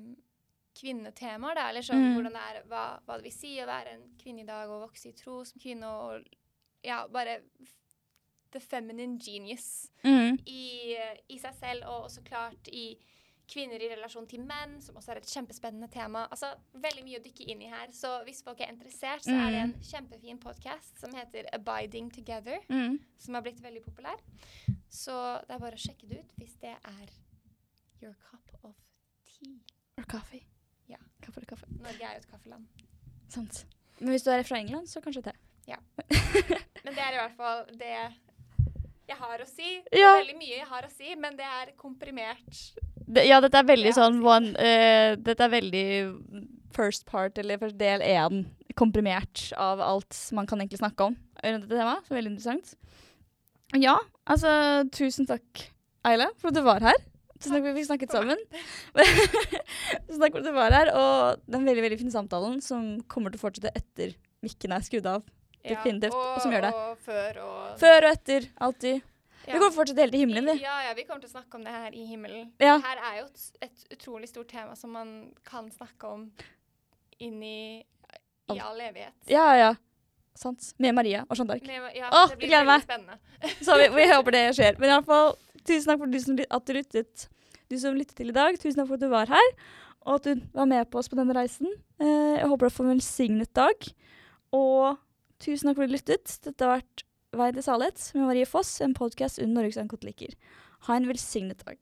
kvinnetemaer. 0.76 1.56
da, 1.56 1.70
Eller 1.70 1.82
sånn 1.82 2.02
Mm. 2.02 2.14
hvordan 2.18 2.34
det 2.34 2.42
er, 2.50 2.64
hva, 2.68 3.00
hva 3.06 3.16
det 3.16 3.24
vil 3.24 3.32
si 3.32 3.54
å 3.62 3.66
være 3.70 3.94
en 3.94 4.04
kvinne 4.20 4.42
i 4.42 4.46
dag 4.50 4.70
og 4.70 4.82
vokse 4.90 5.08
i 5.10 5.14
tro 5.14 5.44
som 5.46 5.62
kvinne. 5.62 5.86
Og 5.88 6.26
ja, 6.84 7.08
bare 7.08 7.38
the 8.52 8.60
feminine 8.60 9.18
genius 9.18 9.90
Mm. 10.04 10.40
i, 10.46 10.98
i 11.30 11.38
seg 11.40 11.54
selv, 11.56 11.84
og 11.88 12.10
så 12.12 12.22
klart 12.24 12.68
i 12.68 12.98
kvinner 13.48 13.82
i 13.82 13.90
relasjon 13.92 14.26
til 14.28 14.42
menn, 14.46 14.78
som 14.82 14.96
også 15.00 15.12
er 15.14 15.20
et 15.22 15.30
kjempespennende 15.30 15.90
tema. 15.92 16.26
Altså, 16.32 16.54
Veldig 16.74 17.04
mye 17.06 17.20
å 17.20 17.24
dykke 17.24 17.46
inn 17.52 17.62
i 17.62 17.70
her. 17.72 17.92
Så 17.96 18.12
hvis 18.26 18.42
folk 18.44 18.60
er 18.62 18.72
interessert, 18.74 19.24
så 19.26 19.36
er 19.36 19.52
det 19.54 19.62
en 19.64 19.74
kjempefin 19.82 20.40
podkast 20.42 21.00
som 21.00 21.14
heter 21.16 21.50
Abiding 21.54 22.10
Together 22.12 22.60
Mm. 22.70 23.00
som 23.18 23.34
har 23.38 23.42
blitt 23.46 23.62
veldig 23.62 23.84
populær. 23.86 24.18
Så 24.90 25.14
det 25.48 25.56
er 25.56 25.60
bare 25.60 25.76
å 25.76 25.84
sjekke 25.86 26.08
det 26.10 26.20
ut 26.24 26.34
hvis 26.40 26.56
det 26.62 26.76
er 26.76 27.08
your 28.02 28.16
cup 28.32 28.52
of 28.64 28.76
tea. 29.26 29.60
Or 29.98 30.04
coffee. 30.04 30.44
Ja. 30.88 30.98
Kaffe 31.22 31.38
eller 31.40 31.48
kaffe. 31.48 31.66
Norge 31.80 32.02
er 32.04 32.14
jo 32.18 32.24
et 32.26 32.30
kaffeland. 32.32 32.66
Sant. 33.30 33.66
Men 34.00 34.10
hvis 34.14 34.24
du 34.24 34.30
er 34.32 34.44
fra 34.44 34.58
England, 34.60 34.88
så 34.92 35.02
kanskje 35.02 35.24
te. 35.30 35.34
Men 36.86 36.94
det 36.94 37.02
er 37.02 37.16
i 37.16 37.18
hvert 37.18 37.36
fall 37.38 37.64
det 37.80 37.94
jeg 39.08 39.18
har 39.18 39.40
å 39.42 39.46
si. 39.50 39.70
Ja. 39.94 40.12
veldig 40.20 40.36
mye 40.38 40.58
jeg 40.60 40.68
har 40.70 40.86
å 40.86 40.90
si, 40.94 41.16
men 41.16 41.36
det 41.38 41.46
er 41.46 41.72
komprimert. 41.78 42.60
Ja, 43.06 43.38
dette 43.44 43.62
er 43.62 43.68
veldig 43.68 43.92
sånn 43.94 44.22
one 44.26 44.56
uh, 44.58 45.14
Dette 45.22 45.46
er 45.46 45.52
veldig 45.54 45.88
first 46.76 47.06
part, 47.08 47.38
eller 47.40 47.60
først 47.62 47.78
del 47.80 48.02
én, 48.04 48.46
komprimert 48.76 49.46
av 49.62 49.80
alt 49.80 50.18
man 50.36 50.48
kan 50.50 50.60
egentlig 50.60 50.82
snakke 50.82 51.12
om 51.12 51.14
rundt 51.16 51.68
dette 51.68 51.78
temaet. 51.78 52.08
Så 52.08 52.16
veldig 52.18 52.34
interessant. 52.34 52.74
Ja, 53.80 53.96
altså 54.28 54.50
Tusen 54.94 55.30
takk, 55.30 55.70
Eile, 56.08 56.28
for 56.42 56.52
at 56.52 56.58
du 56.58 56.66
var 56.66 56.84
her. 56.84 57.00
Tusen 57.40 57.56
takk 57.56 57.64
for 57.64 57.72
at 57.72 57.80
vi 57.80 57.86
snakket 57.88 58.16
sammen. 58.16 58.44
Tusen 60.10 60.20
takk 60.20 60.36
for 60.36 60.42
at 60.42 60.50
du 60.50 60.54
var 60.56 60.76
her, 60.76 60.92
og 61.00 61.48
den 61.48 61.68
veldig 61.70 61.88
veldig 61.88 62.02
fine 62.04 62.14
samtalen 62.14 62.60
som 62.64 62.96
kommer 63.12 63.32
til 63.32 63.40
å 63.40 63.46
fortsette 63.46 63.74
etter 63.76 64.16
mikken 64.46 64.76
er 64.76 64.86
skrudd 64.86 65.08
av. 65.10 65.26
Definitivt, 65.66 66.14
og 66.14 66.42
som 66.44 66.54
gjør 66.54 66.68
det. 66.68 66.74
Og 66.78 67.06
før 67.08 67.38
og 67.42 67.80
Før 67.82 68.06
og 68.06 68.12
etter, 68.12 68.50
alltid. 68.68 69.06
Vi 69.46 69.58
kommer 69.60 69.74
fortsatt 69.76 70.00
helt 70.02 70.16
til 70.16 70.24
himmelen, 70.26 70.48
vi. 70.50 70.58
Ja, 70.64 70.76
ja, 70.88 70.94
vi 70.98 71.06
kommer 71.06 71.22
til 71.24 71.30
å 71.30 71.36
snakke 71.36 71.60
om 71.60 71.66
det 71.66 71.74
her 71.74 71.96
i 71.96 72.06
himmelen. 72.10 72.52
Ja. 72.62 72.78
Her 72.82 73.02
er 73.12 73.18
jo 73.20 73.26
et, 73.28 73.44
et, 73.68 73.84
utrolig 73.94 74.30
stort 74.32 74.50
tema 74.52 74.76
som 74.80 74.94
man 74.96 75.12
kan 75.48 75.68
snakke 75.74 76.10
om 76.10 76.30
inn 77.22 77.38
i, 77.46 77.84
i 78.52 78.58
all 78.58 78.82
evighet. 78.82 79.16
Ja, 79.30 79.48
ja. 79.60 79.74
Sant. 80.36 80.74
Med 80.84 80.96
Maria 80.98 81.24
og 81.30 81.38
Jeanne 81.38 81.56
d'Arc. 81.56 81.96
Ja, 81.96 82.10
Åh, 82.10 82.34
det 82.34 82.40
blir 82.42 82.52
gleder 82.52 82.68
meg! 82.68 82.84
Spennende. 82.84 83.20
Så 83.66 83.78
vi, 83.80 83.88
vi, 83.94 84.08
håper 84.12 84.36
det 84.36 84.44
skjer. 84.58 84.80
Men 84.82 84.98
i 84.98 85.64
tusen 85.64 85.92
takk 85.92 86.02
for 86.02 86.12
du 86.12 86.20
som, 86.20 86.42
at 86.58 86.68
du 86.68 86.76
lyttet. 86.76 87.28
Du 87.72 87.78
som 87.82 87.96
lyttet 87.98 88.18
til 88.20 88.34
i 88.34 88.36
dag, 88.36 88.58
tusen 88.60 88.82
takk 88.82 88.90
for 88.92 89.00
at 89.00 89.06
du 89.06 89.10
var 89.14 89.32
her, 89.32 89.54
og 90.06 90.20
at 90.20 90.28
du 90.28 90.44
var 90.54 90.68
med 90.70 90.86
på 90.92 91.00
oss 91.00 91.10
på 91.10 91.18
denne 91.18 91.34
reisen. 91.38 91.72
Eh, 91.98 92.36
jeg 92.42 92.50
håper 92.52 92.68
du 92.68 92.76
får 92.76 92.86
en 92.86 92.94
velsignet 92.94 93.54
dag. 93.58 93.88
Og 94.54 95.00
tusen 95.42 95.70
takk 95.70 95.80
for 95.80 95.86
at 95.86 95.94
du 95.94 95.96
lyttet. 95.96 96.36
Dette 96.46 96.68
har 96.68 96.78
vært 96.82 97.06
Vei 97.36 97.50
til 97.52 97.66
Salets 97.66 98.14
med 98.16 98.30
Marie 98.30 98.48
Foss, 98.48 98.70
en 98.80 98.94
podkast 98.96 99.42
under 99.44 99.58
Norges 99.58 99.76
Antikotteliker. 99.82 100.38
Ha 100.88 100.96
en 100.96 101.08
velsignet 101.10 101.66
dag. 101.68 101.82